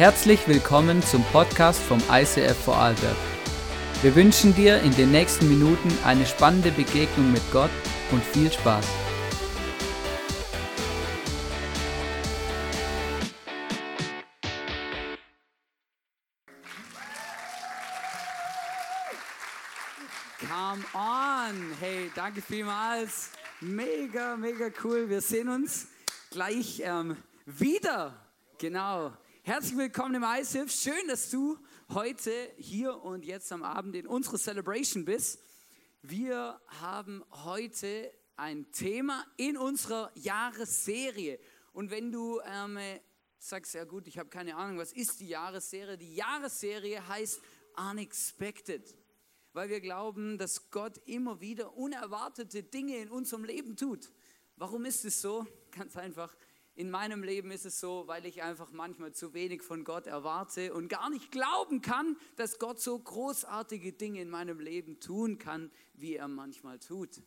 Herzlich 0.00 0.48
willkommen 0.48 1.02
zum 1.02 1.22
Podcast 1.24 1.78
vom 1.78 2.02
ICF 2.10 2.56
Vorarlberg. 2.64 3.16
Wir 4.00 4.16
wünschen 4.16 4.54
dir 4.54 4.80
in 4.80 4.96
den 4.96 5.10
nächsten 5.10 5.46
Minuten 5.46 5.92
eine 6.06 6.24
spannende 6.24 6.70
Begegnung 6.70 7.30
mit 7.30 7.42
Gott 7.52 7.68
und 8.10 8.24
viel 8.24 8.50
Spaß. 8.50 8.86
Come 20.40 20.82
on! 20.94 21.76
Hey, 21.78 22.10
danke 22.14 22.40
vielmals. 22.40 23.32
Mega, 23.60 24.34
mega 24.34 24.70
cool. 24.82 25.10
Wir 25.10 25.20
sehen 25.20 25.50
uns 25.50 25.88
gleich 26.30 26.80
ähm, 26.86 27.18
wieder. 27.44 28.14
Genau. 28.56 29.12
Herzlich 29.50 29.76
willkommen 29.76 30.14
im 30.14 30.22
ISIF. 30.22 30.70
Schön, 30.70 31.08
dass 31.08 31.28
du 31.28 31.58
heute 31.88 32.30
hier 32.56 33.02
und 33.02 33.24
jetzt 33.24 33.50
am 33.50 33.64
Abend 33.64 33.96
in 33.96 34.06
unserer 34.06 34.38
Celebration 34.38 35.04
bist. 35.04 35.42
Wir 36.02 36.60
haben 36.80 37.24
heute 37.32 38.12
ein 38.36 38.70
Thema 38.70 39.26
in 39.36 39.56
unserer 39.56 40.12
Jahresserie. 40.14 41.40
Und 41.72 41.90
wenn 41.90 42.12
du 42.12 42.40
ähm, 42.46 42.78
sagst, 43.40 43.74
ja 43.74 43.82
gut, 43.82 44.06
ich 44.06 44.18
habe 44.18 44.28
keine 44.28 44.54
Ahnung, 44.54 44.78
was 44.78 44.92
ist 44.92 45.18
die 45.18 45.26
Jahresserie? 45.26 45.98
Die 45.98 46.14
Jahresserie 46.14 47.08
heißt 47.08 47.42
Unexpected, 47.90 48.96
weil 49.52 49.68
wir 49.68 49.80
glauben, 49.80 50.38
dass 50.38 50.70
Gott 50.70 50.96
immer 51.06 51.40
wieder 51.40 51.76
unerwartete 51.76 52.62
Dinge 52.62 52.98
in 52.98 53.10
unserem 53.10 53.42
Leben 53.42 53.76
tut. 53.76 54.12
Warum 54.54 54.84
ist 54.84 55.04
es 55.04 55.20
so? 55.20 55.44
Ganz 55.72 55.96
einfach, 55.96 56.36
in 56.74 56.90
meinem 56.90 57.22
Leben 57.22 57.50
ist 57.50 57.66
es 57.66 57.80
so, 57.80 58.06
weil 58.06 58.24
ich 58.26 58.42
einfach 58.42 58.70
manchmal 58.72 59.12
zu 59.12 59.34
wenig 59.34 59.62
von 59.62 59.84
Gott 59.84 60.06
erwarte 60.06 60.72
und 60.72 60.88
gar 60.88 61.10
nicht 61.10 61.30
glauben 61.30 61.82
kann, 61.82 62.16
dass 62.36 62.58
Gott 62.58 62.80
so 62.80 62.98
großartige 62.98 63.92
Dinge 63.92 64.22
in 64.22 64.30
meinem 64.30 64.60
Leben 64.60 65.00
tun 65.00 65.38
kann, 65.38 65.70
wie 65.94 66.16
er 66.16 66.28
manchmal 66.28 66.78
tut. 66.78 67.22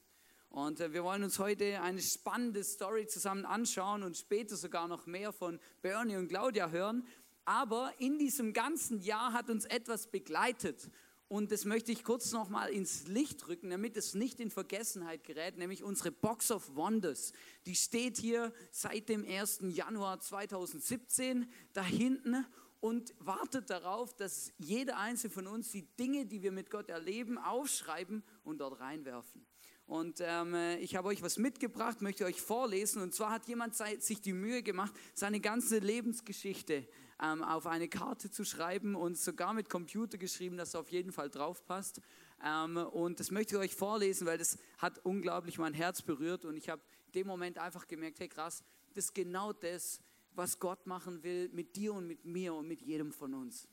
Und 0.49 0.79
äh, 0.79 0.93
wir 0.93 1.03
wollen 1.03 1.23
uns 1.23 1.39
heute 1.39 1.81
eine 1.81 2.01
spannende 2.01 2.63
Story 2.63 3.07
zusammen 3.07 3.45
anschauen 3.45 4.03
und 4.03 4.17
später 4.17 4.55
sogar 4.55 4.87
noch 4.87 5.07
mehr 5.07 5.33
von 5.33 5.59
Bernie 5.81 6.15
und 6.15 6.27
Claudia 6.27 6.69
hören. 6.69 7.07
Aber 7.43 7.91
in 7.97 8.19
diesem 8.19 8.53
ganzen 8.53 9.01
Jahr 9.01 9.33
hat 9.33 9.49
uns 9.49 9.65
etwas 9.65 10.07
begleitet. 10.07 10.89
Und 11.27 11.51
das 11.51 11.65
möchte 11.65 11.91
ich 11.91 12.03
kurz 12.03 12.31
nochmal 12.31 12.69
ins 12.69 13.07
Licht 13.07 13.47
rücken, 13.47 13.69
damit 13.69 13.97
es 13.97 14.13
nicht 14.13 14.39
in 14.39 14.51
Vergessenheit 14.51 15.23
gerät, 15.23 15.57
nämlich 15.57 15.83
unsere 15.83 16.11
Box 16.11 16.51
of 16.51 16.75
Wonders. 16.75 17.33
Die 17.65 17.75
steht 17.75 18.17
hier 18.17 18.53
seit 18.71 19.09
dem 19.09 19.25
1. 19.25 19.59
Januar 19.69 20.19
2017 20.19 21.51
da 21.73 21.83
hinten 21.83 22.45
und 22.81 23.15
wartet 23.19 23.69
darauf, 23.69 24.13
dass 24.13 24.51
jeder 24.57 24.99
einzelne 24.99 25.33
von 25.33 25.47
uns 25.47 25.71
die 25.71 25.87
Dinge, 25.95 26.25
die 26.25 26.43
wir 26.43 26.51
mit 26.51 26.69
Gott 26.69 26.89
erleben, 26.89 27.37
aufschreiben 27.37 28.23
und 28.43 28.59
dort 28.59 28.79
reinwerfen. 28.79 29.45
Und 29.85 30.19
ähm, 30.21 30.55
ich 30.79 30.95
habe 30.95 31.07
euch 31.09 31.21
was 31.21 31.37
mitgebracht, 31.37 32.01
möchte 32.01 32.25
euch 32.25 32.41
vorlesen. 32.41 33.01
Und 33.01 33.13
zwar 33.13 33.31
hat 33.31 33.47
jemand 33.47 33.75
sich 33.75 34.21
die 34.21 34.33
Mühe 34.33 34.63
gemacht, 34.63 34.93
seine 35.13 35.39
ganze 35.39 35.79
Lebensgeschichte 35.79 36.87
ähm, 37.23 37.41
auf 37.41 37.65
eine 37.65 37.87
Karte 37.87 38.29
zu 38.29 38.43
schreiben 38.43 38.95
und 38.95 39.17
sogar 39.17 39.53
mit 39.53 39.69
Computer 39.69 40.17
geschrieben, 40.17 40.57
dass 40.57 40.69
es 40.69 40.75
auf 40.75 40.91
jeden 40.91 41.11
Fall 41.11 41.29
drauf 41.29 41.65
passt. 41.65 42.01
Ähm, 42.43 42.77
und 42.77 43.19
das 43.19 43.31
möchte 43.31 43.55
ich 43.55 43.61
euch 43.61 43.75
vorlesen, 43.75 44.27
weil 44.27 44.37
das 44.37 44.57
hat 44.77 44.99
unglaublich 45.05 45.57
mein 45.57 45.73
Herz 45.73 46.01
berührt 46.01 46.43
und 46.43 46.57
ich 46.57 46.69
habe 46.69 46.81
in 47.07 47.11
dem 47.13 47.27
Moment 47.27 47.57
einfach 47.57 47.87
gemerkt, 47.87 48.19
hey 48.19 48.27
krass, 48.27 48.63
das 48.93 49.05
ist 49.05 49.15
genau 49.15 49.53
das, 49.53 50.01
was 50.35 50.59
Gott 50.59 50.85
machen 50.85 51.23
will 51.23 51.49
mit 51.53 51.75
dir 51.75 51.93
und 51.93 52.07
mit 52.07 52.25
mir 52.25 52.53
und 52.53 52.67
mit 52.67 52.81
jedem 52.81 53.13
von 53.13 53.33
uns. 53.33 53.67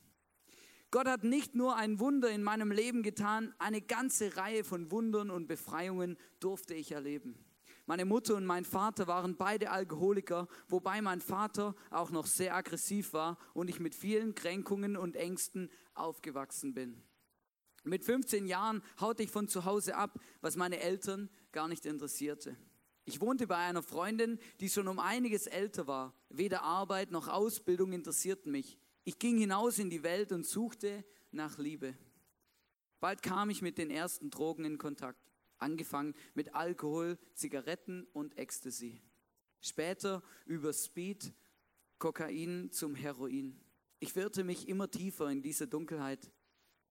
Gott 0.93 1.07
hat 1.07 1.25
nicht 1.25 1.55
nur 1.55 1.77
ein 1.77 2.01
Wunder 2.01 2.31
in 2.31 2.43
meinem 2.43 2.73
Leben 2.73 3.03
getan, 3.03 3.55
eine 3.59 3.81
ganze 3.81 4.37
Reihe 4.37 4.65
von 4.65 4.91
Wundern 4.91 5.31
und 5.31 5.47
Befreiungen 5.47 6.17
durfte 6.41 6.75
ich 6.75 6.93
erleben. 6.93 7.37
Meine 7.91 8.05
Mutter 8.05 8.37
und 8.37 8.47
mein 8.47 8.65
Vater 8.65 9.09
waren 9.09 9.37
beide 9.37 9.73
Alkoholiker, 9.73 10.47
wobei 10.69 11.03
mein 11.03 11.21
Vater 11.21 11.75
auch 11.91 12.13
noch 12.13 12.27
sehr 12.27 12.55
aggressiv 12.55 13.15
war 13.15 13.37
und 13.53 13.69
ich 13.69 13.81
mit 13.81 13.97
vielen 13.97 14.37
Kränkungen 14.37 14.97
und 14.97 15.17
Ängsten 15.17 15.69
aufgewachsen 15.95 16.73
bin. 16.73 17.03
Mit 17.83 18.05
15 18.05 18.47
Jahren 18.47 18.81
haute 19.01 19.25
ich 19.25 19.33
von 19.33 19.49
zu 19.49 19.65
Hause 19.65 19.97
ab, 19.97 20.21
was 20.41 20.55
meine 20.55 20.79
Eltern 20.79 21.31
gar 21.51 21.67
nicht 21.67 21.85
interessierte. 21.85 22.57
Ich 23.07 23.21
wohnte 23.21 23.49
bei 23.49 23.57
einer 23.57 23.83
Freundin, 23.83 24.39
die 24.61 24.69
schon 24.69 24.87
um 24.87 25.01
einiges 25.01 25.49
älter 25.49 25.89
war. 25.89 26.15
Weder 26.29 26.63
Arbeit 26.63 27.11
noch 27.11 27.27
Ausbildung 27.27 27.93
interessierten 27.93 28.53
mich. 28.53 28.79
Ich 29.03 29.19
ging 29.19 29.37
hinaus 29.37 29.81
in 29.81 29.91
die 29.91 30.05
Welt 30.05 30.31
und 30.31 30.47
suchte 30.47 31.05
nach 31.33 31.59
Liebe. 31.59 31.99
Bald 33.01 33.21
kam 33.25 33.51
ich 33.51 33.63
mit 33.63 33.79
den 33.79 33.91
ersten 33.91 34.31
Drogen 34.31 34.65
in 34.65 34.79
Kontakt 34.79 35.31
angefangen 35.61 36.15
mit 36.35 36.55
Alkohol, 36.55 37.19
Zigaretten 37.35 38.07
und 38.13 38.37
Ecstasy. 38.39 39.01
Später 39.61 40.23
über 40.47 40.73
Speed, 40.73 41.33
Kokain 41.99 42.71
zum 42.73 42.95
Heroin. 42.95 43.61
Ich 43.99 44.17
wirrte 44.17 44.45
mich 44.45 44.69
immer 44.69 44.91
tiefer 44.91 45.31
in 45.31 45.43
diese 45.43 45.69
Dunkelheit, 45.69 46.33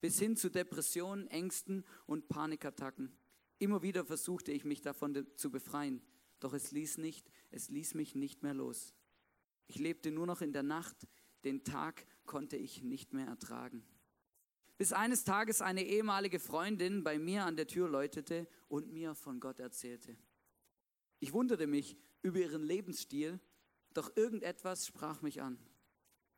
bis 0.02 0.20
hin 0.20 0.38
zu 0.38 0.50
Depressionen, 0.50 1.28
Ängsten 1.28 1.84
und 2.06 2.28
Panikattacken. 2.30 3.12
Immer 3.58 3.82
wieder 3.82 4.06
versuchte 4.06 4.52
ich 4.52 4.64
mich 4.64 4.82
davon 4.82 5.26
zu 5.36 5.52
befreien, 5.52 6.02
doch 6.40 6.54
es 6.54 6.72
ließ 6.72 7.00
nicht, 7.00 7.30
es 7.50 7.70
ließ 7.70 7.96
mich 7.96 8.16
nicht 8.16 8.44
mehr 8.44 8.54
los. 8.54 8.94
Ich 9.68 9.80
lebte 9.80 10.12
nur 10.12 10.28
noch 10.28 10.42
in 10.42 10.54
der 10.54 10.64
Nacht, 10.64 11.08
den 11.44 11.64
Tag 11.64 12.06
konnte 12.26 12.56
ich 12.56 12.84
nicht 12.84 13.14
mehr 13.14 13.28
ertragen 13.28 13.84
bis 14.80 14.94
eines 14.94 15.26
Tages 15.26 15.62
eine 15.62 15.84
ehemalige 15.84 16.40
Freundin 16.40 17.04
bei 17.04 17.20
mir 17.20 17.44
an 17.44 17.58
der 17.58 17.68
Tür 17.68 17.90
läutete 17.90 18.48
und 18.70 18.94
mir 18.94 19.14
von 19.14 19.42
Gott 19.42 19.60
erzählte. 19.60 20.16
Ich 21.20 21.34
wunderte 21.34 21.68
mich 21.68 21.98
über 22.22 22.40
ihren 22.40 22.64
Lebensstil, 22.64 23.42
doch 23.94 24.16
irgendetwas 24.16 24.88
sprach 24.88 25.22
mich 25.22 25.42
an. 25.42 25.60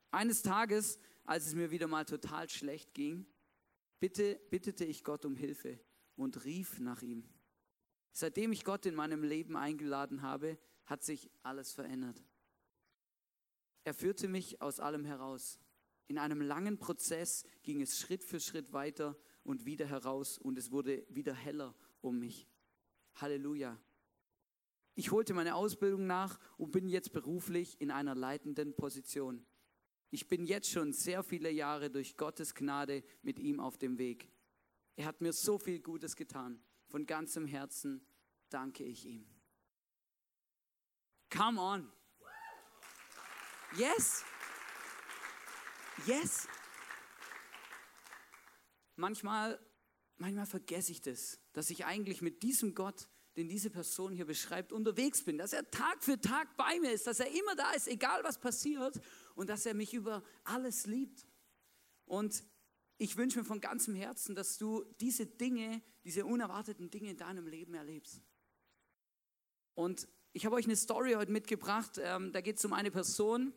Eines 0.09 0.41
Tages, 0.41 0.97
als 1.24 1.46
es 1.46 1.53
mir 1.53 1.69
wieder 1.69 1.85
mal 1.85 2.03
total 2.06 2.50
schlecht 2.50 2.96
ging, 2.96 3.28
bitte, 4.00 4.41
bittete 4.50 4.85
ich 4.85 5.03
Gott 5.03 5.23
um 5.23 5.35
Hilfe 5.35 5.79
und 6.16 6.44
rief 6.44 6.79
nach 6.79 7.03
ihm. 7.03 7.29
Seitdem 8.12 8.53
ich 8.53 8.63
Gott 8.63 8.88
in 8.88 8.96
meinem 8.96 9.23
Leben 9.23 9.56
eingeladen 9.56 10.23
habe, 10.23 10.58
hat 10.85 11.03
sich 11.03 11.29
alles 11.44 11.73
verändert. 11.73 12.23
Er 13.84 13.94
führte 13.94 14.28
mich 14.28 14.63
aus 14.63 14.79
allem 14.79 15.06
heraus. 15.06 15.59
In 16.11 16.17
einem 16.17 16.41
langen 16.41 16.77
Prozess 16.77 17.45
ging 17.63 17.81
es 17.81 17.97
Schritt 17.97 18.25
für 18.25 18.41
Schritt 18.41 18.73
weiter 18.73 19.17
und 19.45 19.66
wieder 19.66 19.85
heraus 19.85 20.38
und 20.38 20.57
es 20.57 20.69
wurde 20.69 21.05
wieder 21.07 21.33
heller 21.33 21.73
um 22.01 22.19
mich. 22.19 22.49
Halleluja. 23.16 23.79
Ich 24.94 25.11
holte 25.11 25.33
meine 25.33 25.55
Ausbildung 25.55 26.07
nach 26.07 26.38
und 26.57 26.72
bin 26.72 26.89
jetzt 26.89 27.13
beruflich 27.13 27.79
in 27.79 27.91
einer 27.91 28.13
leitenden 28.13 28.75
Position. 28.75 29.45
Ich 30.09 30.27
bin 30.27 30.44
jetzt 30.44 30.69
schon 30.69 30.91
sehr 30.91 31.23
viele 31.23 31.49
Jahre 31.49 31.89
durch 31.89 32.17
Gottes 32.17 32.55
Gnade 32.55 33.05
mit 33.22 33.39
ihm 33.39 33.61
auf 33.61 33.78
dem 33.78 33.97
Weg. 33.97 34.29
Er 34.97 35.05
hat 35.05 35.22
mir 35.22 35.31
so 35.31 35.57
viel 35.57 35.79
Gutes 35.79 36.17
getan. 36.17 36.61
Von 36.88 37.05
ganzem 37.05 37.45
Herzen 37.45 38.05
danke 38.49 38.83
ich 38.83 39.05
ihm. 39.05 39.25
Come 41.29 41.61
on. 41.61 41.89
Yes. 43.78 44.25
Yes. 46.06 46.47
Manchmal, 48.95 49.59
manchmal 50.17 50.45
vergesse 50.45 50.91
ich 50.91 51.01
das, 51.01 51.39
dass 51.53 51.69
ich 51.69 51.85
eigentlich 51.85 52.22
mit 52.22 52.44
diesem 52.44 52.73
Gott, 52.73 53.07
den 53.35 53.47
diese 53.47 53.69
Person 53.69 54.11
hier 54.11 54.25
beschreibt, 54.25 54.73
unterwegs 54.73 55.23
bin, 55.23 55.38
dass 55.38 55.53
er 55.53 55.69
Tag 55.69 56.03
für 56.03 56.19
Tag 56.19 56.58
bei 56.58 56.79
mir 56.79 56.91
ist, 56.91 57.08
dass 57.08 57.20
er 57.20 57.28
immer 57.28 57.55
da 57.55 57.72
ist, 57.72 57.87
egal 57.87 58.23
was 58.23 58.40
passiert 58.40 58.99
und 59.35 59.49
dass 59.49 59.66
er 59.66 59.73
mich 59.73 59.93
über 59.93 60.23
alles 60.43 60.85
liebt. 60.85 61.26
Und 62.05 62.43
ich 62.97 63.16
wünsche 63.16 63.40
mir 63.40 63.46
von 63.46 63.61
ganzem 63.61 63.96
Herzen, 63.96 64.35
dass 64.35 64.58
du 64.58 64.84
diese 64.99 65.26
Dinge, 65.26 65.81
diese 66.03 66.26
unerwarteten 66.26 66.90
Dinge 66.90 67.11
in 67.11 67.17
deinem 67.17 67.47
Leben 67.47 67.73
erlebst. 67.73 68.22
Und 69.76 70.08
ich 70.34 70.46
habe 70.46 70.55
euch 70.55 70.66
eine 70.66 70.76
Story 70.76 71.14
heute 71.14 71.31
mitgebracht. 71.31 71.99
Ähm, 71.99 72.31
da 72.31 72.41
geht 72.41 72.58
es 72.58 72.66
um 72.66 72.73
eine 72.73 72.91
Person, 72.91 73.53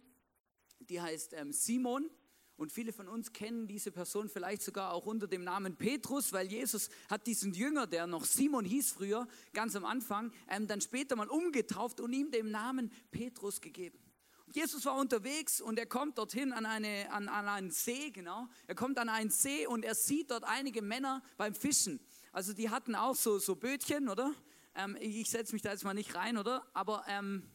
die 0.78 1.00
heißt 1.00 1.32
ähm, 1.34 1.52
Simon. 1.52 2.10
Und 2.56 2.70
viele 2.70 2.92
von 2.92 3.08
uns 3.08 3.32
kennen 3.32 3.66
diese 3.66 3.90
Person 3.90 4.28
vielleicht 4.28 4.62
sogar 4.62 4.92
auch 4.92 5.06
unter 5.06 5.26
dem 5.26 5.42
Namen 5.42 5.76
Petrus, 5.76 6.32
weil 6.32 6.46
Jesus 6.46 6.88
hat 7.10 7.26
diesen 7.26 7.52
Jünger, 7.52 7.86
der 7.88 8.06
noch 8.06 8.24
Simon 8.24 8.64
hieß 8.64 8.92
früher, 8.92 9.26
ganz 9.52 9.74
am 9.74 9.84
Anfang, 9.84 10.32
ähm, 10.48 10.68
dann 10.68 10.80
später 10.80 11.16
mal 11.16 11.28
umgetauft 11.28 12.00
und 12.00 12.12
ihm 12.12 12.30
den 12.30 12.50
Namen 12.52 12.92
Petrus 13.10 13.60
gegeben. 13.60 13.98
Und 14.46 14.54
Jesus 14.54 14.84
war 14.84 14.96
unterwegs 14.96 15.60
und 15.60 15.80
er 15.80 15.86
kommt 15.86 16.16
dorthin 16.16 16.52
an, 16.52 16.64
eine, 16.64 17.10
an, 17.10 17.28
an 17.28 17.48
einen 17.48 17.70
See, 17.72 18.10
genau. 18.10 18.46
Er 18.68 18.76
kommt 18.76 18.98
an 18.98 19.08
einen 19.08 19.30
See 19.30 19.66
und 19.66 19.84
er 19.84 19.96
sieht 19.96 20.30
dort 20.30 20.44
einige 20.44 20.80
Männer 20.80 21.22
beim 21.36 21.54
Fischen. 21.54 21.98
Also 22.30 22.52
die 22.52 22.70
hatten 22.70 22.94
auch 22.94 23.16
so, 23.16 23.38
so 23.38 23.56
Bötchen, 23.56 24.08
oder? 24.08 24.32
Ähm, 24.76 24.96
ich 25.00 25.28
setze 25.28 25.54
mich 25.54 25.62
da 25.62 25.72
jetzt 25.72 25.82
mal 25.82 25.94
nicht 25.94 26.14
rein, 26.14 26.38
oder? 26.38 26.64
Aber 26.72 27.04
ähm, 27.08 27.50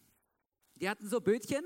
die 0.75 0.89
hatten 0.89 1.07
so 1.07 1.21
Bötchen 1.21 1.63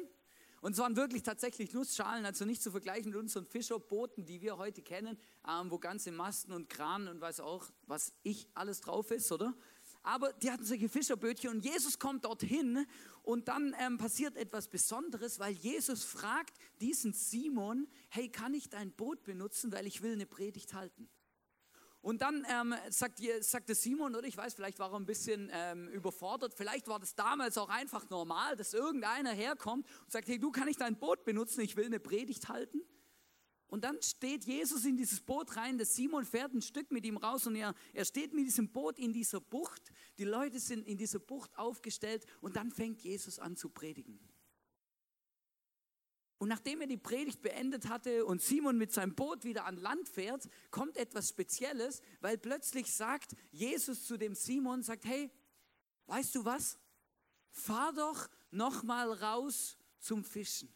Und 0.63 0.71
es 0.71 0.77
waren 0.77 0.95
wirklich 0.95 1.23
tatsächlich 1.23 1.73
Nussschalen, 1.73 2.25
also 2.25 2.45
nicht 2.45 2.63
zu 2.63 2.71
vergleichen 2.71 3.11
mit 3.11 3.19
unseren 3.19 3.45
Fischerbooten, 3.45 4.25
die 4.25 4.41
wir 4.41 4.57
heute 4.57 4.81
kennen, 4.81 5.17
ähm, 5.45 5.69
wo 5.69 5.77
ganze 5.77 6.09
Masten 6.13 6.53
und 6.53 6.69
Kran 6.69 7.09
und 7.09 7.19
weiß 7.19 7.41
auch, 7.41 7.69
was 7.85 8.13
ich 8.23 8.47
alles 8.53 8.79
drauf 8.79 9.11
ist, 9.11 9.29
oder? 9.33 9.53
Aber 10.03 10.31
die 10.31 10.49
hatten 10.49 10.63
solche 10.63 10.87
Fischerbötchen 10.87 11.49
und 11.49 11.65
Jesus 11.65 11.99
kommt 11.99 12.23
dorthin 12.23 12.85
und 13.23 13.49
dann 13.49 13.75
ähm, 13.77 13.97
passiert 13.97 14.37
etwas 14.37 14.69
Besonderes, 14.69 15.37
weil 15.37 15.51
Jesus 15.51 16.05
fragt 16.05 16.53
diesen 16.79 17.11
Simon, 17.11 17.85
hey, 18.07 18.29
kann 18.29 18.53
ich 18.53 18.69
dein 18.69 18.93
Boot 18.93 19.21
benutzen, 19.23 19.69
weil 19.73 19.85
ich 19.85 20.01
will 20.01 20.13
eine 20.13 20.25
Predigt 20.25 20.73
halten? 20.73 21.09
Und 22.03 22.21
dann 22.21 22.45
ähm, 22.49 22.75
sagt, 22.89 23.21
Simon, 23.69 24.13
oder 24.13 24.27
ich 24.27 24.35
weiß, 24.35 24.55
vielleicht 24.55 24.77
war 24.77 24.91
er 24.91 24.99
ein 24.99 25.05
bisschen 25.05 25.49
ähm, 25.53 25.87
überfordert, 25.87 26.53
vielleicht 26.53 26.89
war 26.89 26.99
das 26.99 27.15
damals 27.15 27.57
auch 27.57 27.69
einfach 27.69 28.09
normal, 28.09 28.57
dass 28.57 28.73
irgendeiner 28.73 29.31
herkommt 29.31 29.87
und 30.01 30.11
sagt, 30.11 30.27
hey, 30.27 30.37
du 30.37 30.51
kann 30.51 30.67
ich 30.67 30.75
dein 30.75 30.99
Boot 30.99 31.23
benutzen, 31.23 31.61
ich 31.61 31.77
will 31.77 31.85
eine 31.85 32.01
Predigt 32.01 32.49
halten. 32.49 32.81
Und 33.67 33.85
dann 33.85 34.01
steht 34.01 34.43
Jesus 34.43 34.83
in 34.83 34.97
dieses 34.97 35.21
Boot 35.21 35.55
rein, 35.55 35.77
der 35.77 35.87
Simon 35.87 36.25
fährt 36.25 36.53
ein 36.53 36.61
Stück 36.61 36.91
mit 36.91 37.05
ihm 37.05 37.15
raus 37.15 37.47
und 37.47 37.55
er, 37.55 37.73
er 37.93 38.03
steht 38.03 38.33
mit 38.33 38.47
diesem 38.47 38.67
Boot 38.67 38.99
in 38.99 39.13
dieser 39.13 39.39
Bucht. 39.39 39.89
Die 40.17 40.25
Leute 40.25 40.59
sind 40.59 40.85
in 40.85 40.97
dieser 40.97 41.19
Bucht 41.19 41.57
aufgestellt 41.57 42.25
und 42.41 42.57
dann 42.57 42.69
fängt 42.69 43.01
Jesus 43.01 43.39
an 43.39 43.55
zu 43.55 43.69
predigen. 43.69 44.19
Und 46.43 46.49
nachdem 46.49 46.81
er 46.81 46.87
die 46.87 46.97
Predigt 46.97 47.41
beendet 47.41 47.87
hatte 47.87 48.25
und 48.25 48.41
Simon 48.41 48.77
mit 48.77 48.91
seinem 48.91 49.15
Boot 49.15 49.45
wieder 49.45 49.63
an 49.63 49.77
Land 49.77 50.09
fährt, 50.09 50.49
kommt 50.71 50.97
etwas 50.97 51.29
Spezielles, 51.29 52.01
weil 52.19 52.37
plötzlich 52.37 52.91
sagt 52.91 53.33
Jesus 53.51 54.05
zu 54.05 54.17
dem 54.17 54.35
Simon, 54.35 54.83
sagt, 54.83 55.05
hey, 55.05 55.31
weißt 56.07 56.35
du 56.35 56.43
was? 56.43 56.77
Fahr 57.49 57.93
doch 57.93 58.27
noch 58.51 58.83
mal 58.83 59.09
raus 59.13 59.77
zum 59.99 60.25
Fischen. 60.25 60.67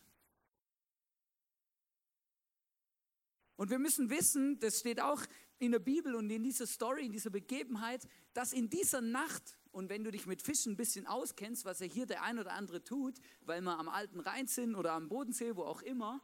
Und 3.58 3.70
wir 3.70 3.80
müssen 3.80 4.10
wissen, 4.10 4.62
das 4.62 4.80
steht 4.80 5.02
auch 5.02 5.22
in 5.60 5.74
der 5.74 5.80
Bibel 5.80 6.16
und 6.16 6.30
in 6.30 6.44
dieser 6.44 6.66
Story, 6.66 7.08
in 7.08 7.12
dieser 7.12 7.30
Begebenheit, 7.30 8.08
dass 8.32 8.54
in 8.54 8.70
dieser 8.70 9.02
Nacht 9.02 9.58
und 9.78 9.90
wenn 9.90 10.04
du 10.04 10.10
dich 10.10 10.26
mit 10.26 10.42
Fischen 10.42 10.74
ein 10.74 10.76
bisschen 10.76 11.06
auskennst, 11.06 11.64
was 11.64 11.80
ja 11.82 11.86
hier 11.86 12.08
der 12.08 12.24
ein 12.24 12.40
oder 12.40 12.54
andere 12.54 12.84
tut, 12.84 13.20
weil 13.42 13.62
wir 13.62 13.78
am 13.78 13.90
alten 13.90 14.20
Rhein 14.20 14.48
sind 14.48 14.74
oder 14.74 14.94
am 14.94 15.08
Bodensee, 15.08 15.56
wo 15.56 15.66
auch 15.66 15.84
immer, 15.84 16.20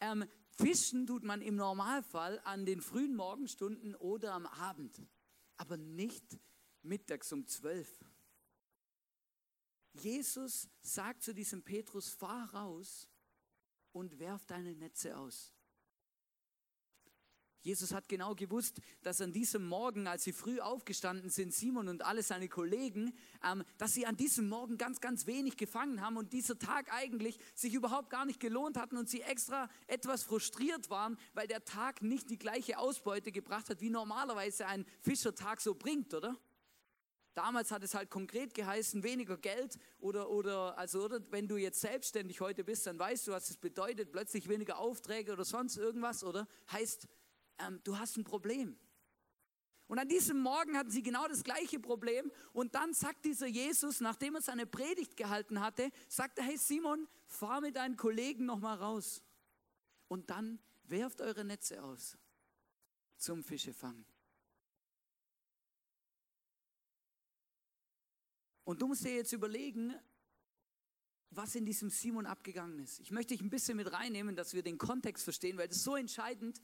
ähm, 0.00 0.26
Fischen 0.50 1.06
tut 1.06 1.22
man 1.22 1.40
im 1.40 1.56
Normalfall 1.56 2.42
an 2.44 2.66
den 2.66 2.82
frühen 2.82 3.16
Morgenstunden 3.16 3.94
oder 3.96 4.34
am 4.34 4.44
Abend, 4.44 5.00
aber 5.56 5.78
nicht 5.78 6.38
mittags 6.82 7.32
um 7.32 7.46
zwölf. 7.46 8.04
Jesus 9.94 10.68
sagt 10.82 11.22
zu 11.22 11.32
diesem 11.32 11.62
Petrus, 11.62 12.10
fahr 12.10 12.52
raus 12.52 13.08
und 13.92 14.18
werf 14.18 14.44
deine 14.44 14.74
Netze 14.74 15.16
aus. 15.16 15.54
Jesus 17.62 17.92
hat 17.92 18.08
genau 18.08 18.34
gewusst, 18.34 18.80
dass 19.02 19.20
an 19.20 19.32
diesem 19.32 19.66
Morgen, 19.66 20.06
als 20.06 20.24
sie 20.24 20.32
früh 20.32 20.60
aufgestanden 20.60 21.28
sind, 21.28 21.52
Simon 21.52 21.88
und 21.88 22.04
alle 22.04 22.22
seine 22.22 22.48
Kollegen, 22.48 23.12
ähm, 23.44 23.64
dass 23.76 23.94
sie 23.94 24.06
an 24.06 24.16
diesem 24.16 24.48
Morgen 24.48 24.78
ganz, 24.78 25.00
ganz 25.00 25.26
wenig 25.26 25.56
gefangen 25.56 26.00
haben 26.00 26.16
und 26.16 26.32
dieser 26.32 26.58
Tag 26.58 26.92
eigentlich 26.92 27.38
sich 27.54 27.74
überhaupt 27.74 28.08
gar 28.10 28.24
nicht 28.24 28.40
gelohnt 28.40 28.78
hatten 28.78 28.96
und 28.96 29.08
sie 29.08 29.20
extra 29.20 29.68
etwas 29.86 30.22
frustriert 30.22 30.88
waren, 30.88 31.18
weil 31.34 31.46
der 31.48 31.64
Tag 31.64 32.02
nicht 32.02 32.30
die 32.30 32.38
gleiche 32.38 32.78
Ausbeute 32.78 33.30
gebracht 33.30 33.68
hat, 33.68 33.80
wie 33.80 33.90
normalerweise 33.90 34.66
ein 34.66 34.86
Fischertag 35.00 35.60
so 35.60 35.74
bringt, 35.74 36.14
oder? 36.14 36.38
Damals 37.34 37.70
hat 37.70 37.84
es 37.84 37.94
halt 37.94 38.10
konkret 38.10 38.54
geheißen, 38.54 39.04
weniger 39.04 39.36
Geld 39.36 39.78
oder, 40.00 40.30
oder, 40.30 40.76
also, 40.76 41.04
oder 41.04 41.20
wenn 41.30 41.46
du 41.46 41.56
jetzt 41.56 41.80
selbstständig 41.80 42.40
heute 42.40 42.64
bist, 42.64 42.86
dann 42.86 42.98
weißt 42.98 43.28
du, 43.28 43.32
was 43.32 43.50
es 43.50 43.56
bedeutet, 43.56 44.10
plötzlich 44.10 44.48
weniger 44.48 44.78
Aufträge 44.78 45.32
oder 45.32 45.44
sonst 45.44 45.76
irgendwas, 45.76 46.24
oder? 46.24 46.48
Heißt, 46.72 47.06
ähm, 47.66 47.80
du 47.84 47.98
hast 47.98 48.16
ein 48.16 48.24
Problem. 48.24 48.78
Und 49.90 49.98
an 49.98 50.08
diesem 50.08 50.38
Morgen 50.38 50.76
hatten 50.76 50.90
sie 50.90 51.02
genau 51.02 51.26
das 51.26 51.42
gleiche 51.42 51.80
Problem. 51.80 52.30
Und 52.52 52.76
dann 52.76 52.94
sagt 52.94 53.24
dieser 53.24 53.48
Jesus, 53.48 54.00
nachdem 54.00 54.36
er 54.36 54.40
seine 54.40 54.64
Predigt 54.64 55.16
gehalten 55.16 55.60
hatte, 55.60 55.90
sagt 56.06 56.38
er, 56.38 56.44
hey 56.44 56.56
Simon, 56.56 57.08
fahr 57.26 57.60
mit 57.60 57.74
deinen 57.74 57.96
Kollegen 57.96 58.44
nochmal 58.44 58.76
raus. 58.76 59.20
Und 60.06 60.30
dann 60.30 60.60
werft 60.84 61.20
eure 61.20 61.44
Netze 61.44 61.82
aus 61.82 62.16
zum 63.16 63.42
Fischefangen. 63.42 64.06
Und 68.62 68.80
du 68.80 68.86
musst 68.86 69.04
dir 69.04 69.14
jetzt 69.14 69.32
überlegen, 69.32 69.92
was 71.30 71.56
in 71.56 71.64
diesem 71.64 71.90
Simon 71.90 72.26
abgegangen 72.26 72.78
ist. 72.78 73.00
Ich 73.00 73.10
möchte 73.10 73.34
dich 73.34 73.40
ein 73.40 73.50
bisschen 73.50 73.76
mit 73.76 73.92
reinnehmen, 73.92 74.36
dass 74.36 74.54
wir 74.54 74.62
den 74.62 74.78
Kontext 74.78 75.24
verstehen, 75.24 75.58
weil 75.58 75.66
das 75.66 75.78
ist 75.78 75.84
so 75.84 75.96
entscheidend 75.96 76.60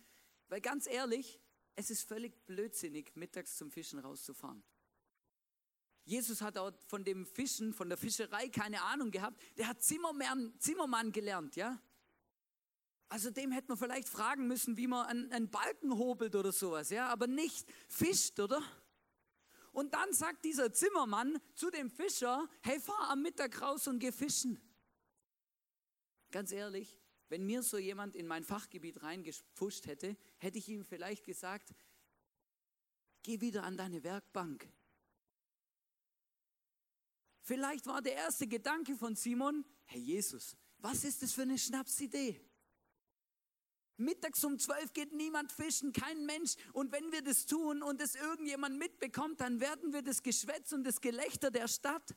weil 0.48 0.60
ganz 0.60 0.86
ehrlich, 0.86 1.40
es 1.74 1.90
ist 1.90 2.08
völlig 2.08 2.46
blödsinnig, 2.46 3.14
mittags 3.16 3.56
zum 3.56 3.70
Fischen 3.70 3.98
rauszufahren. 3.98 4.62
Jesus 6.04 6.40
hat 6.40 6.56
auch 6.56 6.72
von 6.86 7.04
dem 7.04 7.26
Fischen, 7.26 7.74
von 7.74 7.88
der 7.88 7.98
Fischerei 7.98 8.48
keine 8.48 8.82
Ahnung 8.82 9.10
gehabt. 9.10 9.42
Der 9.58 9.66
hat 9.66 9.82
Zimmermann, 9.82 10.54
Zimmermann 10.58 11.10
gelernt, 11.10 11.56
ja. 11.56 11.80
Also 13.08 13.30
dem 13.30 13.52
hätte 13.52 13.68
man 13.68 13.76
vielleicht 13.76 14.08
fragen 14.08 14.46
müssen, 14.46 14.76
wie 14.76 14.86
man 14.86 15.06
einen, 15.06 15.32
einen 15.32 15.50
Balken 15.50 15.96
hobelt 15.96 16.34
oder 16.34 16.52
sowas, 16.52 16.90
ja, 16.90 17.08
aber 17.08 17.26
nicht 17.26 17.68
fischt, 17.88 18.40
oder? 18.40 18.62
Und 19.72 19.94
dann 19.94 20.12
sagt 20.12 20.44
dieser 20.44 20.72
Zimmermann 20.72 21.38
zu 21.54 21.70
dem 21.70 21.90
Fischer, 21.90 22.48
hey, 22.62 22.80
fahr 22.80 23.10
am 23.10 23.22
Mittag 23.22 23.60
raus 23.60 23.86
und 23.86 23.98
geh 23.98 24.10
fischen. 24.10 24.60
Ganz 26.30 26.50
ehrlich, 26.50 26.98
wenn 27.28 27.44
mir 27.44 27.62
so 27.62 27.78
jemand 27.78 28.14
in 28.14 28.26
mein 28.26 28.44
Fachgebiet 28.44 29.02
reingepfuscht 29.02 29.86
hätte, 29.86 30.16
hätte 30.38 30.58
ich 30.58 30.68
ihm 30.68 30.84
vielleicht 30.84 31.24
gesagt, 31.24 31.74
geh 33.22 33.40
wieder 33.40 33.64
an 33.64 33.76
deine 33.76 34.02
Werkbank. 34.04 34.68
Vielleicht 37.42 37.86
war 37.86 38.02
der 38.02 38.14
erste 38.14 38.46
Gedanke 38.46 38.96
von 38.96 39.14
Simon, 39.14 39.64
Herr 39.84 40.00
Jesus, 40.00 40.56
was 40.78 41.04
ist 41.04 41.22
das 41.22 41.32
für 41.32 41.42
eine 41.42 41.58
Schnapsidee? 41.58 42.40
Mittags 43.98 44.44
um 44.44 44.58
zwölf 44.58 44.92
geht 44.92 45.12
niemand 45.12 45.52
fischen, 45.52 45.92
kein 45.92 46.26
Mensch. 46.26 46.56
Und 46.72 46.92
wenn 46.92 47.10
wir 47.12 47.22
das 47.22 47.46
tun 47.46 47.82
und 47.82 48.00
es 48.00 48.14
irgendjemand 48.14 48.78
mitbekommt, 48.78 49.40
dann 49.40 49.60
werden 49.60 49.92
wir 49.92 50.02
das 50.02 50.22
Geschwätz 50.22 50.72
und 50.72 50.84
das 50.84 51.00
Gelächter 51.00 51.50
der 51.50 51.66
Stadt. 51.66 52.14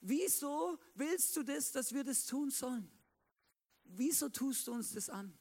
Wieso 0.00 0.78
willst 0.94 1.36
du 1.36 1.42
das, 1.42 1.72
dass 1.72 1.92
wir 1.92 2.04
das 2.04 2.26
tun 2.26 2.50
sollen? 2.50 2.93
Wieso 3.84 4.28
tust 4.28 4.66
du 4.66 4.72
uns 4.72 4.92
das 4.92 5.08
an? 5.08 5.36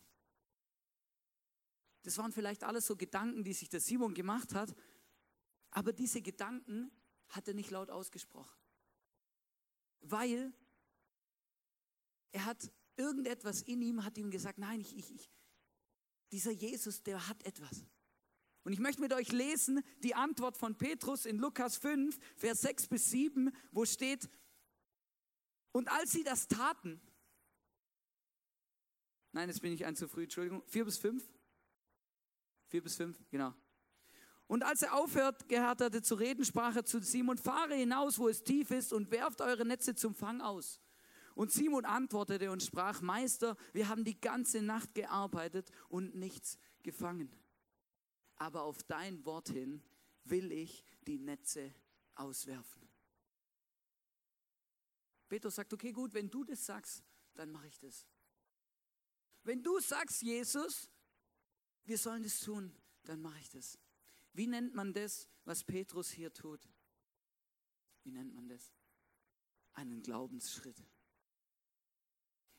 Das 2.03 2.17
waren 2.17 2.31
vielleicht 2.31 2.63
alles 2.63 2.85
so 2.85 2.95
Gedanken, 2.95 3.43
die 3.43 3.53
sich 3.53 3.69
der 3.69 3.79
Simon 3.79 4.13
gemacht 4.13 4.53
hat, 4.53 4.75
aber 5.71 5.93
diese 5.93 6.21
Gedanken 6.21 6.91
hat 7.29 7.47
er 7.47 7.53
nicht 7.53 7.71
laut 7.71 7.89
ausgesprochen, 7.89 8.59
weil 10.01 10.53
er 12.31 12.45
hat 12.45 12.71
irgendetwas 12.95 13.61
in 13.61 13.81
ihm, 13.81 14.03
hat 14.03 14.17
ihm 14.17 14.29
gesagt, 14.29 14.59
nein, 14.59 14.81
ich, 14.81 14.95
ich, 14.95 15.11
ich, 15.11 15.31
dieser 16.31 16.51
Jesus, 16.51 17.01
der 17.03 17.27
hat 17.27 17.43
etwas. 17.45 17.85
Und 18.63 18.73
ich 18.73 18.79
möchte 18.79 19.01
mit 19.01 19.13
euch 19.13 19.31
lesen 19.31 19.81
die 20.03 20.15
Antwort 20.15 20.57
von 20.57 20.77
Petrus 20.77 21.25
in 21.25 21.37
Lukas 21.37 21.77
5, 21.77 22.17
Vers 22.35 22.61
6 22.61 22.87
bis 22.87 23.09
7, 23.11 23.51
wo 23.71 23.85
steht, 23.85 24.29
und 25.71 25.89
als 25.89 26.11
sie 26.11 26.23
das 26.23 26.47
taten, 26.47 27.01
Nein, 29.33 29.49
jetzt 29.49 29.61
bin 29.61 29.73
ich 29.73 29.85
ein 29.85 29.95
zu 29.95 30.07
früh, 30.07 30.23
Entschuldigung. 30.23 30.63
Vier 30.67 30.85
bis 30.85 30.97
fünf? 30.97 31.27
Vier 32.67 32.81
bis 32.81 32.95
fünf, 32.95 33.17
genau. 33.29 33.53
Und 34.47 34.63
als 34.63 34.83
er 34.83 34.93
aufhört, 34.93 35.49
gehört 35.49 35.81
hatte 35.81 36.01
zu 36.03 36.15
reden, 36.15 36.45
sprach 36.45 36.75
er 36.75 36.85
zu 36.85 37.01
Simon, 37.01 37.37
fahre 37.37 37.73
hinaus, 37.73 38.19
wo 38.19 38.29
es 38.29 38.43
tief 38.43 38.69
ist 38.69 38.93
und 38.93 39.09
werft 39.09 39.41
eure 39.41 39.65
Netze 39.65 39.95
zum 39.95 40.13
Fang 40.13 40.41
aus. 40.41 40.79
Und 41.33 41.51
Simon 41.51 41.85
antwortete 41.85 42.51
und 42.51 42.61
sprach, 42.61 43.01
Meister, 43.01 43.57
wir 43.73 43.89
haben 43.89 44.03
die 44.03 44.21
ganze 44.21 44.61
Nacht 44.61 44.93
gearbeitet 44.93 45.71
und 45.89 46.13
nichts 46.13 46.59
gefangen. 46.83 47.35
Aber 48.35 48.63
auf 48.63 48.83
dein 48.83 49.25
Wort 49.25 49.49
hin 49.49 49.81
will 50.25 50.51
ich 50.51 50.85
die 51.07 51.17
Netze 51.17 51.73
auswerfen. 52.13 52.87
Petrus 55.27 55.55
sagt, 55.55 55.73
okay, 55.73 55.91
gut, 55.91 56.13
wenn 56.13 56.29
du 56.29 56.43
das 56.43 56.63
sagst, 56.63 57.03
dann 57.33 57.51
mache 57.51 57.67
ich 57.67 57.79
das. 57.79 58.05
Wenn 59.43 59.61
du 59.61 59.79
sagst, 59.79 60.21
Jesus, 60.21 60.89
wir 61.83 61.97
sollen 61.97 62.23
das 62.23 62.39
tun, 62.39 62.75
dann 63.03 63.21
mache 63.21 63.39
ich 63.39 63.49
das. 63.49 63.77
Wie 64.33 64.47
nennt 64.47 64.73
man 64.73 64.93
das, 64.93 65.27
was 65.45 65.63
Petrus 65.63 66.11
hier 66.11 66.33
tut? 66.33 66.67
Wie 68.03 68.11
nennt 68.11 68.33
man 68.33 68.47
das? 68.47 68.71
Einen 69.73 70.01
Glaubensschritt. 70.01 70.83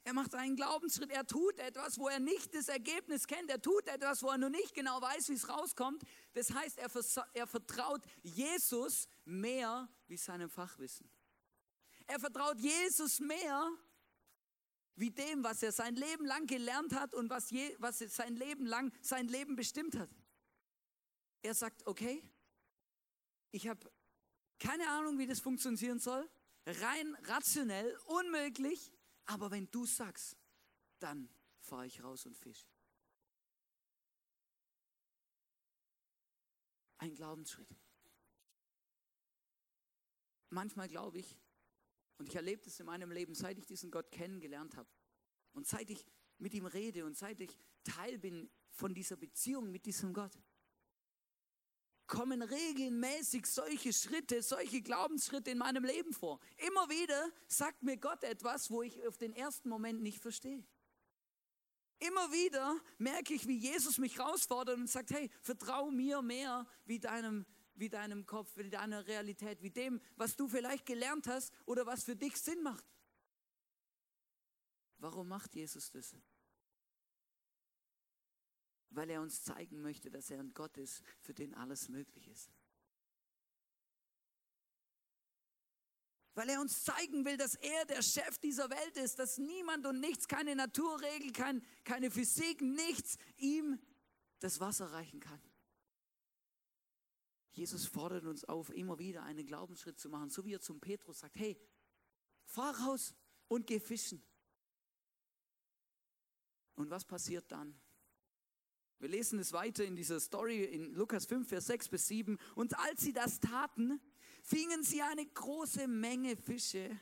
Er 0.07 0.13
macht 0.13 0.35
einen 0.35 0.55
Glaubensschritt, 0.55 1.11
er 1.11 1.27
tut 1.27 1.59
etwas, 1.59 1.99
wo 1.99 2.09
er 2.09 2.21
nicht 2.21 2.55
das 2.55 2.69
Ergebnis 2.69 3.27
kennt, 3.27 3.49
er 3.49 3.63
tut 3.63 3.89
etwas, 3.89 4.23
wo 4.23 4.29
er 4.29 4.37
noch 4.37 4.51
nicht 4.51 4.75
genau 4.75 5.01
weiß, 5.01 5.31
wie 5.31 5.35
es 5.35 5.49
rauskommt. 5.49 6.03
Das 6.35 6.53
heißt, 6.53 6.79
er, 6.79 6.91
er 7.33 7.47
vertraut 7.47 8.05
Jesus 8.23 9.09
mehr 9.25 9.89
wie 10.07 10.19
seinem 10.19 10.51
Fachwissen. 10.51 11.09
Er 12.07 12.21
vertraut 12.21 12.59
Jesus 12.59 13.19
mehr 13.19 13.73
wie 14.97 15.11
dem, 15.11 15.43
was 15.43 15.63
er 15.63 15.73
sein 15.73 15.97
Leben 15.97 16.25
lang 16.25 16.47
gelernt 16.47 16.95
hat 16.95 17.15
und 17.15 17.31
was, 17.31 17.51
je, 17.51 17.75
was 17.79 17.99
sein 17.99 18.37
Leben 18.37 18.67
lang 18.67 18.93
sein 19.01 19.29
Leben 19.29 19.57
bestimmt 19.57 19.97
hat. 19.97 20.11
Er 21.43 21.55
sagt, 21.55 21.87
okay, 21.87 22.23
ich 23.51 23.69
habe 23.69 23.91
keine 24.59 24.89
Ahnung, 24.89 25.19
wie 25.19 25.27
das 25.27 25.41
funktionieren 25.41 25.99
soll, 25.99 26.29
rein 26.67 27.15
rationell, 27.25 27.97
unmöglich, 28.07 28.93
aber 29.27 29.51
wenn 29.51 29.71
du 29.71 29.85
sagst, 29.85 30.37
dann 31.01 31.29
fahre 31.61 31.87
ich 31.87 32.03
raus 32.03 32.25
und 32.27 32.37
fisch. 32.37 32.67
Ein 36.99 37.15
Glaubensschritt. 37.15 37.69
Manchmal 40.49 40.89
glaube 40.89 41.19
ich, 41.19 41.37
und 42.19 42.29
ich 42.29 42.35
erlebe 42.35 42.63
das 42.63 42.79
in 42.81 42.87
meinem 42.87 43.11
Leben, 43.11 43.35
seit 43.35 43.59
ich 43.59 43.67
diesen 43.67 43.91
Gott 43.91 44.11
kennengelernt 44.11 44.77
habe 44.77 44.89
und 45.53 45.67
seit 45.67 45.91
ich 45.91 46.05
mit 46.39 46.55
ihm 46.55 46.67
rede 46.67 47.05
und 47.05 47.17
seit 47.17 47.41
ich 47.41 47.57
Teil 47.85 48.19
bin 48.19 48.51
von 48.71 48.95
dieser 48.95 49.17
Beziehung 49.17 49.71
mit 49.71 49.87
diesem 49.87 50.13
Gott, 50.13 50.33
kommen 52.07 52.43
regelmäßig 52.43 53.47
solche 53.47 53.93
Schritte, 53.93 54.43
solche 54.43 54.83
Glaubensschritte 54.83 55.51
in 55.51 55.59
meinem 55.59 55.85
Leben 55.85 56.13
vor. 56.13 56.39
Immer 56.59 56.89
wieder 56.89 57.31
sagt 57.47 57.83
mir 57.83 57.97
Gott 57.97 58.23
etwas, 58.25 58.71
wo 58.71 58.83
ich 58.83 59.07
auf 59.07 59.17
den 59.17 59.33
ersten 59.33 59.69
Moment 59.69 60.03
nicht 60.03 60.21
verstehe. 60.21 60.65
Immer 62.01 62.33
wieder 62.33 62.79
merke 62.99 63.35
ich, 63.35 63.47
wie 63.47 63.57
Jesus 63.57 63.99
mich 63.99 64.19
herausfordert 64.19 64.77
und 64.77 64.91
sagt, 64.91 65.11
hey, 65.11 65.31
vertrau 65.41 65.91
mir 65.91 66.21
mehr 66.21 66.67
wie 66.85 66.99
deinem, 66.99 67.47
wie 67.75 67.89
deinem 67.89 68.27
Kopf, 68.27 68.57
wie 68.57 68.71
deiner 68.71 69.07
Realität, 69.07 69.63
wie 69.63 69.71
dem, 69.71 70.01
was 70.17 70.37
du 70.37 70.49
vielleicht 70.49 70.87
gelernt 70.87 71.27
hast 71.27 71.53
oder 71.67 71.87
was 71.87 72.05
für 72.05 72.17
dich 72.17 72.37
Sinn 72.37 72.63
macht. 72.63 72.85
Warum 74.99 75.29
macht 75.29 75.55
Jesus 75.55 75.91
das? 75.91 76.15
Weil 78.91 79.11
er 79.11 79.21
uns 79.21 79.43
zeigen 79.43 79.83
möchte, 79.83 80.11
dass 80.11 80.31
er 80.31 80.39
ein 80.39 80.55
Gott 80.55 80.77
ist, 80.79 81.03
für 81.21 81.35
den 81.35 81.55
alles 81.55 81.89
möglich 81.89 82.29
ist. 82.29 82.51
Weil 86.35 86.49
er 86.49 86.61
uns 86.61 86.83
zeigen 86.83 87.25
will, 87.25 87.37
dass 87.37 87.55
er 87.57 87.85
der 87.87 88.03
Chef 88.03 88.39
dieser 88.39 88.69
Welt 88.71 88.97
ist, 88.97 89.19
dass 89.19 89.39
niemand 89.39 89.87
und 89.87 90.01
nichts, 90.01 90.27
keine 90.27 90.57
Naturregel, 90.57 91.33
kein, 91.33 91.65
keine 91.85 92.11
Physik, 92.11 92.61
nichts 92.61 93.19
ihm 93.37 93.79
das 94.41 94.59
Wasser 94.61 94.91
reichen 94.93 95.21
kann. 95.21 95.41
Jesus 97.55 97.87
fordert 97.87 98.25
uns 98.25 98.45
auf, 98.45 98.71
immer 98.71 98.99
wieder 98.99 99.23
einen 99.23 99.47
Glaubensschritt 99.47 99.99
zu 99.99 100.09
machen, 100.09 100.29
so 100.29 100.45
wie 100.45 100.55
er 100.55 100.61
zum 100.61 100.81
Petrus 100.81 101.21
sagt, 101.21 101.37
hey, 101.37 101.57
fahr 102.45 102.77
raus 102.81 103.15
und 103.49 103.67
geh 103.67 103.79
fischen. 103.79 104.23
Und 106.75 106.91
was 106.91 107.05
passiert 107.05 107.51
dann? 107.53 107.81
Wir 108.99 109.09
lesen 109.09 109.39
es 109.39 109.53
weiter 109.53 109.85
in 109.85 109.95
dieser 109.95 110.19
Story 110.19 110.65
in 110.65 110.93
Lukas 110.95 111.27
5, 111.27 111.49
Vers 111.49 111.67
6 111.67 111.89
bis 111.91 112.09
7. 112.09 112.39
Und 112.57 112.77
als 112.79 113.03
sie 113.03 113.13
das 113.13 113.39
taten, 113.39 114.01
fingen 114.43 114.83
sie 114.83 115.03
eine 115.03 115.25
große 115.27 115.87
Menge 115.87 116.37
Fische 116.37 116.99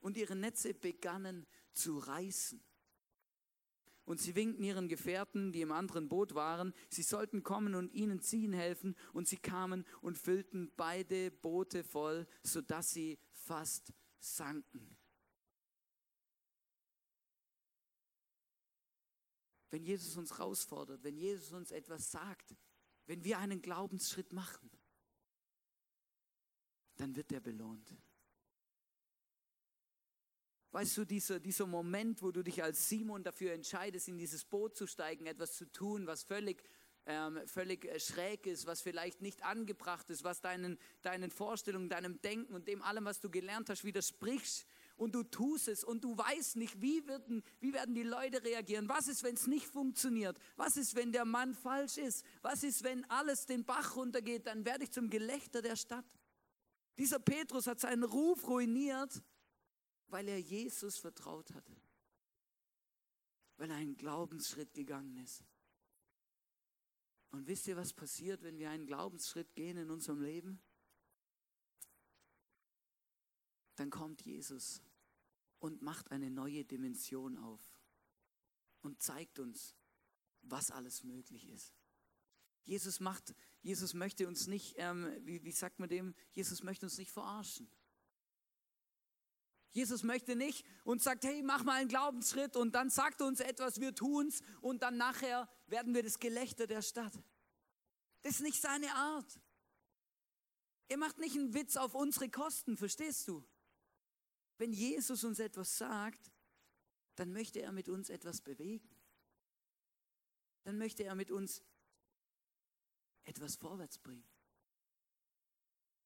und 0.00 0.16
ihre 0.16 0.36
Netze 0.36 0.74
begannen 0.74 1.46
zu 1.72 1.98
reißen. 1.98 2.62
Und 4.08 4.22
sie 4.22 4.34
winkten 4.34 4.62
ihren 4.62 4.88
Gefährten, 4.88 5.52
die 5.52 5.60
im 5.60 5.70
anderen 5.70 6.08
Boot 6.08 6.34
waren, 6.34 6.72
sie 6.88 7.02
sollten 7.02 7.42
kommen 7.42 7.74
und 7.74 7.92
ihnen 7.92 8.22
ziehen 8.22 8.54
helfen. 8.54 8.96
Und 9.12 9.28
sie 9.28 9.36
kamen 9.36 9.84
und 10.00 10.16
füllten 10.16 10.72
beide 10.78 11.30
Boote 11.30 11.84
voll, 11.84 12.26
sodass 12.42 12.88
sie 12.88 13.18
fast 13.32 13.92
sanken. 14.18 14.96
Wenn 19.68 19.84
Jesus 19.84 20.16
uns 20.16 20.30
herausfordert, 20.30 21.04
wenn 21.04 21.18
Jesus 21.18 21.52
uns 21.52 21.70
etwas 21.70 22.10
sagt, 22.10 22.56
wenn 23.04 23.22
wir 23.24 23.38
einen 23.38 23.60
Glaubensschritt 23.60 24.32
machen, 24.32 24.70
dann 26.96 27.14
wird 27.14 27.30
er 27.30 27.40
belohnt. 27.40 27.94
Weißt 30.70 30.98
du, 30.98 31.04
dieser, 31.06 31.40
dieser 31.40 31.66
Moment, 31.66 32.22
wo 32.22 32.30
du 32.30 32.42
dich 32.42 32.62
als 32.62 32.88
Simon 32.88 33.22
dafür 33.22 33.52
entscheidest, 33.52 34.08
in 34.08 34.18
dieses 34.18 34.44
Boot 34.44 34.76
zu 34.76 34.86
steigen, 34.86 35.24
etwas 35.26 35.54
zu 35.54 35.64
tun, 35.72 36.06
was 36.06 36.24
völlig, 36.24 36.62
ähm, 37.06 37.40
völlig 37.46 37.86
äh, 37.86 37.98
schräg 37.98 38.46
ist, 38.46 38.66
was 38.66 38.82
vielleicht 38.82 39.22
nicht 39.22 39.42
angebracht 39.44 40.10
ist, 40.10 40.24
was 40.24 40.42
deinen, 40.42 40.78
deinen 41.00 41.30
Vorstellungen, 41.30 41.88
deinem 41.88 42.20
Denken 42.20 42.54
und 42.54 42.68
dem 42.68 42.82
allem, 42.82 43.06
was 43.06 43.20
du 43.20 43.30
gelernt 43.30 43.70
hast, 43.70 43.84
widerspricht 43.84 44.66
und 44.98 45.14
du 45.14 45.22
tust 45.22 45.68
es 45.68 45.84
und 45.84 46.04
du 46.04 46.18
weißt 46.18 46.56
nicht, 46.56 46.82
wie, 46.82 47.06
werden, 47.06 47.42
wie 47.60 47.72
werden 47.72 47.94
die 47.94 48.02
Leute 48.02 48.44
reagieren. 48.44 48.90
Was 48.90 49.08
ist, 49.08 49.22
wenn 49.22 49.36
es 49.36 49.46
nicht 49.46 49.66
funktioniert? 49.66 50.38
Was 50.56 50.76
ist, 50.76 50.96
wenn 50.96 51.12
der 51.12 51.24
Mann 51.24 51.54
falsch 51.54 51.96
ist? 51.96 52.26
Was 52.42 52.62
ist, 52.62 52.84
wenn 52.84 53.06
alles 53.06 53.46
den 53.46 53.64
Bach 53.64 53.96
runtergeht? 53.96 54.46
Dann 54.46 54.66
werde 54.66 54.84
ich 54.84 54.90
zum 54.90 55.08
Gelächter 55.08 55.62
der 55.62 55.76
Stadt. 55.76 56.04
Dieser 56.98 57.20
Petrus 57.20 57.68
hat 57.68 57.80
seinen 57.80 58.02
Ruf 58.02 58.46
ruiniert, 58.48 59.22
weil 60.08 60.28
er 60.28 60.40
Jesus 60.40 60.98
vertraut 60.98 61.52
hat. 61.54 61.64
Weil 63.56 63.70
er 63.70 63.76
einen 63.76 63.96
Glaubensschritt 63.96 64.72
gegangen 64.74 65.16
ist. 65.18 65.44
Und 67.30 67.46
wisst 67.46 67.66
ihr, 67.66 67.76
was 67.76 67.92
passiert, 67.92 68.42
wenn 68.42 68.58
wir 68.58 68.70
einen 68.70 68.86
Glaubensschritt 68.86 69.54
gehen 69.54 69.76
in 69.76 69.90
unserem 69.90 70.22
Leben? 70.22 70.62
Dann 73.76 73.90
kommt 73.90 74.22
Jesus 74.22 74.82
und 75.58 75.82
macht 75.82 76.10
eine 76.10 76.30
neue 76.30 76.64
Dimension 76.64 77.36
auf 77.36 77.78
und 78.82 79.02
zeigt 79.02 79.38
uns, 79.38 79.76
was 80.42 80.70
alles 80.70 81.04
möglich 81.04 81.48
ist. 81.48 81.74
Jesus 82.64 83.00
macht, 83.00 83.34
Jesus 83.62 83.94
möchte 83.94 84.26
uns 84.28 84.46
nicht, 84.46 84.74
ähm, 84.76 85.10
wie, 85.20 85.42
wie 85.44 85.52
sagt 85.52 85.78
man 85.78 85.88
dem, 85.88 86.14
Jesus 86.32 86.62
möchte 86.62 86.86
uns 86.86 86.98
nicht 86.98 87.10
verarschen. 87.10 87.70
Jesus 89.72 90.02
möchte 90.02 90.34
nicht 90.34 90.64
und 90.84 91.02
sagt, 91.02 91.24
hey, 91.24 91.42
mach 91.42 91.64
mal 91.64 91.74
einen 91.74 91.88
Glaubensschritt 91.88 92.56
und 92.56 92.74
dann 92.74 92.90
sagt 92.90 93.20
uns 93.20 93.40
etwas, 93.40 93.80
wir 93.80 93.94
tun's 93.94 94.40
und 94.60 94.82
dann 94.82 94.96
nachher 94.96 95.48
werden 95.66 95.94
wir 95.94 96.02
das 96.02 96.18
Gelächter 96.18 96.66
der 96.66 96.82
Stadt. 96.82 97.12
Das 98.22 98.34
ist 98.34 98.40
nicht 98.40 98.60
seine 98.60 98.92
Art. 98.94 99.40
Er 100.88 100.96
macht 100.96 101.18
nicht 101.18 101.36
einen 101.36 101.54
Witz 101.54 101.76
auf 101.76 101.94
unsere 101.94 102.30
Kosten, 102.30 102.76
verstehst 102.76 103.28
du? 103.28 103.44
Wenn 104.56 104.72
Jesus 104.72 105.22
uns 105.22 105.38
etwas 105.38 105.76
sagt, 105.76 106.32
dann 107.14 107.32
möchte 107.32 107.60
er 107.60 107.72
mit 107.72 107.88
uns 107.88 108.10
etwas 108.10 108.40
bewegen. 108.40 108.88
Dann 110.64 110.78
möchte 110.78 111.04
er 111.04 111.14
mit 111.14 111.30
uns 111.30 111.62
etwas 113.24 113.56
vorwärts 113.56 113.98
bringen. 113.98 114.24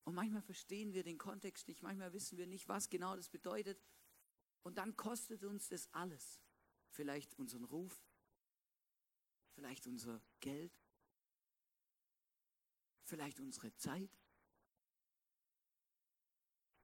Und 0.04 0.14
manchmal 0.14 0.42
verstehen 0.42 0.92
wir 0.92 1.04
den 1.04 1.18
Kontext 1.18 1.68
nicht, 1.68 1.82
manchmal 1.82 2.12
wissen 2.12 2.36
wir 2.36 2.46
nicht, 2.46 2.68
was 2.68 2.88
genau 2.90 3.14
das 3.14 3.28
bedeutet. 3.28 3.80
Und 4.62 4.78
dann 4.78 4.96
kostet 4.96 5.44
uns 5.44 5.68
das 5.68 5.92
alles. 5.92 6.40
Vielleicht 6.90 7.38
unseren 7.38 7.64
Ruf, 7.64 8.04
vielleicht 9.54 9.86
unser 9.86 10.22
Geld, 10.40 10.72
vielleicht 13.04 13.40
unsere 13.40 13.74
Zeit. 13.76 14.10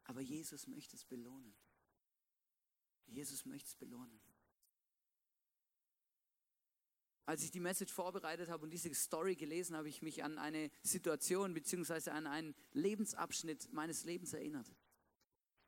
Aber 0.05 0.21
Jesus 0.21 0.67
möchte 0.67 0.97
es 0.97 1.05
belohnen. 1.05 1.55
Jesus 3.07 3.45
möchte 3.45 3.69
es 3.69 3.75
belohnen. 3.75 4.28
Als 7.29 7.43
ich 7.43 7.51
die 7.51 7.61
Message 7.61 7.93
vorbereitet 7.93 8.49
habe 8.49 8.65
und 8.65 8.71
diese 8.71 8.93
Story 8.95 9.37
gelesen 9.37 9.77
habe, 9.77 9.87
ich 9.87 10.01
mich 10.01 10.25
an 10.25 10.39
eine 10.39 10.71
Situation 10.83 11.53
bzw. 11.53 12.09
an 12.09 12.27
einen 12.27 12.55
Lebensabschnitt 12.73 13.71
meines 13.71 14.05
Lebens 14.05 14.33
erinnert. 14.33 14.67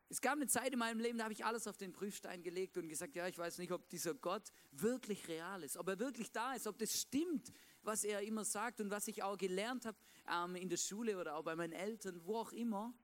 Es 0.09 0.23
gab 0.23 0.37
eine 0.37 0.47
Zeit 0.47 0.73
in 0.73 0.79
meinem 0.79 1.01
Leben, 1.01 1.19
da 1.19 1.25
habe 1.25 1.35
ich 1.35 1.45
alles 1.45 1.67
auf 1.67 1.77
den 1.77 1.93
Prüfstein 1.93 2.43
gelegt 2.43 2.79
und 2.79 2.89
gesagt, 2.89 3.15
ja, 3.15 3.29
ich 3.29 3.37
weiß 3.37 3.59
nicht, 3.59 3.73
ob 3.73 3.87
dieser 3.91 4.15
Gott 4.15 4.51
wirklich 4.71 5.29
real 5.29 5.63
ist, 5.63 5.77
ob 5.77 5.87
er 5.89 5.99
wirklich 5.99 6.33
da 6.33 6.55
ist, 6.55 6.67
ob 6.67 6.79
das 6.79 6.99
stimmt, 6.99 7.53
was 7.83 8.05
er 8.05 8.23
immer 8.23 8.47
sagt 8.47 8.81
und 8.81 8.89
was 8.91 9.07
ich 9.07 9.23
auch 9.23 9.37
gelernt 9.37 9.85
habe 9.85 9.99
ähm, 10.33 10.57
in 10.57 10.71
der 10.71 10.79
Schule 10.79 11.19
oder 11.19 11.37
auch 11.37 11.45
bei 11.45 11.57
meinen 11.57 11.75
Eltern, 11.75 12.25
wo 12.25 12.39
auch 12.39 12.53
immer. 12.53 12.95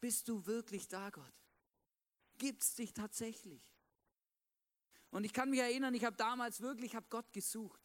Bist 0.00 0.26
du 0.26 0.44
wirklich 0.46 0.88
da, 0.88 1.10
Gott? 1.10 1.32
Gibt 2.38 2.64
es 2.64 2.74
dich 2.74 2.92
tatsächlich? 2.92 3.77
Und 5.10 5.24
ich 5.24 5.32
kann 5.32 5.50
mich 5.50 5.60
erinnern, 5.60 5.94
ich 5.94 6.04
habe 6.04 6.16
damals 6.16 6.60
wirklich, 6.60 6.94
habe 6.94 7.06
Gott 7.08 7.32
gesucht. 7.32 7.80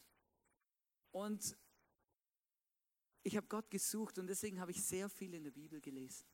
Und 1.11 1.57
ich 3.23 3.37
habe 3.37 3.47
Gott 3.47 3.69
gesucht 3.69 4.17
und 4.19 4.27
deswegen 4.27 4.59
habe 4.59 4.71
ich 4.71 4.83
sehr 4.83 5.09
viel 5.09 5.33
in 5.33 5.43
der 5.43 5.51
Bibel 5.51 5.79
gelesen. 5.79 6.25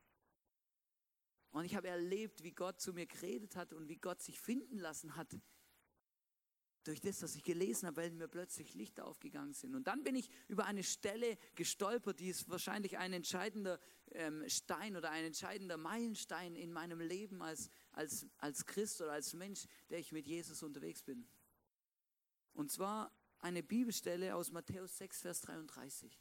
Und 1.51 1.65
ich 1.65 1.75
habe 1.75 1.87
erlebt, 1.87 2.43
wie 2.43 2.51
Gott 2.51 2.79
zu 2.79 2.93
mir 2.93 3.05
geredet 3.05 3.55
hat 3.55 3.73
und 3.73 3.87
wie 3.87 3.97
Gott 3.97 4.21
sich 4.21 4.39
finden 4.39 4.77
lassen 4.77 5.15
hat 5.15 5.39
durch 6.83 7.01
das, 7.01 7.21
was 7.21 7.35
ich 7.35 7.43
gelesen 7.43 7.87
habe, 7.87 7.97
weil 7.97 8.11
mir 8.11 8.27
plötzlich 8.27 8.73
Lichter 8.73 9.05
aufgegangen 9.05 9.53
sind. 9.53 9.75
Und 9.75 9.85
dann 9.87 10.03
bin 10.03 10.15
ich 10.15 10.29
über 10.47 10.65
eine 10.65 10.83
Stelle 10.83 11.37
gestolpert, 11.55 12.19
die 12.19 12.29
ist 12.29 12.49
wahrscheinlich 12.49 12.97
ein 12.97 13.13
entscheidender 13.13 13.79
ähm, 14.11 14.47
Stein 14.47 14.95
oder 14.95 15.11
ein 15.11 15.25
entscheidender 15.25 15.77
Meilenstein 15.77 16.55
in 16.55 16.71
meinem 16.71 16.99
Leben 16.99 17.41
als, 17.41 17.69
als, 17.91 18.27
als 18.37 18.65
Christ 18.65 19.01
oder 19.01 19.13
als 19.13 19.33
Mensch, 19.33 19.65
der 19.89 19.99
ich 19.99 20.11
mit 20.11 20.27
Jesus 20.27 20.63
unterwegs 20.63 21.03
bin. 21.03 21.27
Und 22.53 22.71
zwar 22.71 23.11
eine 23.39 23.63
Bibelstelle 23.63 24.35
aus 24.35 24.51
Matthäus 24.51 24.97
6, 24.97 25.21
Vers 25.21 25.41
33. 25.41 26.19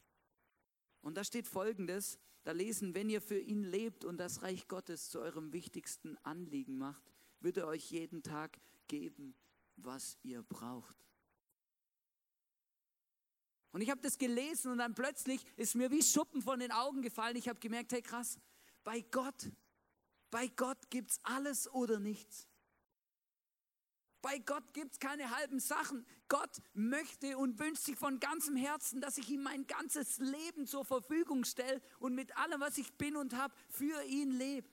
Und 1.01 1.15
da 1.15 1.23
steht 1.23 1.47
folgendes, 1.47 2.19
da 2.43 2.51
lesen, 2.51 2.93
wenn 2.93 3.09
ihr 3.09 3.21
für 3.21 3.39
ihn 3.39 3.63
lebt 3.63 4.05
und 4.05 4.17
das 4.17 4.41
Reich 4.41 4.67
Gottes 4.67 5.09
zu 5.09 5.19
eurem 5.19 5.53
wichtigsten 5.53 6.17
Anliegen 6.23 6.77
macht, 6.77 7.03
wird 7.39 7.57
er 7.57 7.67
euch 7.67 7.91
jeden 7.91 8.23
Tag 8.23 8.59
geben, 8.87 9.35
was 9.75 10.17
ihr 10.23 10.41
braucht. 10.43 10.95
Und 13.71 13.81
ich 13.81 13.89
habe 13.89 14.01
das 14.01 14.17
gelesen 14.17 14.71
und 14.71 14.79
dann 14.79 14.95
plötzlich 14.95 15.45
ist 15.55 15.75
mir 15.75 15.91
wie 15.91 16.01
Schuppen 16.01 16.41
von 16.41 16.59
den 16.59 16.71
Augen 16.71 17.01
gefallen. 17.01 17.35
Ich 17.35 17.47
habe 17.47 17.59
gemerkt, 17.59 17.91
hey 17.91 18.01
krass, 18.01 18.39
bei 18.83 19.01
Gott, 19.01 19.51
bei 20.31 20.47
Gott 20.47 20.89
gibt 20.89 21.11
es 21.11 21.19
alles 21.23 21.71
oder 21.71 21.99
nichts. 21.99 22.47
Bei 24.21 24.37
Gott 24.39 24.73
gibt 24.73 24.93
es 24.93 24.99
keine 24.99 25.35
halben 25.35 25.59
Sachen. 25.59 26.05
Gott 26.27 26.61
möchte 26.73 27.37
und 27.37 27.57
wünscht 27.57 27.83
sich 27.83 27.95
von 27.95 28.19
ganzem 28.19 28.57
Herzen, 28.57 28.99
dass 28.99 29.17
ich 29.17 29.29
ihm 29.29 29.43
mein 29.43 29.65
ganzes 29.65 30.17
Leben 30.17 30.67
zur 30.67 30.83
Verfügung 30.83 31.45
stelle 31.45 31.81
und 31.99 32.15
mit 32.15 32.35
allem, 32.37 32.59
was 32.59 32.77
ich 32.77 32.93
bin 32.97 33.15
und 33.15 33.33
habe, 33.33 33.53
für 33.69 34.03
ihn 34.03 34.31
lebe. 34.31 34.67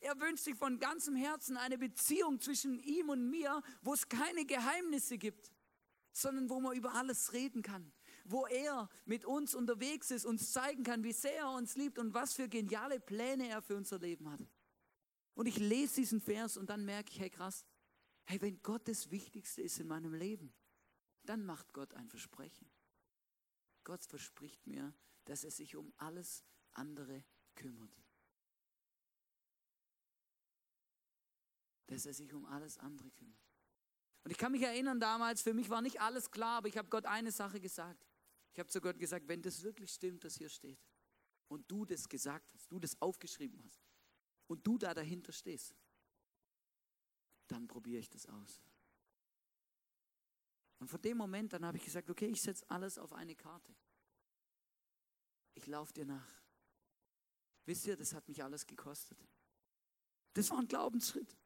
Er 0.00 0.20
wünscht 0.20 0.44
sich 0.44 0.56
von 0.56 0.78
ganzem 0.78 1.16
Herzen 1.16 1.56
eine 1.56 1.78
Beziehung 1.78 2.38
zwischen 2.38 2.78
ihm 2.78 3.08
und 3.08 3.30
mir, 3.30 3.62
wo 3.80 3.94
es 3.94 4.10
keine 4.10 4.44
Geheimnisse 4.44 5.16
gibt, 5.16 5.50
sondern 6.12 6.50
wo 6.50 6.60
man 6.60 6.76
über 6.76 6.92
alles 6.92 7.32
reden 7.32 7.62
kann. 7.62 7.90
Wo 8.24 8.46
er 8.46 8.88
mit 9.04 9.24
uns 9.24 9.54
unterwegs 9.54 10.10
ist, 10.10 10.24
uns 10.24 10.50
zeigen 10.52 10.82
kann, 10.82 11.04
wie 11.04 11.12
sehr 11.12 11.36
er 11.36 11.50
uns 11.50 11.76
liebt 11.76 11.98
und 11.98 12.14
was 12.14 12.34
für 12.34 12.48
geniale 12.48 12.98
Pläne 12.98 13.48
er 13.48 13.62
für 13.62 13.76
unser 13.76 13.98
Leben 13.98 14.30
hat. 14.30 14.40
Und 15.34 15.46
ich 15.46 15.58
lese 15.58 15.96
diesen 15.96 16.20
Vers 16.20 16.56
und 16.56 16.70
dann 16.70 16.84
merke 16.84 17.10
ich, 17.12 17.20
hey 17.20 17.30
krass, 17.30 17.64
hey, 18.24 18.40
wenn 18.40 18.62
Gott 18.62 18.88
das 18.88 19.10
Wichtigste 19.10 19.62
ist 19.62 19.78
in 19.78 19.88
meinem 19.88 20.14
Leben, 20.14 20.54
dann 21.24 21.44
macht 21.44 21.72
Gott 21.72 21.92
ein 21.94 22.08
Versprechen. 22.08 22.70
Gott 23.82 24.02
verspricht 24.04 24.66
mir, 24.66 24.94
dass 25.26 25.44
er 25.44 25.50
sich 25.50 25.76
um 25.76 25.92
alles 25.98 26.44
andere 26.72 27.24
kümmert. 27.54 28.04
dass 31.86 32.06
er 32.06 32.14
sich 32.14 32.32
um 32.32 32.44
alles 32.46 32.78
andere 32.78 33.10
kümmert. 33.10 33.38
Und 34.24 34.30
ich 34.30 34.38
kann 34.38 34.52
mich 34.52 34.62
erinnern 34.62 35.00
damals, 35.00 35.42
für 35.42 35.52
mich 35.52 35.68
war 35.68 35.82
nicht 35.82 36.00
alles 36.00 36.30
klar, 36.30 36.58
aber 36.58 36.68
ich 36.68 36.78
habe 36.78 36.88
Gott 36.88 37.04
eine 37.04 37.30
Sache 37.30 37.60
gesagt. 37.60 38.06
Ich 38.54 38.60
habe 38.60 38.70
zu 38.70 38.80
Gott 38.80 38.98
gesagt, 39.00 39.26
wenn 39.26 39.42
das 39.42 39.62
wirklich 39.62 39.90
stimmt, 39.90 40.24
was 40.24 40.36
hier 40.36 40.48
steht, 40.48 40.78
und 41.48 41.68
du 41.68 41.84
das 41.84 42.08
gesagt 42.08 42.54
hast, 42.54 42.70
du 42.70 42.78
das 42.78 43.00
aufgeschrieben 43.02 43.60
hast, 43.64 43.84
und 44.46 44.64
du 44.64 44.78
da 44.78 44.94
dahinter 44.94 45.32
stehst, 45.32 45.74
dann 47.48 47.66
probiere 47.66 47.98
ich 47.98 48.08
das 48.08 48.26
aus. 48.26 48.62
Und 50.78 50.88
von 50.88 51.02
dem 51.02 51.16
Moment 51.16 51.52
dann 51.52 51.64
habe 51.64 51.78
ich 51.78 51.84
gesagt, 51.84 52.08
okay, 52.08 52.26
ich 52.26 52.40
setze 52.40 52.64
alles 52.70 52.96
auf 52.96 53.12
eine 53.12 53.34
Karte. 53.34 53.74
Ich 55.54 55.66
laufe 55.66 55.92
dir 55.92 56.04
nach. 56.04 56.42
Wisst 57.66 57.86
ihr, 57.86 57.96
das 57.96 58.14
hat 58.14 58.28
mich 58.28 58.42
alles 58.42 58.66
gekostet. 58.66 59.18
Das 60.34 60.50
war 60.50 60.60
ein 60.60 60.68
Glaubensschritt. 60.68 61.36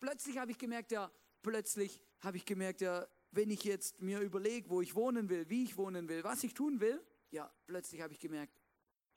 Plötzlich 0.00 0.36
habe 0.36 0.50
ich 0.50 0.58
gemerkt, 0.58 0.92
ja, 0.92 1.10
plötzlich 1.40 2.02
habe 2.20 2.36
ich 2.36 2.44
gemerkt, 2.44 2.82
ja, 2.82 3.08
wenn 3.32 3.50
ich 3.50 3.64
jetzt 3.64 4.00
mir 4.00 4.20
überlege, 4.20 4.68
wo 4.68 4.80
ich 4.80 4.94
wohnen 4.94 5.28
will, 5.28 5.48
wie 5.48 5.64
ich 5.64 5.76
wohnen 5.76 6.08
will, 6.08 6.22
was 6.22 6.44
ich 6.44 6.54
tun 6.54 6.80
will, 6.80 7.02
ja, 7.30 7.52
plötzlich 7.66 8.00
habe 8.02 8.12
ich 8.12 8.20
gemerkt, 8.20 8.54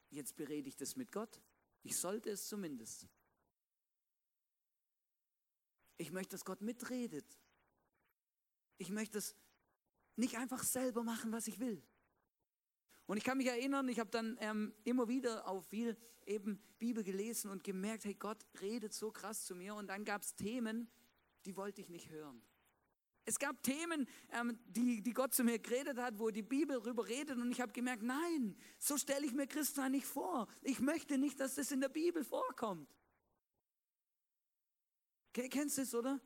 jetzt 0.10 0.36
berede 0.38 0.70
ich 0.70 0.78
das 0.78 0.96
mit 0.96 1.12
Gott. 1.12 1.42
Ich 1.84 1.98
sollte 1.98 2.30
es 2.32 2.48
zumindest. 2.48 3.08
Ich 5.98 6.12
möchte, 6.12 6.32
dass 6.32 6.46
Gott 6.46 6.62
mitredet. 6.62 7.26
Ich 8.78 8.90
möchte 8.90 9.18
es 9.18 9.36
nicht 10.16 10.38
einfach 10.38 10.64
selber 10.64 11.04
machen, 11.04 11.32
was 11.32 11.48
ich 11.48 11.60
will. 11.60 11.84
Und 13.08 13.18
ich 13.18 13.24
kann 13.24 13.38
mich 13.38 13.48
erinnern, 13.48 13.88
ich 13.90 14.00
habe 14.00 14.10
dann 14.10 14.38
ähm, 14.40 14.74
immer 14.84 15.08
wieder 15.08 15.48
auf 15.48 15.68
viel 15.68 15.96
eben 16.26 16.60
Bibel 16.80 17.04
gelesen 17.04 17.52
und 17.52 17.64
gemerkt, 17.64 18.06
hey, 18.06 18.16
Gott 18.16 18.44
redet 18.62 18.94
so 18.94 19.12
krass 19.12 19.46
zu 19.46 19.56
mir. 19.56 19.76
Und 19.76 19.88
dann 19.88 20.06
gab 20.06 20.24
es 20.24 20.36
Themen, 20.36 20.90
die 21.46 21.56
wollte 21.56 21.82
ich 21.82 21.90
nicht 21.90 22.10
hören. 22.10 22.42
Es 23.26 23.40
gab 23.40 23.62
Themen, 23.64 24.08
ähm, 24.32 24.58
die, 24.68 25.02
die 25.02 25.14
Gott 25.14 25.34
zu 25.34 25.44
mir 25.44 25.58
geredet 25.58 25.98
hat, 25.98 26.20
wo 26.20 26.30
die 26.30 26.44
Bibel 26.44 26.80
darüber 26.80 27.08
redet 27.08 27.38
und 27.38 27.52
ich 27.52 27.60
habe 27.60 27.74
gemerkt, 27.74 28.04
nein, 28.04 28.56
so 28.78 28.98
stelle 28.98 29.26
ich 29.26 29.34
mir 29.34 29.48
Christsein 29.48 29.94
nicht 29.94 30.06
vor. 30.06 30.48
Ich 30.62 30.80
möchte 30.80 31.18
nicht, 31.18 31.40
dass 31.40 31.56
das 31.56 31.72
in 31.72 31.82
der 31.82 31.90
Bibel 31.90 32.24
vorkommt. 32.24 32.88
Kennst 35.34 35.80
du 35.80 35.82
es, 35.82 35.94
oder? 35.96 36.22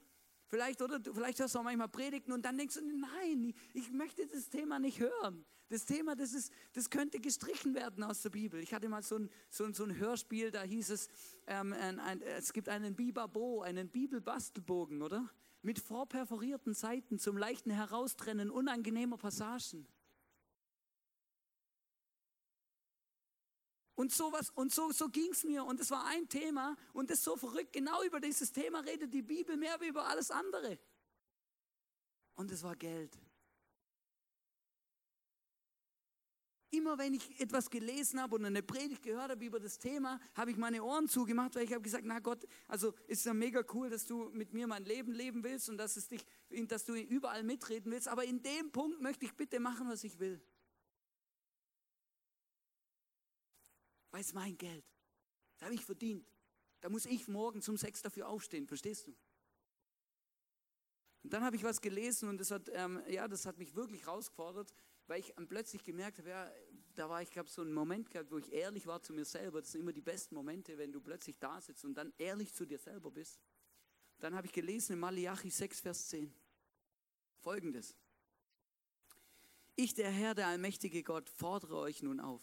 Vielleicht, 0.48 0.82
oder? 0.82 1.00
Vielleicht 1.02 1.40
hörst 1.40 1.56
du 1.56 1.60
auch 1.60 1.64
manchmal 1.64 1.90
Predigten 1.90 2.34
und 2.34 2.44
dann 2.44 2.58
denkst 2.58 2.76
du, 2.76 2.82
nein, 2.82 3.54
ich 3.74 3.92
möchte 3.92 4.28
das 4.28 4.50
Thema 4.50 4.78
nicht 4.80 5.00
hören. 5.00 5.46
Das 5.70 5.86
Thema, 5.86 6.16
das, 6.16 6.34
ist, 6.34 6.52
das 6.74 6.90
könnte 6.90 7.20
gestrichen 7.20 7.76
werden 7.76 8.04
aus 8.04 8.24
der 8.24 8.32
Bibel. 8.32 8.60
Ich 8.60 8.74
hatte 8.74 8.90
mal 8.90 9.04
so 9.04 9.18
ein, 9.18 9.30
so 9.50 9.64
ein, 9.64 9.74
so 9.74 9.84
ein 9.84 9.96
Hörspiel, 9.96 10.50
da 10.50 10.64
hieß 10.64 10.90
es, 10.90 11.08
ähm, 11.46 11.74
ein, 11.74 12.00
ein, 12.00 12.22
es 12.24 12.52
gibt 12.52 12.68
einen 12.68 12.96
Bibabo, 12.96 13.62
einen 13.62 13.90
Bibelbastelbogen, 13.90 15.04
oder? 15.04 15.30
Mit 15.62 15.80
vorperforierten 15.80 16.74
Seiten 16.74 17.20
zum 17.20 17.38
leichten 17.38 17.72
Heraustrennen 17.72 18.50
unangenehmer 18.50 19.18
Passagen. 19.18 19.88
Und, 23.96 24.14
sowas, 24.14 24.50
und 24.52 24.74
so, 24.74 24.94
so 24.94 25.10
ging 25.10 25.32
es 25.32 25.44
mir. 25.44 25.66
Und 25.66 25.82
es 25.82 25.92
war 25.92 26.06
ein 26.06 26.30
Thema 26.30 26.78
und 26.94 27.12
es 27.12 27.18
ist 27.18 27.26
so 27.26 27.36
verrückt. 27.36 27.74
Genau 27.74 28.02
über 28.04 28.22
dieses 28.22 28.54
Thema 28.54 28.80
redet 28.80 29.14
die 29.14 29.22
Bibel 29.22 29.58
mehr 29.58 29.78
wie 29.82 29.88
über 29.88 30.08
alles 30.08 30.32
andere. 30.32 30.80
Und 32.36 32.50
es 32.50 32.64
war 32.64 32.78
Geld. 32.78 33.20
Immer 36.72 36.98
wenn 36.98 37.16
ich 37.16 37.40
etwas 37.40 37.70
gelesen 37.70 38.22
habe 38.22 38.36
und 38.36 38.46
eine 38.46 38.62
Predigt 38.62 39.02
gehört 39.02 39.32
habe 39.32 39.44
über 39.44 39.60
das 39.60 39.80
Thema, 39.80 40.20
habe 40.36 40.52
ich 40.52 40.58
meine 40.58 40.84
Ohren 40.84 41.08
zugemacht, 41.08 41.56
weil 41.56 41.64
ich 41.64 41.74
habe 41.74 41.82
gesagt, 41.82 42.06
na 42.06 42.20
Gott, 42.20 42.46
also 42.68 42.94
ist 43.08 43.26
ja 43.26 43.34
mega 43.34 43.64
cool, 43.74 43.90
dass 43.90 44.06
du 44.06 44.30
mit 44.30 44.54
mir 44.54 44.68
mein 44.68 44.86
Leben 44.86 45.14
leben 45.14 45.44
willst 45.44 45.70
und 45.70 45.78
dass, 45.78 45.98
es 45.98 46.08
dich, 46.08 46.24
dass 46.68 46.86
du 46.86 46.94
überall 46.94 47.44
mitreden 47.44 47.92
willst, 47.92 48.08
aber 48.08 48.24
in 48.24 48.44
dem 48.44 48.72
Punkt 48.72 49.02
möchte 49.02 49.26
ich 49.26 49.34
bitte 49.36 49.60
machen, 49.60 49.90
was 49.90 50.04
ich 50.04 50.20
will. 50.20 50.40
weil 54.12 54.22
es 54.22 54.34
mein 54.34 54.58
Geld. 54.58 54.86
Das 55.54 55.66
habe 55.66 55.76
ich 55.76 55.86
verdient. 55.86 56.28
Da 56.82 56.90
muss 56.90 57.06
ich 57.06 57.28
morgen 57.28 57.62
zum 57.62 57.78
Sechs 57.78 58.02
dafür 58.02 58.28
aufstehen, 58.28 58.68
verstehst 58.68 59.08
du? 59.08 59.16
Und 61.24 61.34
dann 61.34 61.44
habe 61.44 61.58
ich 61.58 61.64
was 61.64 61.82
gelesen 61.82 62.30
und 62.30 62.38
das 62.38 62.52
hat, 62.52 62.70
ähm, 62.72 63.02
ja, 63.08 63.28
das 63.28 63.46
hat 63.46 63.58
mich 63.58 63.76
wirklich 63.76 64.06
herausgefordert, 64.06 64.74
weil 65.10 65.20
ich 65.20 65.34
plötzlich 65.48 65.84
gemerkt 65.84 66.20
habe, 66.20 66.30
ja, 66.30 66.52
da 66.96 67.10
war 67.10 67.22
ich, 67.22 67.32
glaube 67.32 67.50
so 67.50 67.62
einen 67.62 67.74
Moment 67.74 68.10
gehabt, 68.10 68.32
wo 68.32 68.38
ich 68.38 68.52
ehrlich 68.52 68.86
war 68.86 69.02
zu 69.02 69.14
mir 69.14 69.26
selber. 69.26 69.62
Das 69.62 69.72
sind 69.72 69.82
immer 69.82 69.94
die 69.94 70.02
besten 70.02 70.36
Momente, 70.36 70.78
wenn 70.78 70.92
du 70.92 71.02
plötzlich 71.02 71.38
da 71.40 71.60
sitzt 71.60 71.84
und 71.86 71.96
dann 71.96 72.14
ehrlich 72.18 72.54
zu 72.54 72.66
dir 72.66 72.78
selber 72.78 73.10
bist. 73.12 73.40
Dann 74.20 74.36
habe 74.36 74.48
ich 74.48 74.54
gelesen 74.54 74.94
in 74.94 75.00
Malachi 75.00 75.50
6, 75.50 75.82
Vers 75.82 76.08
10 76.10 76.34
folgendes. 77.40 77.96
Ich, 79.76 79.94
der 79.94 80.12
Herr, 80.12 80.36
der 80.36 80.48
allmächtige 80.48 81.04
Gott, 81.04 81.30
fordere 81.30 81.78
euch 81.78 82.04
nun 82.04 82.20
auf 82.20 82.42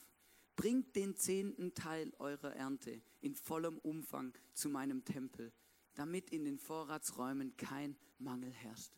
Bringt 0.56 0.96
den 0.96 1.14
zehnten 1.16 1.74
Teil 1.74 2.14
eurer 2.18 2.56
Ernte 2.56 3.02
in 3.20 3.34
vollem 3.34 3.76
Umfang 3.78 4.32
zu 4.54 4.70
meinem 4.70 5.04
Tempel, 5.04 5.52
damit 5.94 6.30
in 6.30 6.46
den 6.46 6.58
Vorratsräumen 6.58 7.54
kein 7.58 7.94
Mangel 8.18 8.50
herrscht. 8.50 8.94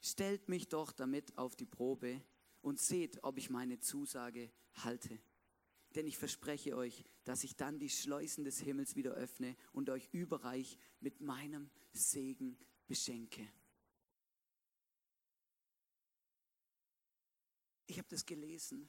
Stellt 0.00 0.48
mich 0.48 0.68
doch 0.68 0.90
damit 0.90 1.38
auf 1.38 1.54
die 1.54 1.66
Probe 1.66 2.20
und 2.62 2.78
seht, 2.80 3.22
ob 3.24 3.38
ich 3.38 3.50
meine 3.50 3.80
Zusage 3.80 4.52
halte. 4.74 5.18
Denn 5.94 6.06
ich 6.06 6.18
verspreche 6.18 6.76
euch, 6.76 7.04
dass 7.24 7.42
ich 7.42 7.56
dann 7.56 7.78
die 7.78 7.90
Schleusen 7.90 8.44
des 8.44 8.60
Himmels 8.60 8.94
wieder 8.94 9.12
öffne 9.12 9.56
und 9.72 9.90
euch 9.90 10.08
überreich 10.12 10.78
mit 11.00 11.20
meinem 11.20 11.70
Segen 11.92 12.56
beschenke. 12.86 13.48
Ich 17.86 17.98
habe 17.98 18.08
das 18.08 18.24
gelesen 18.24 18.88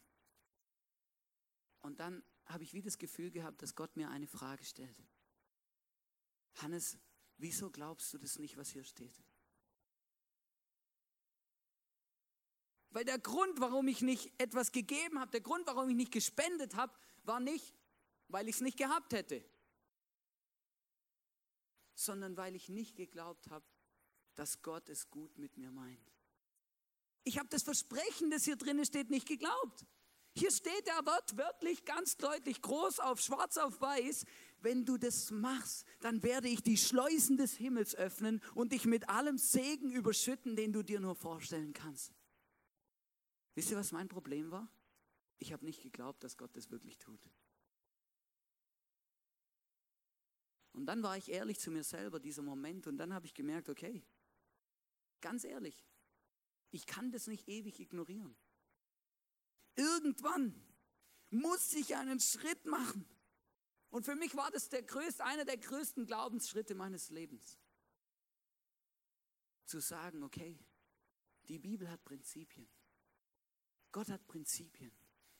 und 1.81 1.99
dann 1.99 2.23
habe 2.45 2.63
ich 2.63 2.73
wie 2.73 2.83
das 2.83 2.99
Gefühl 2.99 3.31
gehabt, 3.31 3.61
dass 3.63 3.73
Gott 3.73 3.95
mir 3.95 4.09
eine 4.09 4.27
Frage 4.27 4.63
stellt. 4.63 5.03
Hannes, 6.57 6.99
wieso 7.37 7.71
glaubst 7.71 8.13
du 8.13 8.19
das 8.19 8.37
nicht, 8.37 8.57
was 8.57 8.69
hier 8.69 8.83
steht? 8.83 9.23
Weil 12.91 13.05
der 13.05 13.19
Grund, 13.19 13.59
warum 13.59 13.87
ich 13.87 14.01
nicht 14.01 14.31
etwas 14.37 14.71
gegeben 14.71 15.19
habe, 15.19 15.31
der 15.31 15.41
Grund, 15.41 15.65
warum 15.65 15.89
ich 15.89 15.95
nicht 15.95 16.11
gespendet 16.11 16.75
habe, 16.75 16.93
war 17.23 17.39
nicht, 17.39 17.73
weil 18.27 18.47
ich 18.47 18.55
es 18.55 18.61
nicht 18.61 18.77
gehabt 18.77 19.13
hätte, 19.13 19.43
sondern 21.95 22.35
weil 22.37 22.55
ich 22.55 22.69
nicht 22.69 22.95
geglaubt 22.95 23.49
habe, 23.49 23.65
dass 24.35 24.61
Gott 24.61 24.89
es 24.89 25.09
gut 25.09 25.37
mit 25.37 25.57
mir 25.57 25.71
meint. 25.71 26.11
Ich 27.23 27.37
habe 27.37 27.49
das 27.49 27.63
Versprechen, 27.63 28.31
das 28.31 28.43
hier 28.43 28.55
drinnen 28.55 28.85
steht, 28.85 29.09
nicht 29.09 29.27
geglaubt. 29.27 29.85
Hier 30.33 30.51
steht 30.51 30.87
der 30.87 31.05
Wort 31.05 31.37
wörtlich 31.37 31.83
ganz 31.83 32.15
deutlich, 32.17 32.61
groß 32.61 32.99
auf 32.99 33.19
schwarz 33.19 33.57
auf 33.57 33.81
weiß, 33.81 34.25
wenn 34.61 34.85
du 34.85 34.97
das 34.97 35.29
machst, 35.29 35.85
dann 35.99 36.23
werde 36.23 36.47
ich 36.47 36.63
die 36.63 36.77
Schleusen 36.77 37.37
des 37.37 37.53
Himmels 37.53 37.95
öffnen 37.95 38.41
und 38.55 38.71
dich 38.71 38.85
mit 38.85 39.09
allem 39.09 39.37
Segen 39.37 39.91
überschütten, 39.91 40.55
den 40.55 40.71
du 40.71 40.83
dir 40.83 40.99
nur 40.99 41.15
vorstellen 41.15 41.73
kannst. 41.73 42.13
Wisst 43.55 43.71
ihr, 43.71 43.77
was 43.77 43.91
mein 43.91 44.07
Problem 44.07 44.51
war? 44.51 44.69
Ich 45.39 45.51
habe 45.51 45.65
nicht 45.65 45.81
geglaubt, 45.81 46.23
dass 46.23 46.37
Gott 46.37 46.55
das 46.55 46.69
wirklich 46.71 46.97
tut. 46.97 47.29
Und 50.73 50.85
dann 50.85 51.03
war 51.03 51.17
ich 51.17 51.29
ehrlich 51.29 51.59
zu 51.59 51.69
mir 51.71 51.83
selber, 51.83 52.19
dieser 52.19 52.43
Moment, 52.43 52.87
und 52.87 52.97
dann 52.97 53.13
habe 53.13 53.25
ich 53.25 53.33
gemerkt, 53.33 53.69
okay, 53.69 54.03
ganz 55.19 55.43
ehrlich, 55.43 55.85
ich 56.71 56.85
kann 56.85 57.11
das 57.11 57.27
nicht 57.27 57.47
ewig 57.47 57.79
ignorieren. 57.79 58.35
Irgendwann 59.75 60.55
muss 61.29 61.73
ich 61.73 61.95
einen 61.95 62.19
Schritt 62.19 62.65
machen. 62.65 63.05
Und 63.89 64.05
für 64.05 64.15
mich 64.15 64.35
war 64.35 64.49
das 64.51 64.69
der 64.69 64.83
größte, 64.83 65.25
einer 65.25 65.43
der 65.43 65.57
größten 65.57 66.05
Glaubensschritte 66.05 66.75
meines 66.75 67.09
Lebens. 67.09 67.59
Zu 69.65 69.79
sagen, 69.79 70.23
okay, 70.23 70.57
die 71.49 71.59
Bibel 71.59 71.89
hat 71.89 72.03
Prinzipien. 72.05 72.69
Gott 73.91 74.09
hat 74.09 74.25
Prinzipien, 74.27 74.91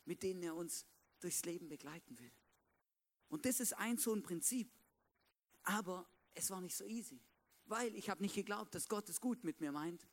mit 0.06 0.24
denen 0.24 0.44
er 0.44 0.56
uns 0.56 0.86
durchs 1.20 1.46
Leben 1.46 1.70
begleiten 1.70 2.18
will. 2.20 2.32
Und 3.30 3.46
das 3.46 3.60
ist 3.60 3.74
ein 3.74 3.98
so 3.98 4.14
ein 4.14 4.24
Prinzip. 4.24 4.72
Aber 5.64 6.10
es 6.34 6.50
war 6.50 6.60
nicht 6.60 6.76
so 6.76 6.86
easy, 6.86 7.22
weil 7.66 7.96
ich 7.96 8.10
habe 8.10 8.22
nicht 8.22 8.36
geglaubt, 8.36 8.76
dass 8.76 8.90
Gott 8.90 9.08
es 9.10 9.22
gut 9.22 9.44
mit 9.44 9.62
mir 9.62 9.72
meint. 9.72 10.08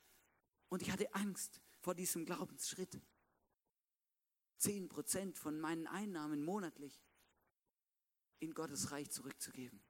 Und 0.69 0.83
ich 0.83 0.91
hatte 0.91 1.13
Angst 1.15 1.61
vor 1.81 1.95
diesem 1.95 2.25
Glaubensschritt. 2.25 3.01
Zehn 4.59 4.89
Prozent 4.89 5.39
von 5.39 5.59
meinen 5.59 5.87
Einnahmen 5.87 6.43
monatlich 6.43 7.03
in 8.41 8.55
Gottes 8.55 8.91
Reich 8.91 9.11
zurückzugeben. 9.11 9.83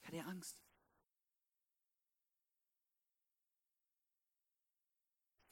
Ich 0.00 0.08
hatte 0.08 0.24
Angst. 0.24 0.63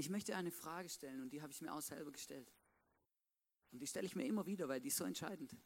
Ich 0.03 0.11
möchte 0.11 0.35
eine 0.35 0.51
Frage 0.51 0.89
stellen 0.89 1.21
und 1.21 1.33
die 1.33 1.43
habe 1.43 1.53
ich 1.53 1.61
mir 1.61 1.73
auch 1.73 1.81
selber 1.81 2.11
gestellt. 2.11 2.53
Und 3.71 3.79
die 3.79 3.87
stelle 3.87 4.05
ich 4.05 4.17
mir 4.17 4.27
immer 4.27 4.47
wieder, 4.47 4.69
weil 4.69 4.81
die 4.81 4.89
ist 4.89 4.97
so 4.97 5.05
entscheidend. 5.05 5.57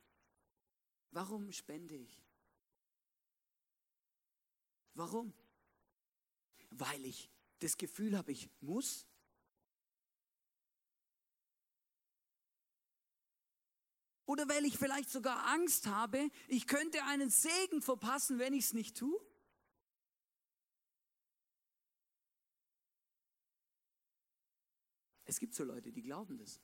Warum 1.11 1.51
spende 1.53 1.95
ich? 1.95 2.23
Warum? 4.93 5.33
Weil 6.69 7.07
ich 7.07 7.31
das 7.61 7.79
Gefühl 7.79 8.15
habe, 8.15 8.31
ich 8.31 8.51
muss. 8.61 9.07
Oder 14.27 14.47
weil 14.51 14.67
ich 14.67 14.77
vielleicht 14.77 15.09
sogar 15.09 15.47
Angst 15.47 15.87
habe, 15.87 16.29
ich 16.49 16.67
könnte 16.67 17.03
einen 17.05 17.31
Segen 17.31 17.81
verpassen, 17.81 18.39
wenn 18.39 18.53
ich 18.53 18.67
es 18.67 18.75
nicht 18.75 18.99
tue? 18.99 19.19
Es 25.27 25.39
gibt 25.39 25.55
so 25.55 25.65
Leute, 25.65 25.93
die 25.93 26.03
glauben 26.03 26.39
das. 26.39 26.61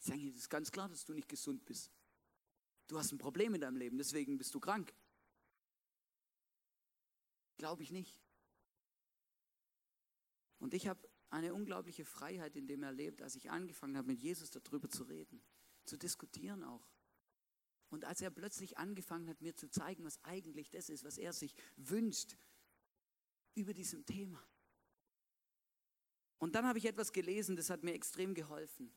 Die 0.00 0.08
sagen, 0.08 0.28
es 0.28 0.36
ist 0.36 0.48
ganz 0.48 0.70
klar, 0.70 0.88
dass 0.88 1.04
du 1.04 1.12
nicht 1.12 1.28
gesund 1.28 1.64
bist. 1.64 1.90
Du 2.86 2.98
hast 2.98 3.12
ein 3.12 3.18
Problem 3.18 3.54
in 3.54 3.60
deinem 3.60 3.76
Leben, 3.76 3.98
deswegen 3.98 4.38
bist 4.38 4.54
du 4.54 4.60
krank. 4.60 4.94
Glaube 7.56 7.82
ich 7.82 7.90
nicht. 7.90 8.16
Und 10.58 10.74
ich 10.74 10.86
habe 10.86 11.08
eine 11.30 11.54
unglaubliche 11.54 12.04
Freiheit 12.04 12.56
in 12.56 12.66
dem 12.66 12.82
erlebt, 12.82 13.22
als 13.22 13.36
ich 13.36 13.50
angefangen 13.50 13.96
habe, 13.96 14.08
mit 14.08 14.20
Jesus 14.20 14.50
darüber 14.50 14.88
zu 14.88 15.04
reden, 15.04 15.42
zu 15.84 15.96
diskutieren 15.96 16.62
auch. 16.62 16.88
Und 17.90 18.04
als 18.04 18.20
er 18.20 18.30
plötzlich 18.30 18.78
angefangen 18.78 19.28
hat, 19.28 19.40
mir 19.40 19.54
zu 19.54 19.68
zeigen, 19.68 20.04
was 20.04 20.22
eigentlich 20.24 20.70
das 20.70 20.88
ist, 20.88 21.04
was 21.04 21.18
er 21.18 21.32
sich 21.32 21.54
wünscht 21.76 22.36
über 23.54 23.74
diesem 23.74 24.04
Thema. 24.06 24.46
Und 26.38 26.54
dann 26.54 26.66
habe 26.66 26.78
ich 26.78 26.86
etwas 26.86 27.12
gelesen, 27.12 27.56
das 27.56 27.70
hat 27.70 27.82
mir 27.82 27.94
extrem 27.94 28.34
geholfen. 28.34 28.92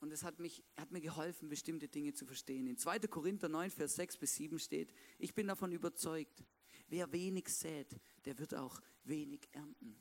Und 0.00 0.12
es 0.12 0.22
hat, 0.22 0.38
mich, 0.38 0.62
hat 0.76 0.92
mir 0.92 1.00
geholfen, 1.00 1.48
bestimmte 1.48 1.88
Dinge 1.88 2.12
zu 2.12 2.24
verstehen. 2.24 2.66
In 2.66 2.76
2. 2.76 3.00
Korinther 3.00 3.48
9, 3.48 3.70
Vers 3.70 3.96
6 3.96 4.18
bis 4.18 4.36
7 4.36 4.58
steht, 4.58 4.92
ich 5.18 5.34
bin 5.34 5.48
davon 5.48 5.72
überzeugt, 5.72 6.44
wer 6.88 7.10
wenig 7.12 7.48
sät, 7.48 7.98
der 8.24 8.38
wird 8.38 8.54
auch 8.54 8.80
wenig 9.02 9.48
ernten. 9.52 9.98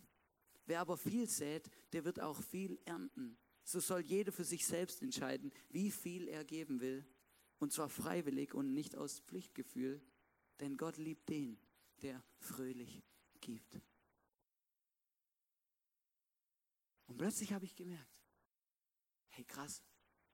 Wer 0.65 0.81
aber 0.81 0.97
viel 0.97 1.27
sät, 1.27 1.69
der 1.93 2.05
wird 2.05 2.19
auch 2.19 2.41
viel 2.43 2.79
ernten. 2.85 3.37
So 3.63 3.79
soll 3.79 4.01
jeder 4.01 4.31
für 4.31 4.43
sich 4.43 4.65
selbst 4.65 5.01
entscheiden, 5.01 5.51
wie 5.69 5.89
viel 5.89 6.27
er 6.27 6.43
geben 6.43 6.79
will. 6.79 7.05
Und 7.57 7.73
zwar 7.73 7.89
freiwillig 7.89 8.53
und 8.53 8.73
nicht 8.73 8.95
aus 8.95 9.19
Pflichtgefühl. 9.21 10.01
Denn 10.59 10.77
Gott 10.77 10.97
liebt 10.97 11.27
den, 11.29 11.57
der 12.01 12.23
fröhlich 12.37 13.03
gibt. 13.39 13.81
Und 17.07 17.17
plötzlich 17.17 17.53
habe 17.53 17.65
ich 17.65 17.75
gemerkt, 17.75 18.21
hey 19.29 19.45
krass, 19.45 19.81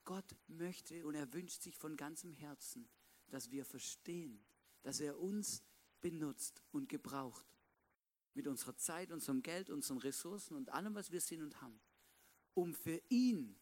Gott 0.04 0.36
möchte 0.48 1.06
und 1.06 1.16
er 1.16 1.32
wünscht 1.34 1.62
sich 1.62 1.78
von 1.78 1.96
ganzem 1.96 2.34
Herzen, 2.34 2.90
dass 3.28 3.52
wir 3.52 3.64
verstehen, 3.64 4.44
dass 4.82 5.00
er 5.00 5.20
uns 5.20 5.64
benutzt 6.02 6.62
und 6.72 6.90
gebraucht. 6.90 7.46
Mit 8.34 8.48
unserer 8.48 8.76
Zeit, 8.76 9.12
unserem 9.12 9.44
Geld, 9.44 9.70
unseren 9.70 10.00
Ressourcen 10.00 10.56
und 10.56 10.70
allem, 10.70 10.96
was 10.96 11.12
wir 11.12 11.22
sind 11.22 11.44
und 11.44 11.62
haben, 11.62 11.80
um 12.56 12.74
für 12.74 13.02
ihn 13.10 13.56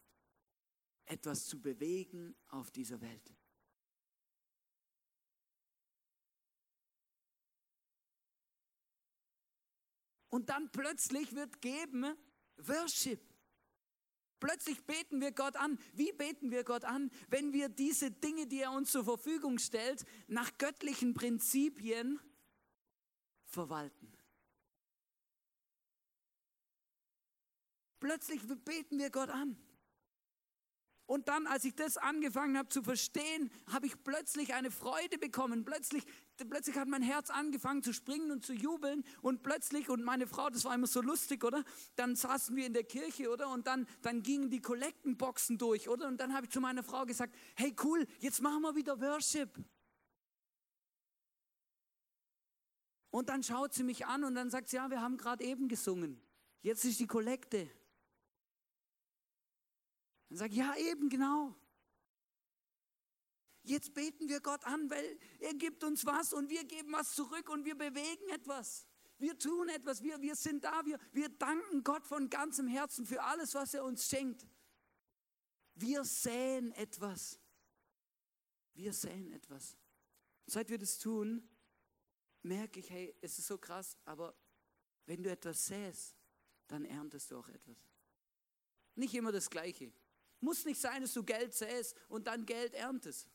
etwas 1.04 1.46
zu 1.46 1.60
bewegen 1.60 2.34
auf 2.48 2.70
dieser 2.70 3.00
Welt. 3.00 3.34
Und 10.30 10.48
dann 10.48 10.72
plötzlich 10.72 11.34
wird 11.34 11.60
geben 11.60 12.16
Worship. 12.68 13.20
Plötzlich 14.40 14.84
beten 14.84 15.20
wir 15.20 15.30
Gott 15.30 15.56
an. 15.56 15.78
Wie 15.92 16.12
beten 16.12 16.50
wir 16.50 16.64
Gott 16.64 16.84
an? 16.84 17.10
Wenn 17.28 17.52
wir 17.52 17.68
diese 17.68 18.10
Dinge, 18.10 18.46
die 18.48 18.60
er 18.60 18.72
uns 18.72 18.90
zur 18.90 19.04
Verfügung 19.04 19.58
stellt, 19.58 20.04
nach 20.26 20.58
göttlichen 20.58 21.14
Prinzipien 21.14 22.18
verwalten. 23.44 24.12
Plötzlich 28.00 28.40
beten 28.64 28.98
wir 28.98 29.10
Gott 29.10 29.30
an. 29.30 29.56
Und 31.12 31.28
dann, 31.28 31.46
als 31.46 31.66
ich 31.66 31.74
das 31.74 31.98
angefangen 31.98 32.56
habe 32.56 32.70
zu 32.70 32.82
verstehen, 32.82 33.50
habe 33.70 33.84
ich 33.84 34.02
plötzlich 34.02 34.54
eine 34.54 34.70
Freude 34.70 35.18
bekommen. 35.18 35.62
Plötzlich, 35.62 36.06
plötzlich 36.48 36.74
hat 36.78 36.88
mein 36.88 37.02
Herz 37.02 37.28
angefangen 37.28 37.82
zu 37.82 37.92
springen 37.92 38.30
und 38.30 38.46
zu 38.46 38.54
jubeln. 38.54 39.04
Und 39.20 39.42
plötzlich, 39.42 39.90
und 39.90 40.02
meine 40.04 40.26
Frau, 40.26 40.48
das 40.48 40.64
war 40.64 40.74
immer 40.74 40.86
so 40.86 41.02
lustig, 41.02 41.44
oder? 41.44 41.64
Dann 41.96 42.16
saßen 42.16 42.56
wir 42.56 42.64
in 42.64 42.72
der 42.72 42.84
Kirche, 42.84 43.28
oder? 43.28 43.50
Und 43.50 43.66
dann, 43.66 43.86
dann 44.00 44.22
gingen 44.22 44.48
die 44.48 44.62
Kollektenboxen 44.62 45.58
durch, 45.58 45.86
oder? 45.86 46.08
Und 46.08 46.18
dann 46.18 46.32
habe 46.32 46.46
ich 46.46 46.50
zu 46.50 46.62
meiner 46.62 46.82
Frau 46.82 47.04
gesagt, 47.04 47.36
hey 47.56 47.76
cool, 47.84 48.06
jetzt 48.20 48.40
machen 48.40 48.62
wir 48.62 48.74
wieder 48.74 48.98
Worship. 48.98 49.50
Und 53.10 53.28
dann 53.28 53.42
schaut 53.42 53.74
sie 53.74 53.84
mich 53.84 54.06
an 54.06 54.24
und 54.24 54.34
dann 54.34 54.48
sagt 54.48 54.70
sie, 54.70 54.76
ja, 54.76 54.88
wir 54.88 55.02
haben 55.02 55.18
gerade 55.18 55.44
eben 55.44 55.68
gesungen. 55.68 56.22
Jetzt 56.62 56.86
ist 56.86 57.00
die 57.00 57.06
Kollekte. 57.06 57.68
Dann 60.32 60.38
sage 60.38 60.54
ja 60.54 60.74
eben 60.76 61.10
genau. 61.10 61.54
Jetzt 63.64 63.92
beten 63.92 64.30
wir 64.30 64.40
Gott 64.40 64.64
an, 64.64 64.88
weil 64.88 65.18
er 65.40 65.52
gibt 65.52 65.84
uns 65.84 66.06
was 66.06 66.32
und 66.32 66.48
wir 66.48 66.64
geben 66.64 66.90
was 66.90 67.14
zurück 67.14 67.50
und 67.50 67.66
wir 67.66 67.74
bewegen 67.74 68.30
etwas. 68.30 68.86
Wir 69.18 69.38
tun 69.38 69.68
etwas, 69.68 70.02
wir, 70.02 70.22
wir 70.22 70.34
sind 70.34 70.64
da, 70.64 70.86
wir, 70.86 70.98
wir 71.12 71.28
danken 71.28 71.84
Gott 71.84 72.06
von 72.06 72.30
ganzem 72.30 72.66
Herzen 72.66 73.04
für 73.04 73.22
alles, 73.22 73.52
was 73.52 73.74
er 73.74 73.84
uns 73.84 74.08
schenkt. 74.08 74.48
Wir 75.74 76.02
säen 76.02 76.72
etwas. 76.72 77.38
Wir 78.72 78.94
säen 78.94 79.32
etwas. 79.32 79.76
Seit 80.46 80.70
wir 80.70 80.78
das 80.78 80.98
tun, 80.98 81.46
merke 82.40 82.80
ich, 82.80 82.88
hey, 82.88 83.14
es 83.20 83.38
ist 83.38 83.48
so 83.48 83.58
krass, 83.58 83.98
aber 84.06 84.34
wenn 85.04 85.22
du 85.22 85.30
etwas 85.30 85.66
säst, 85.66 86.16
dann 86.68 86.86
erntest 86.86 87.30
du 87.30 87.36
auch 87.36 87.48
etwas. 87.50 87.76
Nicht 88.94 89.12
immer 89.12 89.30
das 89.30 89.50
Gleiche. 89.50 89.92
Muss 90.42 90.64
nicht 90.64 90.80
sein, 90.80 91.02
dass 91.02 91.12
du 91.12 91.22
Geld 91.22 91.54
säst 91.54 91.96
und 92.08 92.26
dann 92.26 92.44
Geld 92.44 92.74
erntest. 92.74 93.30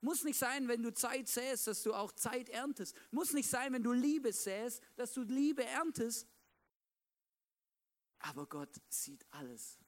Muss 0.00 0.24
nicht 0.24 0.38
sein, 0.38 0.66
wenn 0.66 0.82
du 0.82 0.94
Zeit 0.94 1.28
säst, 1.28 1.66
dass 1.66 1.82
du 1.82 1.92
auch 1.92 2.12
Zeit 2.12 2.48
erntest. 2.48 2.96
Muss 3.10 3.34
nicht 3.34 3.50
sein, 3.50 3.74
wenn 3.74 3.82
du 3.82 3.92
Liebe 3.92 4.32
säst, 4.32 4.82
dass 4.96 5.12
du 5.12 5.22
Liebe 5.22 5.62
erntest. 5.62 6.26
Aber 8.18 8.46
Gott 8.46 8.80
sieht 8.88 9.26
alles. 9.30 9.78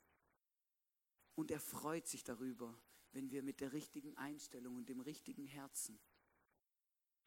Und 1.35 1.51
er 1.51 1.61
freut 1.61 2.07
sich 2.07 2.25
darüber, 2.25 2.79
wenn 3.13 3.31
wir 3.31 3.43
mit 3.43 3.61
der 3.61 3.73
richtigen 3.73 4.15
Einstellung 4.19 4.77
und 4.77 4.91
dem 4.91 5.01
richtigen 5.01 5.47
Herzen 5.47 5.99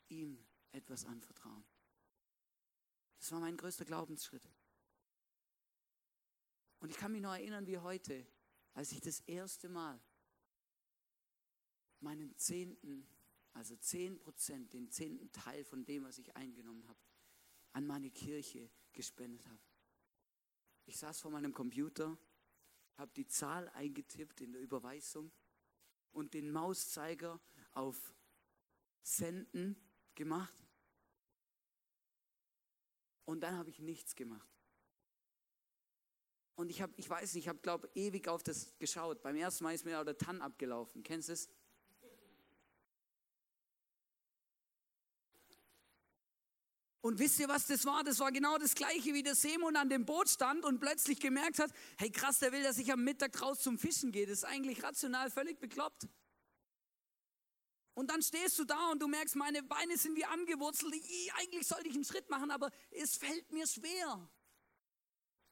ihm 0.09 0.45
etwas 0.71 1.05
anvertrauen. 1.05 1.65
Das 3.17 3.31
war 3.31 3.39
mein 3.39 3.57
größter 3.57 3.85
Glaubensschritt. 3.85 4.47
Und 6.79 6.91
ich 6.91 6.97
kann 6.97 7.11
mich 7.11 7.21
noch 7.21 7.33
erinnern 7.33 7.65
wie 7.65 7.79
heute, 7.79 8.27
als 8.75 8.91
ich 8.91 8.99
das 8.99 9.21
erste 9.21 9.69
Mal 9.69 9.99
meinen 12.01 12.37
Zehnten, 12.37 13.07
also 13.53 13.75
zehn 13.77 14.19
Prozent, 14.19 14.73
den 14.73 14.91
zehnten 14.91 15.31
Teil 15.31 15.63
von 15.63 15.85
dem, 15.85 16.03
was 16.03 16.17
ich 16.17 16.35
eingenommen 16.35 16.85
habe, 16.87 16.99
an 17.71 17.87
meine 17.87 18.11
Kirche 18.11 18.69
gespendet 18.91 19.47
habe. 19.47 19.61
Ich 20.85 20.97
saß 20.97 21.21
vor 21.21 21.31
meinem 21.31 21.53
Computer, 21.53 22.17
habe 22.97 23.11
die 23.13 23.27
Zahl 23.27 23.69
eingetippt 23.69 24.41
in 24.41 24.51
der 24.51 24.61
Überweisung 24.61 25.31
und 26.11 26.33
den 26.33 26.51
Mauszeiger 26.51 27.41
auf 27.71 28.13
Senden 29.01 29.77
gemacht. 30.15 30.53
Und 33.23 33.39
dann 33.39 33.55
habe 33.55 33.69
ich 33.69 33.79
nichts 33.79 34.15
gemacht. 34.15 34.54
Und 36.55 36.69
ich 36.69 36.81
habe, 36.81 36.93
ich 36.95 37.09
weiß 37.09 37.33
nicht, 37.33 37.43
ich 37.43 37.49
habe, 37.49 37.59
glaube 37.59 37.89
ewig 37.95 38.27
auf 38.27 38.41
das 38.41 38.77
geschaut. 38.79 39.21
Beim 39.21 39.35
ersten 39.35 39.63
Mal 39.63 39.75
ist 39.75 39.85
mir 39.85 39.99
auch 39.99 40.05
der 40.05 40.17
Tann 40.17 40.41
abgelaufen. 40.41 41.03
Kennst 41.03 41.29
du 41.29 41.33
es? 41.33 41.49
Und 47.01 47.19
wisst 47.19 47.39
ihr, 47.39 47.47
was 47.47 47.67
das 47.67 47.85
war? 47.85 48.03
Das 48.03 48.17
war 48.19 48.31
genau 48.31 48.57
das 48.57 48.73
gleiche, 48.73 49.13
wie 49.13 49.21
der 49.21 49.35
Seemund 49.35 49.77
an 49.77 49.89
dem 49.89 50.05
Boot 50.05 50.27
stand 50.27 50.65
und 50.65 50.79
plötzlich 50.79 51.19
gemerkt 51.19 51.59
hat, 51.59 51.69
hey 51.99 52.09
krass, 52.09 52.39
der 52.39 52.51
will, 52.51 52.63
dass 52.63 52.79
ich 52.79 52.91
am 52.91 53.03
Mittag 53.03 53.39
raus 53.43 53.59
zum 53.59 53.77
Fischen 53.77 54.11
gehe. 54.11 54.25
Das 54.25 54.39
ist 54.39 54.43
eigentlich 54.45 54.81
rational 54.81 55.29
völlig 55.29 55.59
bekloppt. 55.59 56.07
Und 57.93 58.09
dann 58.09 58.23
stehst 58.23 58.57
du 58.57 58.63
da 58.63 58.89
und 58.91 59.01
du 59.01 59.07
merkst, 59.07 59.35
meine 59.35 59.61
Beine 59.61 59.97
sind 59.97 60.15
wie 60.15 60.25
angewurzelt. 60.25 60.95
Ich, 60.95 61.31
eigentlich 61.35 61.67
sollte 61.67 61.87
ich 61.87 61.93
einen 61.93 62.05
Schritt 62.05 62.29
machen, 62.29 62.49
aber 62.49 62.71
es 62.89 63.17
fällt 63.17 63.51
mir 63.51 63.67
schwer. 63.67 64.27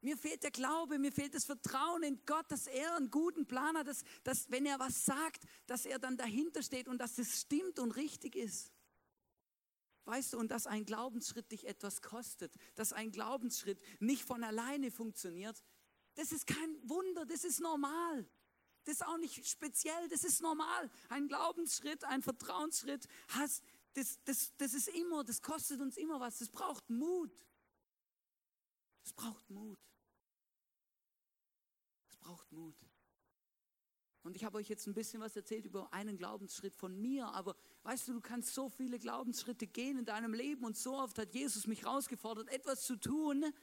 Mir 0.04 0.18
fehlt 0.18 0.44
der 0.44 0.52
Glaube, 0.52 1.00
mir 1.00 1.14
fehlt 1.14 1.34
das 1.34 1.46
Vertrauen 1.46 2.04
in 2.04 2.20
Gott, 2.26 2.46
dass 2.52 2.68
er 2.68 2.98
einen 2.98 3.10
guten 3.10 3.46
Plan 3.46 3.78
hat, 3.78 3.88
dass, 3.88 4.04
dass 4.26 4.52
wenn 4.52 4.66
er 4.66 4.78
was 4.78 5.06
sagt, 5.06 5.46
dass 5.66 5.86
er 5.86 5.98
dann 5.98 6.18
dahinter 6.18 6.62
steht 6.62 6.90
und 6.90 6.98
dass 6.98 7.16
das 7.16 7.40
stimmt 7.40 7.80
und 7.80 7.96
richtig 7.96 8.36
ist. 8.36 8.74
Weißt 10.04 10.34
du, 10.34 10.40
und 10.40 10.52
dass 10.52 10.68
ein 10.68 10.84
Glaubensschritt 10.84 11.50
dich 11.54 11.66
etwas 11.66 12.02
kostet, 12.02 12.54
dass 12.76 12.92
ein 12.92 13.12
Glaubensschritt 13.12 13.80
nicht 14.02 14.26
von 14.26 14.44
alleine 14.44 14.92
funktioniert, 14.92 15.64
das 16.16 16.34
ist 16.34 16.48
kein 16.48 16.90
Wunder, 16.90 17.26
das 17.26 17.46
ist 17.46 17.62
normal. 17.62 18.30
Das 18.84 18.96
ist 18.96 19.06
auch 19.06 19.18
nicht 19.18 19.48
speziell, 19.48 20.10
das 20.10 20.26
ist 20.26 20.42
normal. 20.42 20.92
Ein 21.08 21.30
Glaubensschritt, 21.30 22.04
ein 22.04 22.22
Vertrauensschritt, 22.22 23.08
das, 23.94 24.20
das, 24.26 24.52
das 24.58 24.74
ist 24.74 24.90
immer, 24.90 25.24
das 25.24 25.42
kostet 25.42 25.80
uns 25.80 25.96
immer 25.96 26.20
was. 26.20 26.40
Das 26.40 26.50
braucht 26.50 26.90
Mut. 26.90 27.32
Es 29.06 29.14
braucht 29.14 29.50
Mut. 29.50 29.80
Braucht 32.24 32.50
Mut. 32.54 32.76
Und 34.24 34.38
ich 34.38 34.46
habe 34.46 34.58
euch 34.58 34.70
jetzt 34.70 34.88
ein 34.88 34.94
bisschen 34.94 35.22
was 35.22 35.36
erzählt 35.36 35.66
über 35.66 35.92
einen 35.92 36.18
Glaubensschritt 36.18 36.74
von 36.74 36.96
mir, 36.96 37.28
aber 37.28 37.58
weißt 37.84 38.08
du, 38.08 38.14
du 38.14 38.22
kannst 38.22 38.54
so 38.54 38.70
viele 38.70 38.98
Glaubensschritte 38.98 39.68
gehen 39.68 40.00
in 40.00 40.06
deinem 40.06 40.34
Leben 40.34 40.64
und 40.64 40.78
so 40.78 40.98
oft 40.98 41.20
hat 41.20 41.36
Jesus 41.36 41.68
mich 41.68 41.82
herausgefordert, 41.82 42.48
etwas 42.50 42.86
zu 42.86 42.96
tun, 42.96 43.54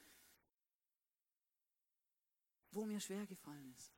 wo 2.73 2.85
mir 2.85 3.01
schwer 3.01 3.27
gefallen 3.27 3.73
ist. 3.73 3.95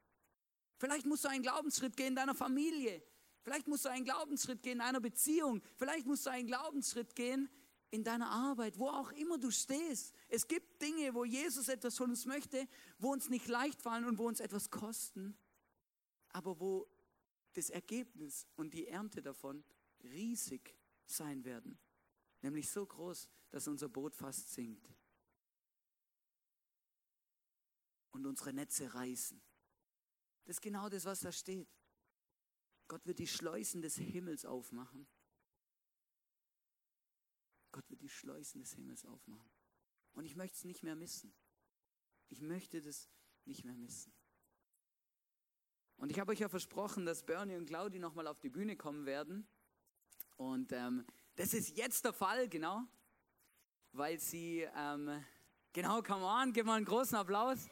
Vielleicht 0.76 1.06
musst 1.06 1.24
du 1.24 1.28
einen 1.28 1.42
Glaubensschritt 1.42 1.96
gehen 1.96 2.08
in 2.08 2.16
deiner 2.16 2.34
Familie. 2.34 3.02
Vielleicht 3.42 3.66
musst 3.66 3.84
du 3.84 3.88
einen 3.88 4.04
Glaubensschritt 4.04 4.62
gehen 4.62 4.74
in 4.74 4.80
einer 4.82 5.00
Beziehung. 5.00 5.60
Vielleicht 5.76 6.06
musst 6.06 6.26
du 6.26 6.30
einen 6.30 6.46
Glaubensschritt 6.46 7.16
gehen 7.16 7.50
in 7.92 8.02
deiner 8.02 8.30
Arbeit, 8.30 8.78
wo 8.78 8.88
auch 8.88 9.12
immer 9.12 9.38
du 9.38 9.52
stehst. 9.52 10.12
Es 10.28 10.48
gibt 10.48 10.82
Dinge, 10.82 11.14
wo 11.14 11.24
Jesus 11.24 11.68
etwas 11.68 11.96
von 11.96 12.10
uns 12.10 12.26
möchte, 12.26 12.66
wo 12.98 13.12
uns 13.12 13.28
nicht 13.28 13.46
leicht 13.46 13.80
fallen 13.80 14.06
und 14.06 14.18
wo 14.18 14.26
uns 14.26 14.40
etwas 14.40 14.70
kosten 14.70 15.38
aber 16.32 16.58
wo 16.58 16.88
das 17.52 17.70
Ergebnis 17.70 18.46
und 18.56 18.72
die 18.74 18.88
Ernte 18.88 19.22
davon 19.22 19.64
riesig 20.02 20.74
sein 21.04 21.44
werden. 21.44 21.78
Nämlich 22.40 22.70
so 22.70 22.84
groß, 22.84 23.28
dass 23.50 23.68
unser 23.68 23.88
Boot 23.88 24.14
fast 24.14 24.50
sinkt. 24.52 24.88
Und 28.10 28.26
unsere 28.26 28.52
Netze 28.52 28.92
reißen. 28.92 29.40
Das 30.44 30.56
ist 30.56 30.62
genau 30.62 30.88
das, 30.88 31.04
was 31.04 31.20
da 31.20 31.30
steht. 31.30 31.68
Gott 32.88 33.06
wird 33.06 33.18
die 33.18 33.26
Schleusen 33.26 33.80
des 33.80 33.96
Himmels 33.96 34.44
aufmachen. 34.44 35.06
Gott 37.72 37.88
wird 37.90 38.02
die 38.02 38.08
Schleusen 38.08 38.60
des 38.60 38.74
Himmels 38.74 39.04
aufmachen. 39.04 39.50
Und 40.12 40.26
ich 40.26 40.36
möchte 40.36 40.56
es 40.56 40.64
nicht 40.64 40.82
mehr 40.82 40.94
missen. 40.94 41.34
Ich 42.28 42.40
möchte 42.40 42.80
das 42.80 43.08
nicht 43.46 43.64
mehr 43.64 43.74
missen. 43.74 44.12
Und 45.96 46.10
ich 46.10 46.20
habe 46.20 46.32
euch 46.32 46.40
ja 46.40 46.48
versprochen, 46.48 47.06
dass 47.06 47.24
Bernie 47.24 47.56
und 47.56 47.66
Claudi 47.66 47.98
nochmal 47.98 48.26
auf 48.26 48.40
die 48.40 48.50
Bühne 48.50 48.76
kommen 48.76 49.06
werden. 49.06 49.48
Und 50.36 50.72
ähm, 50.72 51.06
das 51.36 51.54
ist 51.54 51.76
jetzt 51.76 52.04
der 52.04 52.12
Fall, 52.12 52.48
genau. 52.48 52.82
Weil 53.92 54.18
sie, 54.18 54.68
ähm, 54.74 55.24
genau, 55.72 56.02
come 56.02 56.24
on, 56.24 56.52
gib 56.52 56.66
mal 56.66 56.76
einen 56.76 56.84
großen 56.84 57.16
Applaus. 57.16 57.68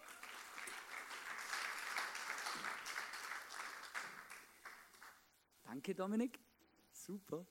Danke, 5.64 5.94
Dominik. 5.94 6.38
Super. 6.92 7.46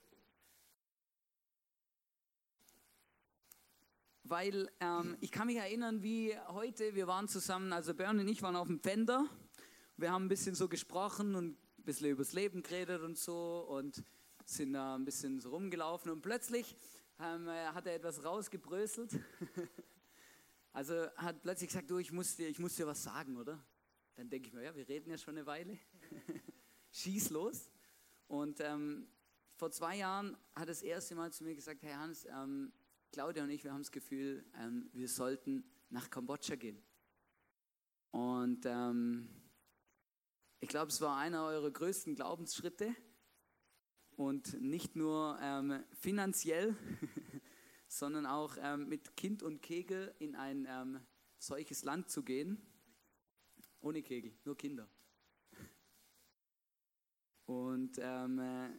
Weil 4.29 4.71
ähm, 4.79 5.17
ich 5.19 5.31
kann 5.31 5.47
mich 5.47 5.57
erinnern, 5.57 6.01
wie 6.03 6.37
heute, 6.47 6.95
wir 6.95 7.07
waren 7.07 7.27
zusammen, 7.27 7.73
also 7.73 7.93
Bernie 7.93 8.21
und 8.21 8.27
ich 8.27 8.41
waren 8.41 8.55
auf 8.55 8.67
dem 8.67 8.79
Fender 8.79 9.27
wir 9.99 10.13
haben 10.13 10.25
ein 10.25 10.29
bisschen 10.29 10.55
so 10.55 10.69
gesprochen 10.69 11.35
und 11.35 11.57
ein 11.77 11.83
bisschen 11.83 12.09
übers 12.09 12.31
Leben 12.31 12.63
geredet 12.63 13.01
und 13.01 13.17
so 13.17 13.65
und 13.67 14.01
sind 14.45 14.71
da 14.73 14.95
ein 14.95 15.03
bisschen 15.03 15.41
so 15.41 15.49
rumgelaufen 15.49 16.09
und 16.09 16.21
plötzlich 16.21 16.77
ähm, 17.19 17.49
hat 17.49 17.85
er 17.85 17.95
etwas 17.95 18.23
rausgebröselt. 18.23 19.19
also 20.73 20.93
hat 21.17 21.41
plötzlich 21.41 21.67
gesagt, 21.67 21.91
du, 21.91 21.97
ich 21.97 22.13
muss, 22.13 22.37
dir, 22.37 22.47
ich 22.47 22.59
muss 22.59 22.77
dir 22.77 22.87
was 22.87 23.03
sagen, 23.03 23.35
oder? 23.35 23.61
Dann 24.15 24.29
denke 24.29 24.47
ich 24.47 24.53
mir, 24.53 24.63
ja, 24.63 24.73
wir 24.73 24.87
reden 24.87 25.09
ja 25.09 25.17
schon 25.17 25.35
eine 25.35 25.45
Weile. 25.45 25.77
Schieß 26.91 27.31
los. 27.31 27.69
Und 28.29 28.61
ähm, 28.61 29.05
vor 29.57 29.69
zwei 29.71 29.97
Jahren 29.97 30.37
hat 30.55 30.63
er 30.63 30.67
das 30.67 30.81
erste 30.81 31.13
Mal 31.15 31.33
zu 31.33 31.43
mir 31.43 31.55
gesagt, 31.55 31.83
hey 31.83 31.93
Hans, 31.93 32.25
ähm, 32.25 32.71
Claudia 33.11 33.43
und 33.43 33.49
ich, 33.49 33.63
wir 33.63 33.71
haben 33.73 33.81
das 33.81 33.91
Gefühl, 33.91 34.45
ähm, 34.55 34.89
wir 34.93 35.07
sollten 35.07 35.63
nach 35.89 36.09
Kambodscha 36.09 36.55
gehen. 36.55 36.81
Und 38.11 38.65
ähm, 38.65 39.29
ich 40.59 40.69
glaube, 40.69 40.89
es 40.89 41.01
war 41.01 41.17
einer 41.17 41.43
eurer 41.45 41.71
größten 41.71 42.15
Glaubensschritte 42.15 42.95
und 44.15 44.61
nicht 44.61 44.95
nur 44.95 45.39
ähm, 45.41 45.83
finanziell, 45.93 46.75
sondern 47.87 48.25
auch 48.25 48.57
ähm, 48.59 48.89
mit 48.89 49.15
Kind 49.15 49.41
und 49.41 49.61
Kegel 49.61 50.13
in 50.19 50.35
ein 50.35 50.67
ähm, 50.69 50.99
solches 51.39 51.83
Land 51.83 52.09
zu 52.09 52.23
gehen. 52.23 52.61
Ohne 53.81 54.03
Kegel, 54.03 54.37
nur 54.43 54.57
Kinder. 54.57 54.87
Und 57.45 57.97
ähm, 57.99 58.39
äh, 58.39 58.69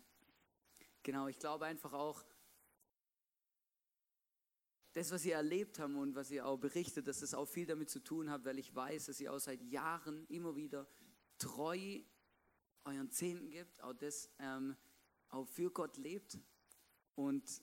genau, 1.03 1.27
ich 1.27 1.39
glaube 1.39 1.67
einfach 1.67 1.93
auch, 1.93 2.25
das, 4.93 5.11
was 5.13 5.25
ihr 5.25 5.35
erlebt 5.35 5.79
habt 5.79 5.95
und 5.95 6.15
was 6.15 6.31
ihr 6.31 6.47
auch 6.47 6.59
berichtet, 6.59 7.07
dass 7.07 7.23
es 7.23 7.35
auch 7.35 7.47
viel 7.47 7.67
damit 7.67 7.91
zu 7.91 8.01
tun 8.01 8.31
hat, 8.31 8.45
weil 8.45 8.59
ich 8.59 8.75
weiß, 8.75 9.07
dass 9.07 9.21
ihr 9.21 9.33
auch 9.33 9.39
seit 9.39 9.63
Jahren 9.63 10.27
immer 10.27 10.57
wieder 10.57 10.89
treu 11.39 12.01
euren 12.85 13.11
Zehnten 13.11 13.51
gibt, 13.51 13.81
auch 13.83 13.93
das 13.93 14.31
ähm, 14.39 14.77
auch 15.29 15.47
für 15.47 15.71
Gott 15.71 15.97
lebt. 15.97 16.39
Und 17.15 17.63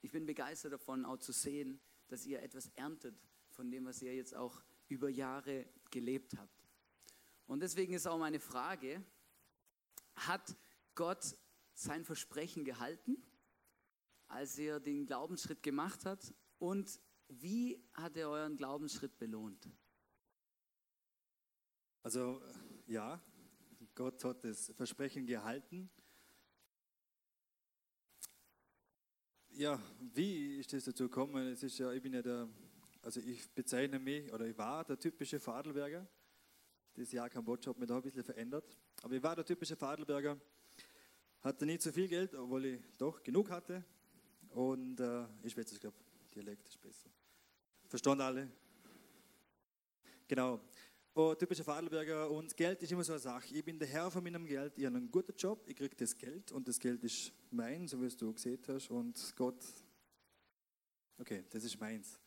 ich 0.00 0.10
bin 0.10 0.26
begeistert 0.26 0.72
davon, 0.72 1.04
auch 1.04 1.18
zu 1.18 1.32
sehen, 1.32 1.80
dass 2.08 2.26
ihr 2.26 2.42
etwas 2.42 2.68
erntet 2.74 3.14
von 3.50 3.70
dem, 3.70 3.84
was 3.84 4.02
ihr 4.02 4.14
jetzt 4.14 4.34
auch 4.34 4.62
über 4.88 5.08
Jahre 5.08 5.66
gelebt 5.90 6.36
habt. 6.38 6.64
Und 7.46 7.60
deswegen 7.60 7.94
ist 7.94 8.06
auch 8.06 8.18
meine 8.18 8.40
Frage, 8.40 9.04
hat 10.14 10.56
Gott 10.94 11.36
sein 11.74 12.04
Versprechen 12.04 12.64
gehalten, 12.64 13.22
als 14.26 14.58
er 14.58 14.80
den 14.80 15.06
Glaubensschritt 15.06 15.62
gemacht 15.62 16.04
hat? 16.04 16.34
Und 16.58 17.00
wie 17.28 17.82
hat 17.92 18.16
er 18.16 18.30
euren 18.30 18.56
Glaubensschritt 18.56 19.18
belohnt? 19.18 19.68
Also 22.02 22.42
ja, 22.86 23.20
Gott 23.94 24.24
hat 24.24 24.44
das 24.44 24.72
Versprechen 24.76 25.26
gehalten. 25.26 25.90
Ja, 29.50 29.80
wie 30.14 30.58
ist 30.58 30.72
das 30.72 30.84
dazu 30.84 31.04
gekommen? 31.04 31.48
Es 31.48 31.62
ist 31.62 31.78
ja, 31.78 31.92
ich 31.92 32.00
bin 32.00 32.14
ja 32.14 32.22
der, 32.22 32.48
also 33.02 33.20
ich 33.20 33.52
bezeichne 33.54 33.98
mich, 33.98 34.32
oder 34.32 34.46
ich 34.46 34.56
war 34.56 34.84
der 34.84 34.98
typische 34.98 35.40
Fadelberger. 35.40 36.06
Das 36.94 37.12
Jahr 37.12 37.28
Kambodscha 37.28 37.70
hat 37.70 37.78
mich 37.78 37.88
da 37.88 37.96
ein 37.96 38.02
bisschen 38.02 38.24
verändert. 38.24 38.76
Aber 39.02 39.14
ich 39.14 39.22
war 39.22 39.36
der 39.36 39.44
typische 39.44 39.76
Fadelberger, 39.76 40.40
hatte 41.40 41.66
nicht 41.66 41.82
so 41.82 41.92
viel 41.92 42.08
Geld, 42.08 42.34
obwohl 42.34 42.64
ich 42.66 42.80
doch 42.96 43.22
genug 43.22 43.50
hatte. 43.50 43.84
Und 44.50 45.00
äh, 45.00 45.26
ich 45.42 45.56
weiß, 45.56 45.72
ich 45.72 45.80
glaube, 45.80 45.96
Dialekt 46.34 46.68
ist 46.68 46.80
besser. 46.80 47.10
Verstanden 47.86 48.22
alle? 48.22 48.50
Genau. 50.26 50.60
Oh, 51.14 51.34
typischer 51.34 51.64
Vorarlberger 51.64 52.30
und 52.30 52.56
Geld 52.56 52.82
ist 52.82 52.92
immer 52.92 53.02
so 53.02 53.12
eine 53.12 53.18
Sache. 53.18 53.52
Ich 53.52 53.64
bin 53.64 53.78
der 53.78 53.88
Herr 53.88 54.10
von 54.10 54.22
meinem 54.22 54.46
Geld, 54.46 54.78
ich 54.78 54.84
habe 54.84 54.98
einen 54.98 55.10
guten 55.10 55.34
Job, 55.36 55.64
ich 55.66 55.74
kriege 55.74 55.96
das 55.96 56.16
Geld 56.16 56.52
und 56.52 56.68
das 56.68 56.78
Geld 56.78 57.02
ist 57.02 57.32
mein, 57.50 57.88
so 57.88 58.00
wie 58.00 58.06
es 58.06 58.16
du 58.16 58.32
gesehen 58.32 58.60
hast. 58.68 58.90
Und 58.90 59.34
Gott, 59.34 59.64
okay, 61.18 61.44
das 61.50 61.64
ist 61.64 61.80
meins. 61.80 62.20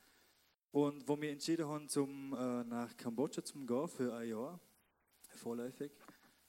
Und 0.72 1.08
wo 1.08 1.20
wir 1.22 1.32
entschieden 1.32 1.68
haben, 1.68 1.88
zum, 1.88 2.34
äh, 2.34 2.64
nach 2.64 2.98
Kambodscha 2.98 3.44
zu 3.44 3.66
gehen 3.66 3.88
für 3.88 4.14
ein 4.14 4.30
Jahr, 4.30 4.60
vorläufig, 5.38 5.92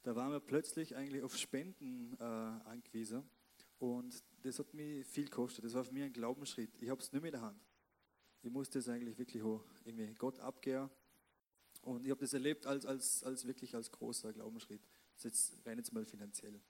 da 0.02 0.16
waren 0.16 0.32
wir 0.32 0.40
plötzlich 0.40 0.96
eigentlich 0.96 1.22
auf 1.22 1.36
Spenden 1.36 2.16
äh, 2.18 2.24
angewiesen. 2.24 3.22
Und 3.82 4.22
das 4.44 4.60
hat 4.60 4.72
mich 4.74 5.04
viel 5.08 5.24
gekostet. 5.24 5.64
Das 5.64 5.74
war 5.74 5.84
für 5.84 5.92
mich 5.92 6.04
ein 6.04 6.12
Glaubensschritt. 6.12 6.80
Ich 6.80 6.88
habe 6.88 7.00
es 7.00 7.12
nicht 7.12 7.20
mehr 7.20 7.30
in 7.30 7.40
der 7.40 7.42
Hand. 7.42 7.60
Ich 8.40 8.48
musste 8.48 8.78
es 8.78 8.88
eigentlich 8.88 9.18
wirklich 9.18 9.42
hoch, 9.42 9.64
irgendwie 9.84 10.14
Gott 10.14 10.38
abgehen. 10.38 10.88
Und 11.80 12.04
ich 12.04 12.10
habe 12.12 12.20
das 12.20 12.32
erlebt 12.32 12.64
als, 12.64 12.86
als, 12.86 13.24
als 13.24 13.44
wirklich 13.44 13.74
als 13.74 13.90
großer 13.90 14.32
Glaubensschritt. 14.32 14.86
Das 15.16 15.24
ist 15.24 15.24
jetzt 15.24 15.66
rein 15.66 15.78
jetzt 15.78 15.92
mal 15.92 16.06
finanziell. 16.06 16.62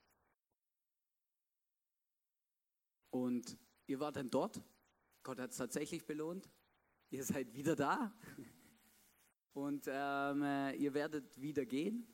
Und 3.10 3.58
ihr 3.86 4.00
wart 4.00 4.16
dann 4.16 4.30
dort. 4.30 4.62
Gott 5.22 5.38
hat 5.38 5.50
es 5.50 5.58
tatsächlich 5.58 6.06
belohnt. 6.06 6.48
Ihr 7.10 7.24
seid 7.24 7.52
wieder 7.52 7.76
da. 7.76 8.16
Und 9.52 9.84
ähm, 9.86 10.42
äh, 10.44 10.76
ihr 10.76 10.94
werdet 10.94 11.38
wieder 11.38 11.66
gehen. 11.66 12.06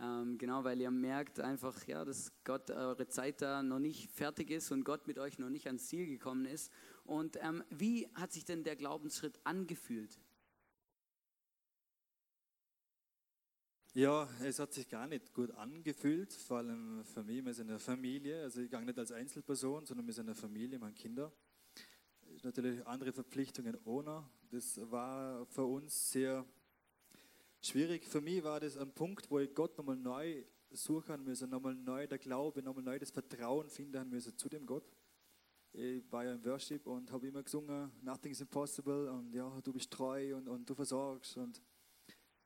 Ähm, 0.00 0.38
genau, 0.38 0.62
weil 0.62 0.80
ihr 0.80 0.92
merkt 0.92 1.40
einfach, 1.40 1.86
ja, 1.86 2.04
dass 2.04 2.32
Gott 2.44 2.70
eure 2.70 3.08
Zeit 3.08 3.42
da 3.42 3.62
noch 3.62 3.80
nicht 3.80 4.10
fertig 4.12 4.50
ist 4.50 4.70
und 4.70 4.84
Gott 4.84 5.08
mit 5.08 5.18
euch 5.18 5.38
noch 5.38 5.50
nicht 5.50 5.66
ans 5.66 5.88
Ziel 5.88 6.06
gekommen 6.06 6.46
ist. 6.46 6.72
Und 7.04 7.36
ähm, 7.42 7.64
wie 7.70 8.08
hat 8.14 8.32
sich 8.32 8.44
denn 8.44 8.62
der 8.62 8.76
Glaubensschritt 8.76 9.40
angefühlt? 9.44 10.20
Ja, 13.94 14.28
es 14.44 14.60
hat 14.60 14.72
sich 14.72 14.88
gar 14.88 15.08
nicht 15.08 15.32
gut 15.32 15.50
angefühlt, 15.50 16.32
vor 16.32 16.58
allem 16.58 17.04
für 17.04 17.24
mich, 17.24 17.44
wir 17.44 17.52
sind 17.52 17.68
eine 17.68 17.80
Familie, 17.80 18.42
also 18.42 18.60
ich 18.60 18.70
gehe 18.70 18.80
nicht 18.84 18.98
als 18.98 19.10
Einzelperson, 19.10 19.86
sondern 19.86 20.06
wir 20.06 20.14
sind 20.14 20.26
eine 20.26 20.36
Familie, 20.36 20.78
meine 20.78 20.94
Kinder. 20.94 21.32
Natürlich 22.44 22.86
andere 22.86 23.12
Verpflichtungen 23.12 23.76
ohne. 23.84 24.24
Das 24.50 24.78
war 24.90 25.44
für 25.46 25.64
uns 25.64 26.12
sehr 26.12 26.44
schwierig. 27.60 28.06
Für 28.06 28.20
mich 28.20 28.42
war 28.42 28.60
das 28.60 28.76
ein 28.76 28.92
Punkt, 28.92 29.30
wo 29.30 29.38
ich 29.38 29.54
Gott 29.54 29.76
nochmal 29.76 29.96
neu 29.96 30.44
suchen 30.70 31.24
müssen, 31.24 31.50
nochmal 31.50 31.74
neu 31.74 32.06
der 32.06 32.18
Glaube, 32.18 32.62
nochmal 32.62 32.84
neu 32.84 32.98
das 32.98 33.10
Vertrauen 33.10 33.68
finden 33.70 34.08
müssen 34.08 34.36
zu 34.36 34.48
dem 34.48 34.66
Gott. 34.66 34.90
Ich 35.72 36.10
war 36.10 36.24
ja 36.24 36.32
im 36.32 36.44
Worship 36.44 36.86
und 36.86 37.10
habe 37.12 37.28
immer 37.28 37.42
gesungen, 37.42 37.92
Nothing 38.02 38.32
is 38.32 38.40
impossible 38.40 39.10
und 39.10 39.32
ja, 39.34 39.60
du 39.60 39.72
bist 39.72 39.90
treu 39.90 40.36
und, 40.36 40.48
und 40.48 40.68
du 40.68 40.74
versorgst 40.74 41.36
und 41.36 41.62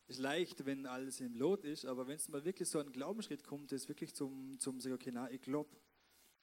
es 0.07 0.16
ist 0.16 0.22
leicht, 0.22 0.66
wenn 0.66 0.85
alles 0.87 1.20
im 1.20 1.35
Lot 1.37 1.64
ist, 1.64 1.87
aber 1.87 2.07
wenn 2.07 2.16
es 2.16 2.29
mal 2.29 2.44
wirklich 2.44 2.68
so 2.68 2.81
ein 2.81 2.90
Glaubensschritt 2.92 3.44
kommt, 3.44 3.72
das 3.72 3.88
wirklich 3.88 4.14
zum, 4.14 4.59
zum 4.59 4.81
sagen, 4.81 4.94
okay, 4.94 5.11
na, 5.12 5.31
ich 5.31 5.40
glaube, 5.40 5.70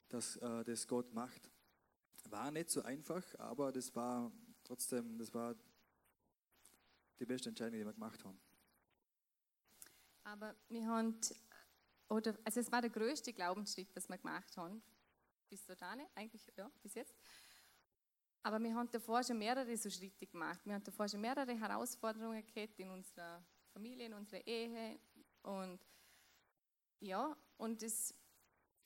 dass 0.07 0.37
äh, 0.37 0.63
das 0.63 0.87
Gott 0.87 1.13
macht. 1.13 1.51
War 2.29 2.51
nicht 2.51 2.69
so 2.69 2.81
einfach, 2.81 3.23
aber 3.37 3.71
das 3.71 3.95
war 3.95 4.31
trotzdem, 4.63 5.17
das 5.17 5.33
war 5.33 5.55
die 7.19 7.25
beste 7.25 7.49
Entscheidung, 7.49 7.77
die 7.79 7.85
wir 7.85 7.93
gemacht 7.93 8.23
haben. 8.23 8.39
Aber 10.29 10.55
wir 10.67 10.85
haben, 10.85 11.19
oder, 12.07 12.37
also 12.43 12.59
es 12.59 12.71
war 12.71 12.81
der 12.81 12.91
größte 12.91 13.33
Glaubensschritt, 13.33 13.89
was 13.95 14.07
wir 14.07 14.17
gemacht 14.19 14.55
haben. 14.57 14.83
Bis 15.49 15.65
dahin, 15.65 16.05
eigentlich, 16.13 16.43
ja, 16.55 16.69
bis 16.83 16.93
jetzt. 16.93 17.15
Aber 18.43 18.59
wir 18.59 18.75
haben 18.75 18.91
davor 18.91 19.23
schon 19.23 19.39
mehrere 19.39 19.75
so 19.75 19.89
Schritte 19.89 20.27
gemacht. 20.27 20.63
Wir 20.65 20.75
haben 20.75 20.83
davor 20.83 21.09
schon 21.09 21.21
mehrere 21.21 21.59
Herausforderungen 21.59 22.45
gehabt 22.45 22.79
in 22.79 22.91
unserer 22.91 23.43
Familie, 23.73 24.05
in 24.05 24.13
unserer 24.13 24.45
Ehe. 24.45 24.99
Und 25.41 25.79
ja, 26.99 27.35
und 27.57 27.81
es, 27.81 28.13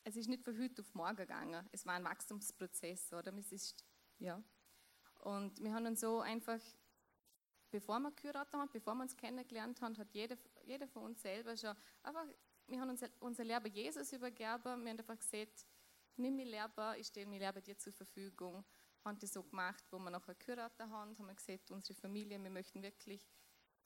es 0.05 0.15
ist 0.15 0.29
nicht 0.29 0.45
von 0.45 0.57
heute 0.57 0.81
auf 0.81 0.93
morgen 0.93 1.17
gegangen. 1.17 1.67
Es 1.73 1.85
war 1.85 1.95
ein 1.95 2.05
Wachstumsprozess, 2.05 3.11
oder? 3.11 3.33
Es 3.33 3.51
ist, 3.51 3.85
ja. 4.17 4.41
Und 5.19 5.61
wir 5.61 5.73
haben 5.73 5.87
uns 5.87 5.99
so 5.99 6.21
einfach 6.21 6.61
bevor 7.73 7.99
wir 7.99 8.11
geheiratet 8.11 8.53
haben, 8.53 8.69
bevor 8.71 8.93
wir 8.93 9.01
uns 9.01 9.17
kennengelernt 9.17 9.81
haben, 9.81 9.97
hat 9.97 10.13
jeder, 10.13 10.37
jeder 10.63 10.87
von 10.87 11.03
uns 11.03 11.21
selber 11.21 11.55
schon 11.57 11.75
einfach, 12.01 12.25
wir 12.67 12.79
haben 12.79 12.89
uns 12.89 13.03
unser 13.19 13.43
Leben 13.43 13.71
Jesus 13.73 14.11
übergeben, 14.13 14.83
wir 14.83 14.91
haben 14.91 14.99
einfach 14.99 15.17
gesagt, 15.17 15.65
nimm 16.17 16.35
mich 16.35 16.45
Leben, 16.47 16.95
ich 16.97 17.07
stelle 17.07 17.25
mir 17.25 17.39
Leben 17.39 17.63
dir 17.63 17.77
zur 17.77 17.93
Verfügung. 17.93 18.63
Haben 19.03 19.19
das 19.19 19.33
so 19.33 19.43
gemacht, 19.43 19.83
wo 19.91 19.99
wir 19.99 20.09
nachher 20.09 20.35
geheiratet 20.35 20.79
haben, 20.79 21.17
haben 21.17 21.27
wir 21.27 21.35
gesagt, 21.35 21.71
unsere 21.71 21.99
Familie, 21.99 22.41
wir 22.41 22.49
möchten 22.49 22.81
wirklich 22.81 23.27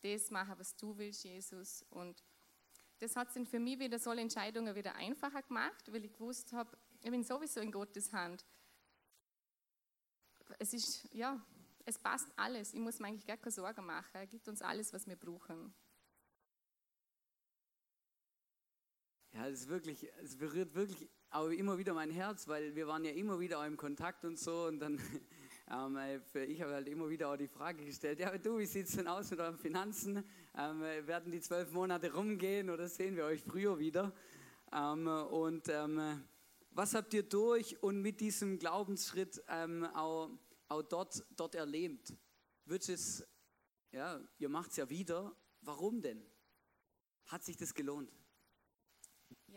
das 0.02 0.30
machen, 0.30 0.54
was 0.58 0.76
du 0.76 0.96
willst, 0.98 1.24
Jesus. 1.24 1.84
Und 1.90 2.24
das 3.00 3.16
hat 3.16 3.36
es 3.36 3.50
für 3.50 3.60
mich 3.60 3.80
wieder 3.80 3.98
so 3.98 4.12
Entscheidungen 4.12 4.76
wieder 4.76 4.96
einfacher 4.96 5.42
gemacht, 5.42 5.92
weil 5.92 6.06
ich 6.06 6.14
gewusst 6.14 6.54
habe, 6.54 6.78
ich 7.02 7.10
bin 7.10 7.24
sowieso 7.24 7.62
in 7.62 7.72
Gottes 7.72 8.14
Hand. 8.14 8.46
Es 10.60 10.74
ist, 10.74 11.08
ja, 11.14 11.44
es 11.86 11.98
passt 11.98 12.28
alles. 12.36 12.74
Ich 12.74 12.80
muss 12.80 13.00
mir 13.00 13.08
eigentlich 13.08 13.26
gar 13.26 13.38
keine 13.38 13.52
Sorgen 13.52 13.86
machen. 13.86 14.14
Er 14.14 14.28
gibt 14.28 14.48
uns 14.48 14.62
alles, 14.62 14.94
was 14.94 15.08
wir 15.08 15.16
brauchen. 15.16 15.74
Ja, 19.38 19.48
es 19.50 19.62
ist 19.62 19.70
wirklich, 19.70 20.12
es 20.24 20.36
berührt 20.36 20.74
wirklich 20.74 21.08
auch 21.30 21.50
immer 21.50 21.78
wieder 21.78 21.94
mein 21.94 22.10
Herz, 22.10 22.48
weil 22.48 22.74
wir 22.74 22.88
waren 22.88 23.06
ja 23.06 23.12
immer 23.12 23.40
wieder 23.40 23.60
auch 23.60 23.66
im 23.66 23.78
Kontakt 23.78 24.26
und 24.26 24.40
so 24.40 24.66
und 24.66 24.80
dann, 24.80 25.00
ähm, 25.72 25.96
äh, 25.96 26.46
ich 26.46 26.60
habe 26.64 26.74
halt 26.74 26.88
immer 26.88 27.08
wieder 27.08 27.30
auch 27.30 27.38
die 27.38 27.48
Frage 27.48 27.86
gestellt, 27.86 28.20
ja 28.20 28.36
du, 28.36 28.58
wie 28.58 28.66
sieht 28.66 28.88
es 28.88 28.96
denn 28.96 29.08
aus 29.08 29.30
mit 29.30 29.40
euren 29.40 29.60
Finanzen? 29.60 30.24
Ähm, 30.58 30.82
werden 30.82 31.32
die 31.32 31.40
zwölf 31.40 31.72
Monate 31.72 32.12
rumgehen 32.12 32.72
oder 32.72 32.88
sehen 32.88 33.16
wir 33.16 33.26
euch 33.26 33.44
früher 33.44 33.78
wieder? 33.78 34.12
Ähm, 34.74 35.06
und 35.06 35.70
ähm, 35.70 36.24
was 36.72 36.96
habt 36.96 37.14
ihr 37.14 37.22
durch 37.22 37.84
und 37.84 38.02
mit 38.02 38.20
diesem 38.20 38.58
Glaubensschritt 38.58 39.44
ähm, 39.48 39.84
auch 39.94 40.32
auch 40.70 40.82
dort, 40.82 41.24
dort 41.36 41.56
erlebt. 41.56 42.14
Wird 42.66 42.90
es, 42.90 43.26
ja, 43.92 44.20
ihr 44.38 44.50
macht 44.50 44.72
es 44.72 44.78
ja 44.78 44.90
wieder. 44.90 45.36
Warum 45.62 46.02
denn? 46.02 46.26
Hat 47.26 47.44
sich 47.44 47.58
das 47.58 47.74
gelohnt? 47.74 48.12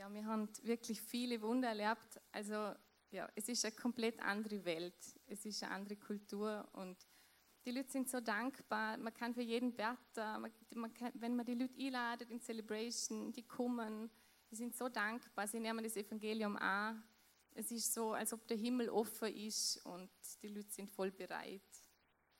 Ja, 0.01 0.11
wir 0.11 0.25
haben 0.25 0.49
wirklich 0.63 0.99
viele 0.99 1.43
Wunder 1.43 1.69
erlebt. 1.69 2.19
Also, 2.33 2.73
ja, 3.11 3.29
es 3.35 3.51
ist 3.51 3.67
eine 3.67 3.75
komplett 3.75 4.19
andere 4.21 4.65
Welt. 4.65 4.95
Es 5.27 5.45
ist 5.45 5.63
eine 5.63 5.73
andere 5.73 5.97
Kultur 5.97 6.67
und 6.73 7.07
die 7.67 7.71
Leute 7.71 7.91
sind 7.91 8.09
so 8.09 8.19
dankbar. 8.19 8.97
Man 8.97 9.13
kann 9.13 9.35
für 9.35 9.43
jeden 9.43 9.77
kann, 9.77 11.13
wenn 11.13 11.37
man 11.37 11.45
die 11.45 11.53
Leute 11.53 11.79
einladet 11.79 12.31
in 12.31 12.41
Celebration, 12.41 13.31
die 13.31 13.43
kommen, 13.43 14.09
die 14.51 14.57
sind 14.57 14.75
so 14.75 14.89
dankbar. 14.89 15.47
Sie 15.47 15.61
nehmen 15.61 15.85
das 15.85 15.97
Evangelium 15.97 16.57
an 16.57 17.03
es 17.53 17.71
ist 17.71 17.93
so, 17.93 18.15
als 18.15 18.33
ob 18.33 18.47
der 18.47 18.57
Himmel 18.57 18.89
offen 18.89 19.29
ist 19.37 19.85
und 19.85 20.09
die 20.41 20.49
Leute 20.49 20.71
sind 20.71 20.89
voll 20.89 21.11
bereit. 21.11 21.61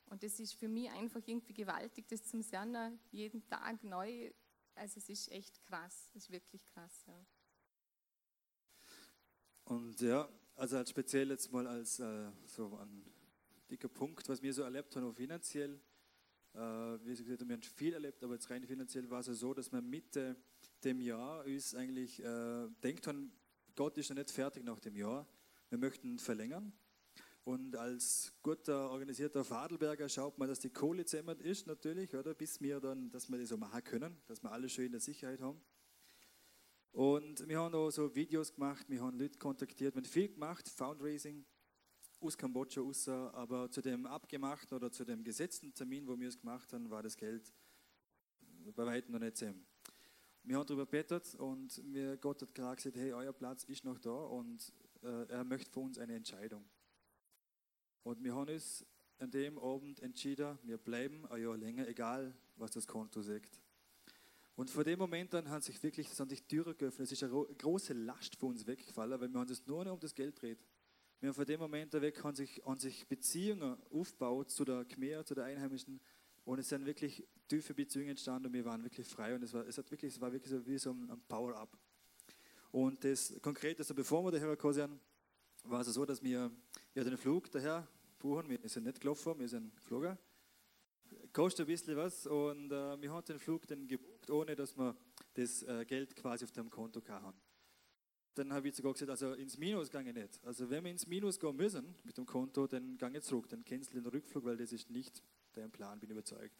Und 0.05 0.23
das 0.23 0.39
ist 0.39 0.55
für 0.55 0.67
mich 0.67 0.89
einfach 0.89 1.21
irgendwie 1.27 1.53
gewaltig, 1.53 2.07
das 2.07 2.23
zum 2.23 2.41
sehen, 2.41 2.99
jeden 3.11 3.45
Tag 3.45 3.83
neu. 3.83 4.31
Also 4.73 4.97
es 4.97 5.09
ist 5.09 5.31
echt 5.31 5.61
krass, 5.61 6.09
es 6.15 6.23
ist 6.23 6.31
wirklich 6.31 6.65
krass. 6.65 7.03
Ja. 7.05 7.23
Und 9.71 10.01
ja, 10.01 10.27
also 10.57 10.75
als 10.75 10.89
speziell 10.89 11.29
jetzt 11.29 11.49
mal 11.49 11.65
als 11.65 11.97
äh, 12.01 12.29
so 12.45 12.77
ein 12.77 13.05
dicker 13.69 13.87
Punkt, 13.87 14.27
was 14.27 14.41
wir 14.41 14.53
so 14.53 14.63
erlebt 14.63 14.93
haben, 14.97 15.05
auch 15.05 15.15
finanziell. 15.15 15.79
Äh, 16.53 16.59
wie 16.59 17.15
gesagt, 17.15 17.47
wir 17.47 17.55
haben 17.55 17.63
viel 17.63 17.93
erlebt, 17.93 18.21
aber 18.21 18.33
jetzt 18.33 18.49
rein 18.49 18.67
finanziell 18.67 19.09
war 19.09 19.21
es 19.21 19.27
ja 19.27 19.33
so, 19.33 19.53
dass 19.53 19.71
wir 19.71 19.81
Mitte 19.81 20.35
dem 20.83 20.99
Jahr 20.99 21.45
uns 21.45 21.73
eigentlich 21.73 22.21
äh, 22.21 22.67
denkt 22.83 23.07
haben, 23.07 23.31
Gott 23.73 23.97
ist 23.97 24.09
ja 24.09 24.15
nicht 24.15 24.29
fertig 24.29 24.65
nach 24.65 24.81
dem 24.81 24.97
Jahr. 24.97 25.25
Wir 25.69 25.77
möchten 25.77 26.19
verlängern. 26.19 26.73
Und 27.45 27.77
als 27.77 28.33
guter, 28.43 28.91
organisierter 28.91 29.45
Fadelberger 29.45 30.09
schaut 30.09 30.37
man, 30.37 30.49
dass 30.49 30.59
die 30.59 30.71
Kohle 30.71 31.05
zusammen 31.05 31.39
ist, 31.39 31.65
natürlich, 31.65 32.13
oder? 32.13 32.33
Bis 32.33 32.59
wir 32.59 32.81
dann, 32.81 33.09
dass 33.09 33.29
wir 33.29 33.39
das 33.39 33.47
so 33.47 33.55
machen 33.55 33.85
können, 33.85 34.17
dass 34.27 34.43
wir 34.43 34.51
alle 34.51 34.67
schön 34.67 34.87
in 34.87 34.91
der 34.91 34.99
Sicherheit 34.99 35.39
haben. 35.39 35.61
Und 36.91 37.47
wir 37.47 37.59
haben 37.59 37.73
auch 37.73 37.89
so 37.89 38.13
Videos 38.13 38.53
gemacht, 38.53 38.85
wir 38.89 39.01
haben 39.01 39.17
Leute 39.17 39.39
kontaktiert, 39.39 39.95
wir 39.95 40.01
haben 40.01 40.09
viel 40.09 40.27
gemacht, 40.27 40.67
Fundraising 40.67 41.45
aus 42.19 42.37
Kambodscha 42.37 42.81
raus, 42.81 43.07
aber 43.07 43.71
zu 43.71 43.81
dem 43.81 44.05
abgemachten 44.05 44.75
oder 44.75 44.91
zu 44.91 45.05
dem 45.05 45.23
gesetzten 45.23 45.73
Termin, 45.73 46.05
wo 46.07 46.19
wir 46.19 46.27
es 46.27 46.39
gemacht 46.39 46.71
haben, 46.73 46.89
war 46.89 47.01
das 47.01 47.15
Geld 47.15 47.53
bei 48.75 48.85
weitem 48.85 49.13
noch 49.13 49.19
nicht 49.19 49.37
zusammen. 49.37 49.65
Wir 50.43 50.57
haben 50.57 50.67
darüber 50.67 50.85
gebetet 50.85 51.33
und 51.35 51.83
mir 51.85 52.17
Gott 52.17 52.41
hat 52.41 52.53
klar 52.53 52.75
gesagt, 52.75 52.97
hey, 52.97 53.13
euer 53.13 53.33
Platz 53.33 53.63
ist 53.63 53.85
noch 53.85 53.97
da 53.99 54.11
und 54.11 54.73
äh, 55.01 55.27
er 55.29 55.43
möchte 55.43 55.71
für 55.71 55.79
uns 55.79 55.97
eine 55.97 56.15
Entscheidung. 56.15 56.65
Und 58.03 58.23
wir 58.23 58.35
haben 58.35 58.49
uns 58.49 58.85
an 59.19 59.31
dem 59.31 59.57
Abend 59.59 59.99
entschieden, 60.01 60.57
wir 60.63 60.77
bleiben 60.77 61.25
ein 61.27 61.41
Jahr 61.41 61.57
länger, 61.57 61.87
egal 61.87 62.35
was 62.55 62.71
das 62.71 62.87
Konto 62.87 63.21
sagt. 63.21 63.60
Und 64.55 64.69
vor 64.69 64.83
dem 64.83 64.99
Moment 64.99 65.33
dann 65.33 65.49
hat 65.49 65.63
sich 65.63 65.81
wirklich 65.81 66.09
das 66.09 66.29
sich 66.29 66.43
Türen 66.43 66.77
geöffnet. 66.77 67.05
Es 67.05 67.11
ist 67.11 67.23
eine 67.23 67.31
große 67.31 67.93
Last 67.93 68.35
für 68.35 68.47
uns 68.47 68.67
weggefallen, 68.67 69.19
weil 69.19 69.33
wir 69.33 69.39
uns 69.39 69.65
nur 69.65 69.85
noch 69.85 69.93
um 69.93 69.99
das 69.99 70.13
Geld 70.13 70.41
dreht. 70.41 70.59
Wir 71.19 71.29
haben 71.29 71.35
von 71.35 71.45
dem 71.45 71.59
Moment 71.59 71.93
weg 71.93 72.23
haben 72.23 72.35
sich, 72.35 72.61
haben 72.65 72.79
sich 72.79 73.07
Beziehungen 73.07 73.77
aufgebaut 73.91 74.49
zu 74.49 74.65
der 74.65 74.85
Khmer, 74.85 75.23
zu 75.23 75.35
der 75.35 75.45
Einheimischen. 75.45 76.01
Und 76.43 76.59
es 76.59 76.69
sind 76.69 76.85
wirklich 76.85 77.23
tiefe 77.47 77.73
Beziehungen 77.73 78.09
entstanden 78.09 78.47
und 78.47 78.53
wir 78.53 78.65
waren 78.65 78.83
wirklich 78.83 79.07
frei. 79.07 79.35
Und 79.35 79.43
es 79.43 79.53
war, 79.53 79.65
es 79.67 79.77
hat 79.77 79.89
wirklich, 79.91 80.15
es 80.15 80.19
war 80.21 80.33
wirklich 80.33 80.51
so 80.51 80.65
wie 80.65 80.77
so 80.77 80.91
ein 80.91 81.21
Power-Up. 81.27 81.77
Und 82.71 83.03
das 83.03 83.39
Konkrete, 83.41 83.79
also 83.79 83.93
bevor 83.93 84.23
wir 84.23 84.31
daher 84.31 84.73
sind, 84.73 84.99
war 85.65 85.81
es 85.81 85.87
so, 85.87 86.05
dass 86.05 86.23
wir 86.23 86.51
ja, 86.95 87.03
den 87.03 87.17
Flug 87.17 87.51
daher 87.51 87.87
buchen. 88.17 88.49
Wir 88.49 88.69
sind 88.69 88.85
nicht 88.85 88.99
gelaufen, 88.99 89.37
wir 89.39 89.47
sind 89.47 89.75
geflogen. 89.75 90.17
Kostet 91.33 91.65
ein 91.65 91.67
bisschen 91.67 91.95
was 91.95 92.27
und 92.27 92.73
äh, 92.73 93.01
wir 93.01 93.13
haben 93.13 93.25
den 93.25 93.39
Flug 93.39 93.65
dann 93.65 93.87
gebucht, 93.87 94.29
ohne 94.29 94.53
dass 94.53 94.77
wir 94.77 94.97
das 95.33 95.63
äh, 95.63 95.85
Geld 95.85 96.13
quasi 96.13 96.43
auf 96.43 96.51
dem 96.51 96.69
Konto 96.69 97.01
haben. 97.07 97.39
Dann 98.33 98.51
habe 98.51 98.67
ich 98.67 98.75
sogar 98.75 98.91
gesagt, 98.91 99.11
also 99.11 99.33
ins 99.33 99.57
Minus 99.57 99.89
gehe 99.89 100.01
ich 100.01 100.13
nicht. 100.13 100.43
Also 100.43 100.69
wenn 100.69 100.83
wir 100.83 100.91
ins 100.91 101.07
Minus 101.07 101.39
gehen 101.39 101.55
müssen 101.55 101.95
mit 102.03 102.17
dem 102.17 102.25
Konto, 102.25 102.67
dann 102.67 102.97
gehe 102.97 103.09
ich 103.17 103.23
zurück, 103.23 103.47
dann 103.47 103.63
cancel 103.63 104.01
den 104.01 104.05
Rückflug, 104.07 104.43
weil 104.43 104.57
das 104.57 104.73
ist 104.73 104.89
nicht 104.89 105.23
dein 105.53 105.71
Plan, 105.71 105.99
bin 106.01 106.09
überzeugt. 106.09 106.59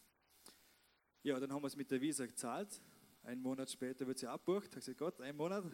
Ja, 1.24 1.38
dann 1.38 1.52
haben 1.52 1.64
wir 1.64 1.68
es 1.68 1.76
mit 1.76 1.92
der 1.92 2.00
Visa 2.00 2.26
gezahlt. 2.26 2.82
Einen 3.24 3.42
Monat 3.42 3.70
später 3.70 4.08
wird 4.08 4.20
sie 4.20 4.28
abbucht. 4.28 4.68
Ich 4.68 4.72
habe 4.72 4.80
gesagt, 4.80 4.98
Gott, 4.98 5.22
ein 5.22 5.36
Monat. 5.36 5.66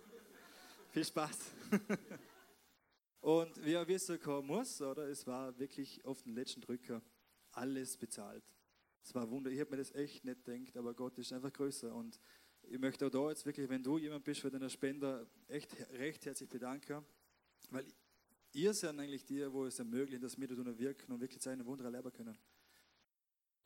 Viel 0.90 1.04
Spaß. 1.04 1.52
Und 3.20 3.62
wie 3.62 3.74
er 3.74 3.86
wissen 3.86 4.18
kommen 4.20 4.46
muss, 4.46 4.80
oder? 4.80 5.06
Es 5.08 5.26
war 5.26 5.58
wirklich 5.58 6.02
auf 6.04 6.22
den 6.22 6.34
letzten 6.34 6.62
Drücker 6.62 7.02
alles 7.56 7.96
bezahlt. 7.96 8.44
Es 9.02 9.14
war 9.14 9.30
wunder. 9.30 9.50
Ich 9.50 9.60
habe 9.60 9.70
mir 9.70 9.76
das 9.76 9.94
echt 9.94 10.24
nicht 10.24 10.44
gedacht, 10.44 10.76
aber 10.76 10.94
Gott 10.94 11.18
ist 11.18 11.32
einfach 11.32 11.52
größer. 11.52 11.94
Und 11.94 12.18
ich 12.62 12.78
möchte 12.78 13.06
auch 13.06 13.10
da 13.10 13.28
jetzt 13.28 13.46
wirklich, 13.46 13.68
wenn 13.68 13.82
du 13.82 13.98
jemand 13.98 14.24
bist 14.24 14.40
für 14.40 14.50
deine 14.50 14.68
Spender, 14.68 15.26
echt 15.46 15.76
recht 15.92 16.26
herzlich 16.26 16.48
bedanken, 16.48 17.04
weil 17.70 17.86
ihr 18.52 18.74
seid 18.74 18.98
eigentlich 18.98 19.24
die, 19.24 19.50
wo 19.52 19.64
es 19.64 19.78
ermöglicht, 19.78 20.22
dass 20.22 20.38
wir 20.38 20.48
da 20.48 20.78
wirken 20.78 21.12
und 21.12 21.20
wirklich 21.20 21.42
seine 21.42 21.64
Wunder 21.64 21.84
erleben 21.84 22.12
können. 22.12 22.36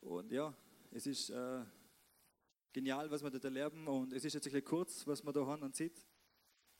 Und 0.00 0.30
ja, 0.30 0.54
es 0.90 1.06
ist 1.06 1.30
äh, 1.30 1.64
genial, 2.72 3.10
was 3.10 3.22
wir 3.22 3.30
dort 3.30 3.44
erleben 3.44 3.86
und 3.86 4.12
es 4.12 4.24
ist 4.24 4.34
jetzt 4.34 4.46
ein 4.46 4.52
bisschen 4.52 4.64
kurz, 4.64 5.06
was 5.06 5.24
wir 5.24 5.32
da 5.32 5.46
haben 5.46 5.62
und 5.62 5.74
sieht. 5.74 6.06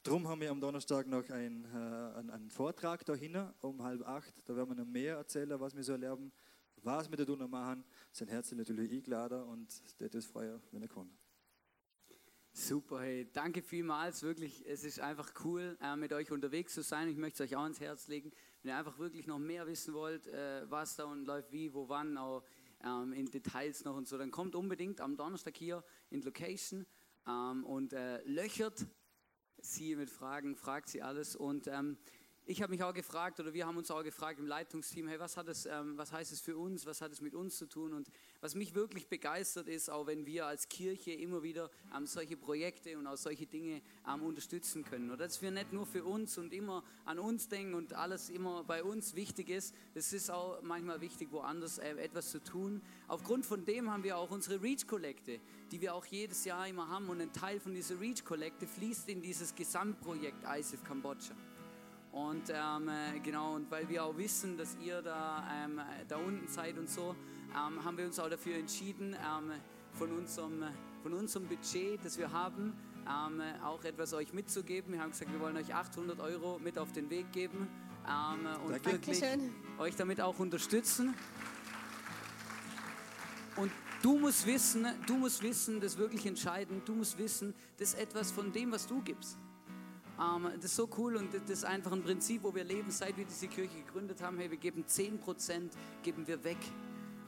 Drum 0.03 0.27
haben 0.29 0.41
wir 0.41 0.51
am 0.51 0.61
Donnerstag 0.61 1.07
noch 1.07 1.29
einen, 1.29 1.65
äh, 1.65 2.19
einen, 2.19 2.31
einen 2.31 2.51
Vortrag 2.51 3.05
da 3.05 3.15
hinten 3.15 3.53
um 3.61 3.83
halb 3.83 4.07
acht. 4.07 4.35
Da 4.47 4.57
werden 4.57 4.71
wir 4.71 4.77
noch 4.77 4.91
mehr 4.91 5.17
erzählen, 5.17 5.61
was 5.61 5.77
wir 5.77 5.85
so 5.85 5.93
erleben, 5.93 6.33
was 6.83 7.11
wir 7.11 7.17
da 7.17 7.37
noch 7.37 7.49
machen. 7.49 7.85
Sein 8.13 8.29
Herz 8.29 8.53
natürlich 8.53 8.93
eingeladen 8.93 9.43
und 9.45 10.01
der 10.01 10.13
ist 10.15 10.27
freier, 10.27 10.61
wenn 10.71 10.83
er 10.83 10.89
kann. 10.89 11.11
Super, 12.53 13.03
hey, 13.03 13.31
danke 13.33 13.63
vielmals, 13.63 14.25
wirklich, 14.25 14.67
es 14.67 14.83
ist 14.83 14.99
einfach 14.99 15.33
cool, 15.45 15.79
äh, 15.81 15.95
mit 15.95 16.13
euch 16.13 16.33
unterwegs 16.33 16.75
zu 16.75 16.83
sein. 16.83 17.09
Ich 17.09 17.17
möchte 17.17 17.45
es 17.45 17.49
euch 17.49 17.57
auch 17.57 17.63
ans 17.63 17.79
Herz 17.79 18.09
legen, 18.09 18.33
wenn 18.63 18.73
ihr 18.73 18.77
einfach 18.77 18.99
wirklich 18.99 19.29
noch 19.29 19.39
mehr 19.39 19.69
wissen 19.69 19.95
wollt, 19.95 20.27
äh, 20.27 20.69
was 20.69 20.97
da 20.97 21.05
und 21.05 21.27
läuft, 21.27 21.53
wie, 21.53 21.73
wo, 21.73 21.89
wann, 21.89 22.19
auch 22.19 22.43
ähm, 22.85 23.13
in 23.13 23.27
Details 23.27 23.85
noch 23.85 23.97
und 23.97 24.09
so, 24.09 24.19
dann 24.19 24.33
kommt 24.33 24.57
unbedingt 24.57 25.01
am 25.01 25.17
Donnerstag 25.17 25.57
hier 25.57 25.85
in 26.11 26.23
Location 26.23 26.87
ähm, 27.27 27.65
und 27.65 27.93
äh, 27.93 28.21
löchert 28.25 28.85
sie 29.59 29.95
mit 29.95 30.11
Fragen, 30.11 30.57
fragt 30.57 30.89
sie 30.89 31.03
alles 31.03 31.37
und 31.37 31.69
ähm, 31.69 31.99
ich 32.51 32.63
habe 32.63 32.73
mich 32.73 32.83
auch 32.83 32.93
gefragt, 32.93 33.39
oder 33.39 33.55
wir 33.55 33.65
haben 33.65 33.77
uns 33.77 33.93
auch 33.93 34.03
gefragt 34.03 34.41
im 34.41 34.47
Leitungsteam, 34.47 35.07
hey, 35.07 35.21
was, 35.21 35.37
hat 35.37 35.47
es, 35.47 35.67
ähm, 35.67 35.97
was 35.97 36.11
heißt 36.11 36.33
es 36.33 36.41
für 36.41 36.57
uns, 36.57 36.85
was 36.85 37.01
hat 37.01 37.13
es 37.13 37.21
mit 37.21 37.33
uns 37.33 37.57
zu 37.57 37.67
tun? 37.67 37.93
Und 37.93 38.11
was 38.41 38.57
mich 38.57 38.75
wirklich 38.75 39.07
begeistert 39.07 39.69
ist, 39.69 39.89
auch 39.89 40.09
wenn 40.09 40.27
wir 40.27 40.47
als 40.47 40.69
Kirche 40.69 41.13
immer 41.13 41.45
wieder 41.45 41.71
ähm, 41.97 42.07
solche 42.07 42.37
Projekte 42.37 42.99
und 42.99 43.07
auch 43.07 43.17
solche 43.17 43.47
Dinge 43.47 43.83
ähm, 44.13 44.23
unterstützen 44.23 44.85
können. 44.85 45.13
Oder 45.13 45.29
dass 45.29 45.41
wir 45.43 45.53
nicht 45.53 45.73
nur 45.73 45.87
für 45.87 46.03
uns 46.03 46.39
und 46.39 46.53
immer 46.53 46.83
an 47.05 47.21
uns 47.21 47.47
denken 47.47 47.75
und 47.75 47.93
alles 47.93 48.31
immer 48.31 48.65
bei 48.65 48.83
uns 48.83 49.15
wichtig 49.15 49.49
ist, 49.49 49.73
es 49.95 50.13
ist 50.13 50.29
auch 50.29 50.61
manchmal 50.61 51.01
wichtig, 51.01 51.29
woanders 51.31 51.79
äh, 51.79 51.91
etwas 51.99 52.33
zu 52.33 52.43
tun. 52.43 52.83
Aufgrund 53.07 53.47
von 53.47 53.65
dem 53.65 53.93
haben 53.93 54.03
wir 54.03 54.19
auch 54.19 54.33
unsere 54.33 54.61
Reach-Kollekte, 54.61 55.39
die 55.71 55.81
wir 55.81 55.95
auch 55.95 56.05
jedes 56.07 56.45
Jahr 56.45 56.67
immer 56.67 56.89
haben. 56.89 57.11
Und 57.11 57.21
ein 57.21 57.33
Teil 57.33 57.61
von 57.61 57.75
dieser 57.75 58.01
Reach-Kollekte 58.01 58.67
fließt 58.67 59.09
in 59.09 59.23
dieses 59.23 59.55
Gesamtprojekt 59.55 60.43
ISIF 60.59 60.83
Kambodscha. 60.83 61.37
Und 62.13 62.51
ähm, 62.51 62.89
äh, 62.89 63.21
genau, 63.21 63.55
und 63.55 63.71
weil 63.71 63.89
wir 63.89 64.05
auch 64.05 64.17
wissen, 64.17 64.57
dass 64.57 64.77
ihr 64.81 65.01
da, 65.01 65.45
ähm, 65.65 65.81
da 66.09 66.17
unten 66.17 66.49
seid 66.49 66.77
und 66.77 66.89
so, 66.89 67.15
ähm, 67.51 67.85
haben 67.85 67.97
wir 67.97 68.05
uns 68.05 68.19
auch 68.19 68.29
dafür 68.29 68.57
entschieden, 68.57 69.15
ähm, 69.15 69.53
von, 69.93 70.11
unserem, 70.13 70.65
von 71.03 71.13
unserem 71.13 71.47
Budget, 71.47 72.05
das 72.05 72.19
wir 72.19 72.33
haben, 72.33 72.73
ähm, 73.07 73.41
auch 73.65 73.85
etwas 73.85 74.13
euch 74.13 74.33
mitzugeben. 74.33 74.93
Wir 74.93 75.01
haben 75.01 75.11
gesagt, 75.11 75.33
wir 75.33 75.41
wollen 75.41 75.57
euch 75.57 75.73
800 75.73 76.21
Euro 76.21 76.59
mit 76.59 76.79
auf 76.79 76.93
den 76.93 77.11
Weg 77.11 77.31
geben 77.33 77.69
ähm, 78.09 78.47
und 78.65 78.73
Danke. 78.73 78.93
wirklich 78.93 79.23
euch 79.79 79.95
damit 79.97 80.21
auch 80.21 80.39
unterstützen. 80.39 81.15
Und 83.57 83.71
du 84.03 84.19
musst 84.19 84.47
wissen, 84.47 84.87
du 85.07 85.17
musst 85.17 85.43
wissen, 85.43 85.81
das 85.81 85.93
ist 85.93 85.99
wirklich 85.99 86.27
entscheidend, 86.27 86.89
du 86.89 86.95
musst 86.95 87.19
wissen, 87.19 87.55
das 87.79 87.95
ist 87.95 88.01
etwas 88.01 88.33
von 88.33 88.53
dem, 88.53 88.73
was 88.73 88.87
du 88.87 89.01
gibst. 89.01 89.39
Ähm, 90.21 90.49
das 90.57 90.67
ist 90.67 90.77
so 90.77 90.89
cool 90.99 91.17
und 91.17 91.33
das 91.33 91.49
ist 91.49 91.65
einfach 91.65 91.93
ein 91.93 92.03
Prinzip, 92.03 92.43
wo 92.43 92.55
wir 92.55 92.65
leben, 92.65 92.91
seit 92.91 93.17
wir 93.17 93.25
diese 93.25 93.49
Kirche 93.49 93.79
gegründet 93.79 94.23
haben. 94.23 94.39
Hey, 94.39 94.51
wir 94.51 94.59
geben 94.59 94.85
10% 94.87 95.71
geben 96.03 96.27
wir 96.27 96.45
weg, 96.45 96.59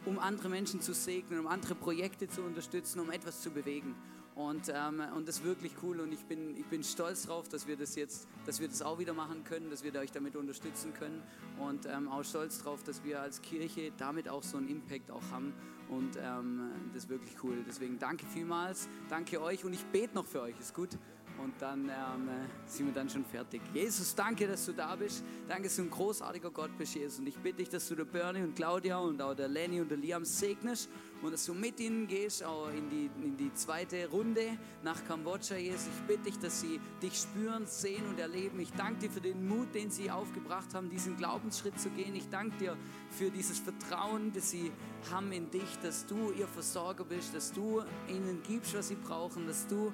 um 0.04 0.18
andere 0.18 0.48
Menschen 0.48 0.80
zu 0.80 0.92
segnen, 0.92 1.40
um 1.40 1.46
andere 1.46 1.74
Projekte 1.74 2.28
zu 2.28 2.42
unterstützen, 2.42 3.00
um 3.00 3.10
etwas 3.10 3.40
zu 3.40 3.50
bewegen. 3.50 3.94
Und, 4.34 4.72
ähm, 4.74 5.02
und 5.14 5.28
das 5.28 5.38
ist 5.38 5.44
wirklich 5.44 5.74
cool 5.82 6.00
und 6.00 6.10
ich 6.10 6.24
bin, 6.24 6.56
ich 6.56 6.64
bin 6.64 6.82
stolz 6.82 7.26
darauf, 7.26 7.48
dass 7.48 7.66
wir 7.66 7.76
das 7.76 7.96
jetzt, 7.96 8.26
dass 8.46 8.60
wir 8.60 8.68
das 8.68 8.80
auch 8.80 8.98
wieder 8.98 9.12
machen 9.12 9.44
können, 9.44 9.68
dass 9.68 9.84
wir 9.84 9.94
euch 9.94 10.10
damit 10.10 10.36
unterstützen 10.36 10.94
können 10.94 11.22
und 11.58 11.84
ähm, 11.84 12.08
auch 12.08 12.24
stolz 12.24 12.62
darauf, 12.62 12.82
dass 12.82 13.04
wir 13.04 13.20
als 13.20 13.42
Kirche 13.42 13.92
damit 13.98 14.30
auch 14.30 14.42
so 14.42 14.56
einen 14.56 14.68
Impact 14.68 15.10
auch 15.10 15.22
haben 15.30 15.52
und 15.90 16.16
ähm, 16.16 16.70
das 16.94 17.04
ist 17.04 17.10
wirklich 17.10 17.36
cool. 17.44 17.62
Deswegen 17.68 17.98
danke 17.98 18.24
vielmals, 18.24 18.88
danke 19.10 19.42
euch 19.42 19.66
und 19.66 19.74
ich 19.74 19.84
bete 19.86 20.14
noch 20.14 20.24
für 20.24 20.40
euch, 20.40 20.58
ist 20.58 20.74
gut? 20.74 20.96
Und 21.38 21.54
dann 21.60 21.88
ähm, 21.88 22.28
sind 22.66 22.86
wir 22.86 22.94
dann 22.94 23.08
schon 23.08 23.24
fertig. 23.24 23.60
Jesus, 23.72 24.14
danke, 24.14 24.46
dass 24.46 24.64
du 24.66 24.72
da 24.72 24.94
bist. 24.96 25.24
Danke, 25.48 25.64
dass 25.64 25.76
du 25.76 25.82
ein 25.82 25.90
großartiger 25.90 26.50
Gott 26.50 26.70
bist, 26.76 26.94
Jesus. 26.94 27.18
Und 27.18 27.26
ich 27.26 27.36
bitte 27.36 27.58
dich, 27.58 27.68
dass 27.68 27.88
du 27.88 27.94
der 27.94 28.04
Bernie 28.04 28.42
und 28.42 28.54
Claudia 28.54 28.98
und 28.98 29.20
auch 29.20 29.34
der 29.34 29.48
Lenny 29.48 29.80
und 29.80 29.90
der 29.90 29.98
Liam 29.98 30.24
segnest 30.24 30.88
und 31.22 31.32
dass 31.32 31.46
du 31.46 31.54
mit 31.54 31.78
ihnen 31.80 32.06
gehst, 32.06 32.42
auch 32.44 32.68
in 32.70 32.90
die, 32.90 33.10
in 33.22 33.36
die 33.36 33.52
zweite 33.54 34.08
Runde 34.08 34.58
nach 34.82 35.04
Kambodscha, 35.06 35.56
Jesus. 35.56 35.88
Ich 35.88 36.06
bitte 36.06 36.22
dich, 36.24 36.38
dass 36.38 36.60
sie 36.60 36.80
dich 37.00 37.16
spüren, 37.16 37.66
sehen 37.66 38.06
und 38.08 38.18
erleben. 38.18 38.58
Ich 38.60 38.72
danke 38.72 39.00
dir 39.00 39.10
für 39.10 39.20
den 39.20 39.46
Mut, 39.46 39.74
den 39.74 39.90
sie 39.90 40.10
aufgebracht 40.10 40.74
haben, 40.74 40.90
diesen 40.90 41.16
Glaubensschritt 41.16 41.78
zu 41.78 41.90
gehen. 41.90 42.14
Ich 42.14 42.28
danke 42.28 42.56
dir 42.58 42.76
für 43.10 43.30
dieses 43.30 43.60
Vertrauen, 43.60 44.32
das 44.32 44.50
sie 44.50 44.72
haben 45.10 45.32
in 45.32 45.50
dich, 45.50 45.78
dass 45.82 46.06
du 46.06 46.32
ihr 46.32 46.46
Versorger 46.46 47.04
bist, 47.04 47.34
dass 47.34 47.52
du 47.52 47.82
ihnen 48.08 48.42
gibst, 48.46 48.74
was 48.76 48.88
sie 48.88 48.96
brauchen, 48.96 49.46
dass 49.46 49.66
du 49.66 49.92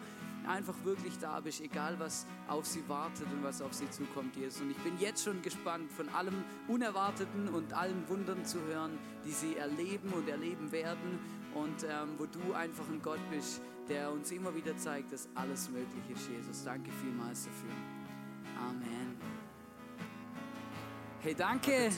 einfach 0.48 0.74
wirklich 0.84 1.18
da 1.18 1.40
bist, 1.40 1.60
egal 1.60 1.98
was 1.98 2.26
auf 2.48 2.66
sie 2.66 2.82
wartet 2.88 3.26
und 3.32 3.42
was 3.42 3.62
auf 3.62 3.74
sie 3.74 3.88
zukommt, 3.90 4.36
Jesus. 4.36 4.62
Und 4.62 4.70
ich 4.70 4.76
bin 4.78 4.98
jetzt 4.98 5.24
schon 5.24 5.40
gespannt, 5.42 5.92
von 5.92 6.08
allem 6.10 6.42
Unerwarteten 6.66 7.48
und 7.48 7.72
allen 7.72 8.08
Wundern 8.08 8.44
zu 8.44 8.60
hören, 8.62 8.98
die 9.24 9.32
sie 9.32 9.56
erleben 9.56 10.12
und 10.12 10.28
erleben 10.28 10.72
werden. 10.72 11.18
Und 11.54 11.84
ähm, 11.84 12.14
wo 12.18 12.26
du 12.26 12.52
einfach 12.54 12.88
ein 12.88 13.00
Gott 13.02 13.20
bist, 13.30 13.60
der 13.88 14.10
uns 14.10 14.30
immer 14.32 14.54
wieder 14.54 14.76
zeigt, 14.76 15.12
dass 15.12 15.28
alles 15.34 15.68
möglich 15.70 16.04
ist, 16.10 16.28
Jesus. 16.28 16.64
Danke 16.64 16.90
vielmals 17.02 17.44
dafür. 17.44 17.70
Amen. 18.68 19.16
Hey, 21.20 21.34
danke. 21.34 21.90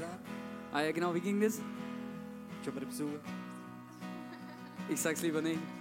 Ah 0.73 0.83
ja, 0.83 0.93
genau, 0.93 1.15
wie 1.15 1.21
ging 1.21 1.41
das? 1.41 1.61
Ich 4.89 5.01
sag's 5.01 5.23
lieber 5.23 5.43
nicht. 5.43 5.80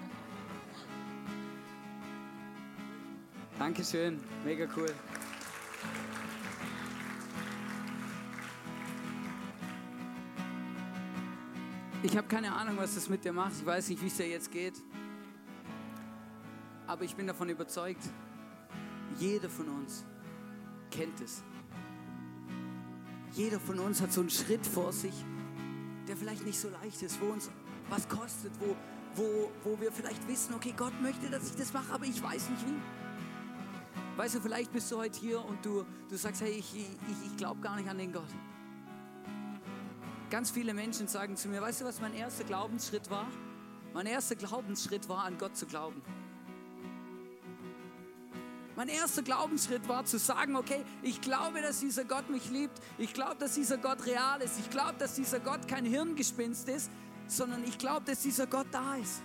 Dankeschön, 3.70 4.20
mega 4.44 4.68
cool. 4.76 4.92
Ich 12.02 12.18
habe 12.18 12.28
keine 12.28 12.52
Ahnung, 12.52 12.78
was 12.78 12.96
das 12.96 13.10
mit 13.10 13.24
dir 13.24 13.32
macht. 13.32 13.54
Ich 13.60 13.64
weiß 13.64 13.90
nicht, 13.90 14.02
wie 14.02 14.08
es 14.08 14.18
dir 14.18 14.28
jetzt 14.28 14.50
geht. 14.50 14.74
Aber 16.88 17.04
ich 17.04 17.16
bin 17.16 17.28
davon 17.28 17.48
überzeugt, 17.48 18.02
jeder 19.20 19.52
von 19.52 19.68
uns 19.68 20.04
kennt 20.90 21.22
es. 21.22 21.44
Jeder 23.34 23.60
von 23.60 23.78
uns 23.78 24.02
hat 24.02 24.12
so 24.12 24.22
einen 24.22 24.32
Schritt 24.32 24.66
vor 24.66 24.92
sich, 24.92 25.14
der 26.08 26.18
vielleicht 26.18 26.44
nicht 26.44 26.60
so 26.60 26.70
leicht 26.70 27.04
ist, 27.04 27.22
wo 27.22 27.28
uns 27.28 27.52
was 27.88 28.10
kostet, 28.10 28.52
wo, 28.60 28.76
wo, 29.14 29.52
wo 29.64 29.80
wir 29.80 29.92
vielleicht 29.92 30.28
wissen, 30.28 30.56
okay, 30.56 30.74
Gott 30.76 31.00
möchte, 31.04 31.30
dass 31.30 31.52
ich 31.52 31.56
das 31.56 31.72
mache, 31.72 31.94
aber 31.94 32.06
ich 32.06 32.20
weiß 32.20 32.50
nicht 32.50 32.66
wie. 32.66 33.09
Weißt 34.20 34.36
du, 34.36 34.42
vielleicht 34.42 34.74
bist 34.74 34.92
du 34.92 34.98
heute 34.98 35.18
hier 35.18 35.46
und 35.46 35.66
du, 35.66 35.86
du 36.10 36.18
sagst, 36.18 36.42
hey, 36.42 36.52
ich, 36.52 36.76
ich, 36.76 36.88
ich 37.26 37.38
glaube 37.38 37.62
gar 37.62 37.78
nicht 37.78 37.88
an 37.88 37.98
den 37.98 38.12
Gott. 38.12 38.28
Ganz 40.30 40.52
viele 40.52 40.74
Menschen 40.74 41.08
sagen 41.08 41.38
zu 41.38 41.48
mir, 41.48 41.62
weißt 41.62 41.80
du, 41.80 41.86
was 41.86 42.02
mein 42.02 42.14
erster 42.14 42.44
Glaubensschritt 42.44 43.10
war? 43.10 43.28
Mein 43.94 44.08
erster 44.08 44.36
Glaubensschritt 44.36 45.08
war, 45.08 45.24
an 45.24 45.38
Gott 45.38 45.56
zu 45.56 45.66
glauben. 45.66 46.02
Mein 48.76 48.90
erster 48.90 49.22
Glaubensschritt 49.22 49.88
war 49.88 50.04
zu 50.04 50.20
sagen, 50.20 50.58
okay, 50.58 50.84
ich 51.02 51.22
glaube, 51.22 51.62
dass 51.62 51.80
dieser 51.80 52.04
Gott 52.04 52.30
mich 52.30 52.50
liebt. 52.50 52.78
Ich 52.98 53.14
glaube, 53.14 53.38
dass 53.38 53.54
dieser 53.54 53.78
Gott 53.78 54.06
real 54.06 54.42
ist. 54.42 54.60
Ich 54.60 54.70
glaube, 54.70 54.96
dass 55.00 55.16
dieser 55.16 55.40
Gott 55.40 55.66
kein 55.66 55.86
Hirngespinst 55.86 56.68
ist, 56.68 56.92
sondern 57.28 57.64
ich 57.64 57.78
glaube, 57.78 58.04
dass 58.06 58.22
dieser 58.22 58.48
Gott 58.48 58.68
da 58.74 58.96
ist. 58.96 59.22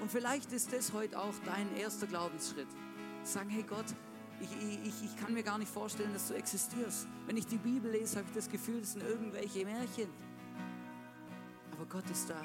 Und 0.00 0.12
vielleicht 0.12 0.52
ist 0.52 0.72
das 0.72 0.92
heute 0.92 1.18
auch 1.18 1.34
dein 1.44 1.76
erster 1.76 2.06
Glaubensschritt. 2.06 2.68
Sagen, 3.28 3.50
hey 3.50 3.62
Gott, 3.62 3.84
ich, 4.40 4.48
ich, 4.86 5.04
ich 5.04 5.16
kann 5.20 5.34
mir 5.34 5.42
gar 5.42 5.58
nicht 5.58 5.70
vorstellen, 5.70 6.14
dass 6.14 6.28
du 6.28 6.34
existierst. 6.34 7.06
Wenn 7.26 7.36
ich 7.36 7.46
die 7.46 7.58
Bibel 7.58 7.90
lese, 7.90 8.16
habe 8.16 8.26
ich 8.28 8.34
das 8.34 8.48
Gefühl, 8.48 8.80
das 8.80 8.92
sind 8.92 9.02
irgendwelche 9.02 9.66
Märchen. 9.66 10.08
Aber 11.72 11.84
Gott 11.84 12.08
ist 12.10 12.30
da. 12.30 12.42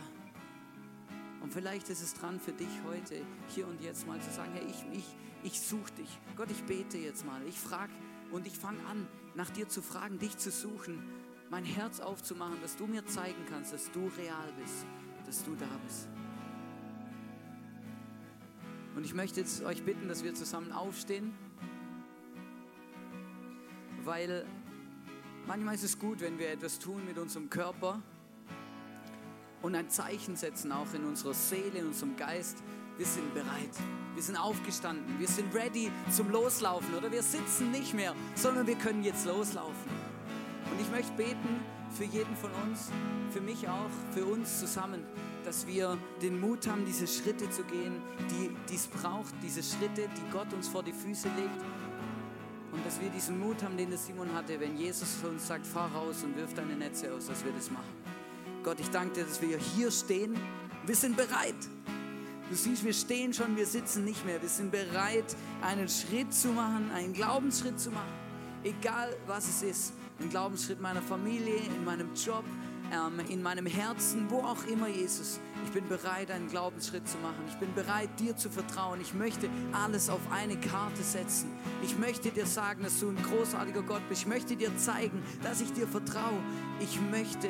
Und 1.41 1.53
vielleicht 1.53 1.89
ist 1.89 2.01
es 2.01 2.13
dran 2.13 2.37
für 2.37 2.51
dich 2.51 2.67
heute, 2.85 3.15
hier 3.47 3.65
und 3.65 3.81
jetzt 3.81 4.05
mal 4.07 4.19
zu 4.19 4.29
sagen, 4.31 4.51
hey, 4.53 4.65
ich, 4.69 4.97
ich, 4.97 5.05
ich 5.43 5.61
suche 5.61 5.91
dich. 5.93 6.19
Gott, 6.35 6.51
ich 6.51 6.61
bete 6.65 6.97
jetzt 6.97 7.25
mal. 7.25 7.41
Ich 7.47 7.59
frage 7.59 7.93
und 8.33 8.45
ich 8.45 8.57
fange 8.57 8.85
an, 8.85 9.07
nach 9.35 9.49
dir 9.51 9.69
zu 9.69 9.81
fragen, 9.81 10.19
dich 10.19 10.37
zu 10.37 10.51
suchen, 10.51 11.01
mein 11.49 11.63
Herz 11.63 12.01
aufzumachen, 12.01 12.61
dass 12.61 12.75
du 12.75 12.87
mir 12.87 13.05
zeigen 13.05 13.45
kannst, 13.49 13.71
dass 13.71 13.89
du 13.91 14.11
real 14.17 14.51
bist, 14.61 14.85
dass 15.25 15.45
du 15.45 15.55
da 15.55 15.67
bist. 15.85 16.09
Und 18.95 19.05
ich 19.05 19.13
möchte 19.13 19.39
jetzt 19.39 19.63
euch 19.63 19.83
bitten, 19.83 20.07
dass 20.07 20.23
wir 20.23 20.33
zusammen 20.35 20.71
aufstehen, 20.71 21.33
weil 24.03 24.45
manchmal 25.47 25.75
ist 25.75 25.83
es 25.83 25.97
gut, 25.97 26.21
wenn 26.21 26.37
wir 26.37 26.49
etwas 26.49 26.79
tun 26.79 27.03
mit 27.05 27.17
unserem 27.17 27.49
Körper 27.49 28.01
und 29.61 29.75
ein 29.75 29.89
Zeichen 29.89 30.35
setzen, 30.35 30.71
auch 30.71 30.93
in 30.93 31.05
unserer 31.05 31.33
Seele, 31.33 31.79
in 31.79 31.87
unserem 31.87 32.15
Geist. 32.17 32.61
Wir 32.97 33.05
sind 33.05 33.33
bereit. 33.33 33.71
Wir 34.13 34.21
sind 34.21 34.35
aufgestanden. 34.35 35.19
Wir 35.19 35.27
sind 35.27 35.55
ready 35.55 35.89
zum 36.11 36.29
Loslaufen. 36.29 36.93
Oder 36.93 37.11
wir 37.11 37.23
sitzen 37.23 37.71
nicht 37.71 37.93
mehr, 37.93 38.13
sondern 38.35 38.67
wir 38.67 38.75
können 38.75 39.03
jetzt 39.03 39.25
loslaufen. 39.25 39.91
Und 40.71 40.79
ich 40.79 40.91
möchte 40.91 41.13
beten 41.13 41.61
für 41.89 42.03
jeden 42.03 42.35
von 42.35 42.51
uns, 42.65 42.91
für 43.31 43.41
mich 43.41 43.67
auch, 43.67 43.89
für 44.11 44.25
uns 44.25 44.59
zusammen, 44.59 45.03
dass 45.45 45.67
wir 45.67 45.97
den 46.21 46.39
Mut 46.39 46.67
haben, 46.67 46.85
diese 46.85 47.07
Schritte 47.07 47.49
zu 47.49 47.63
gehen, 47.63 48.01
die 48.69 48.75
es 48.75 48.87
braucht, 48.87 49.33
diese 49.41 49.61
Schritte, 49.61 50.09
die 50.17 50.31
Gott 50.31 50.51
uns 50.53 50.67
vor 50.67 50.83
die 50.83 50.93
Füße 50.93 51.27
legt. 51.29 51.61
Und 52.71 52.85
dass 52.85 52.99
wir 52.99 53.09
diesen 53.09 53.39
Mut 53.39 53.61
haben, 53.61 53.77
den 53.77 53.89
der 53.89 53.99
Simon 53.99 54.33
hatte, 54.33 54.59
wenn 54.59 54.75
Jesus 54.77 55.15
für 55.21 55.29
uns 55.29 55.47
sagt, 55.47 55.65
fahr 55.65 55.91
raus 55.93 56.23
und 56.23 56.35
wirf 56.35 56.53
deine 56.55 56.75
Netze 56.75 57.13
aus, 57.13 57.27
dass 57.27 57.45
wir 57.45 57.51
das 57.51 57.69
machen. 57.69 57.93
Gott, 58.63 58.79
ich 58.79 58.89
danke 58.89 59.13
dir, 59.15 59.25
dass 59.25 59.41
wir 59.41 59.57
hier 59.57 59.91
stehen. 59.91 60.35
Wir 60.85 60.95
sind 60.95 61.15
bereit. 61.15 61.55
Du 62.49 62.55
siehst, 62.55 62.83
wir 62.83 62.93
stehen 62.93 63.33
schon, 63.33 63.55
wir 63.55 63.65
sitzen 63.65 64.05
nicht 64.05 64.25
mehr. 64.25 64.41
Wir 64.41 64.49
sind 64.49 64.71
bereit, 64.71 65.35
einen 65.61 65.87
Schritt 65.87 66.33
zu 66.33 66.49
machen, 66.49 66.89
einen 66.91 67.13
Glaubensschritt 67.13 67.79
zu 67.79 67.91
machen. 67.91 68.11
Egal 68.63 69.15
was 69.27 69.47
es 69.47 69.63
ist. 69.63 69.93
Ein 70.19 70.29
Glaubensschritt 70.29 70.81
meiner 70.81 71.01
Familie, 71.01 71.55
in 71.55 71.83
meinem 71.83 72.13
Job, 72.13 72.43
ähm, 72.93 73.19
in 73.29 73.41
meinem 73.41 73.65
Herzen, 73.65 74.29
wo 74.29 74.39
auch 74.39 74.65
immer, 74.65 74.87
Jesus. 74.87 75.39
Ich 75.65 75.71
bin 75.71 75.87
bereit, 75.87 76.29
einen 76.29 76.47
Glaubensschritt 76.47 77.07
zu 77.07 77.17
machen. 77.17 77.43
Ich 77.47 77.55
bin 77.55 77.73
bereit, 77.73 78.09
dir 78.19 78.35
zu 78.37 78.49
vertrauen. 78.49 79.01
Ich 79.01 79.13
möchte 79.13 79.49
alles 79.71 80.09
auf 80.09 80.21
eine 80.31 80.57
Karte 80.57 81.01
setzen. 81.01 81.51
Ich 81.81 81.97
möchte 81.97 82.29
dir 82.29 82.45
sagen, 82.45 82.83
dass 82.83 82.99
du 82.99 83.09
ein 83.09 83.17
großartiger 83.23 83.81
Gott 83.81 84.07
bist. 84.09 84.21
Ich 84.21 84.27
möchte 84.27 84.55
dir 84.55 84.75
zeigen, 84.77 85.23
dass 85.41 85.61
ich 85.61 85.73
dir 85.73 85.87
vertraue. 85.87 86.39
Ich 86.79 86.99
möchte 87.01 87.49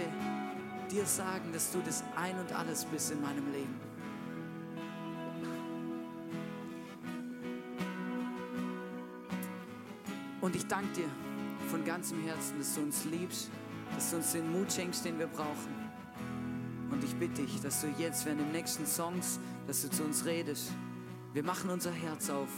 dir 0.91 1.06
sagen, 1.06 1.52
dass 1.52 1.72
du 1.72 1.80
das 1.86 2.04
Ein 2.16 2.39
und 2.39 2.54
Alles 2.54 2.86
bist 2.86 3.12
in 3.12 3.22
meinem 3.22 3.52
Leben. 3.52 3.94
Und 10.39 10.56
ich 10.56 10.68
danke 10.68 10.94
dir 10.94 11.10
von 11.70 11.84
ganzem 11.86 12.22
Herzen, 12.24 12.60
dass 12.60 12.76
du 12.76 12.82
uns 12.82 13.06
liebst, 13.06 13.50
dass 13.96 14.12
du 14.12 14.18
uns 14.18 14.32
den 14.32 14.52
Mut 14.52 14.72
schenkst, 14.72 15.06
den 15.06 15.20
wir 15.20 15.28
brauchen. 15.28 15.84
Und 16.92 17.04
ich 17.04 17.16
bitte 17.16 17.42
dich, 17.42 17.62
dass 17.62 17.82
du 17.82 17.88
jetzt, 17.98 18.26
während 18.26 18.42
den 18.42 18.52
nächsten 18.52 18.86
Songs, 18.86 19.40
dass 19.68 19.82
du 19.82 19.90
zu 19.90 20.04
uns 20.04 20.26
redest. 20.26 20.72
Wir 21.34 21.44
machen 21.44 21.70
unser 21.70 21.92
Herz 21.92 22.30
auf. 22.30 22.50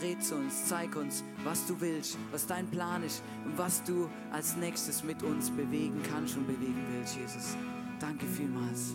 Red 0.00 0.24
zu 0.24 0.36
uns, 0.36 0.66
zeig 0.66 0.96
uns, 0.96 1.22
was 1.44 1.66
du 1.66 1.80
willst, 1.80 2.16
was 2.32 2.46
dein 2.46 2.66
Plan 2.70 3.02
ist 3.02 3.22
und 3.44 3.56
was 3.58 3.82
du 3.84 4.08
als 4.32 4.56
nächstes 4.56 5.04
mit 5.04 5.22
uns 5.22 5.50
bewegen 5.50 6.00
kannst 6.10 6.36
und 6.36 6.46
bewegen 6.46 6.84
willst, 6.90 7.16
Jesus. 7.16 7.56
Danke 8.00 8.26
vielmals. 8.26 8.94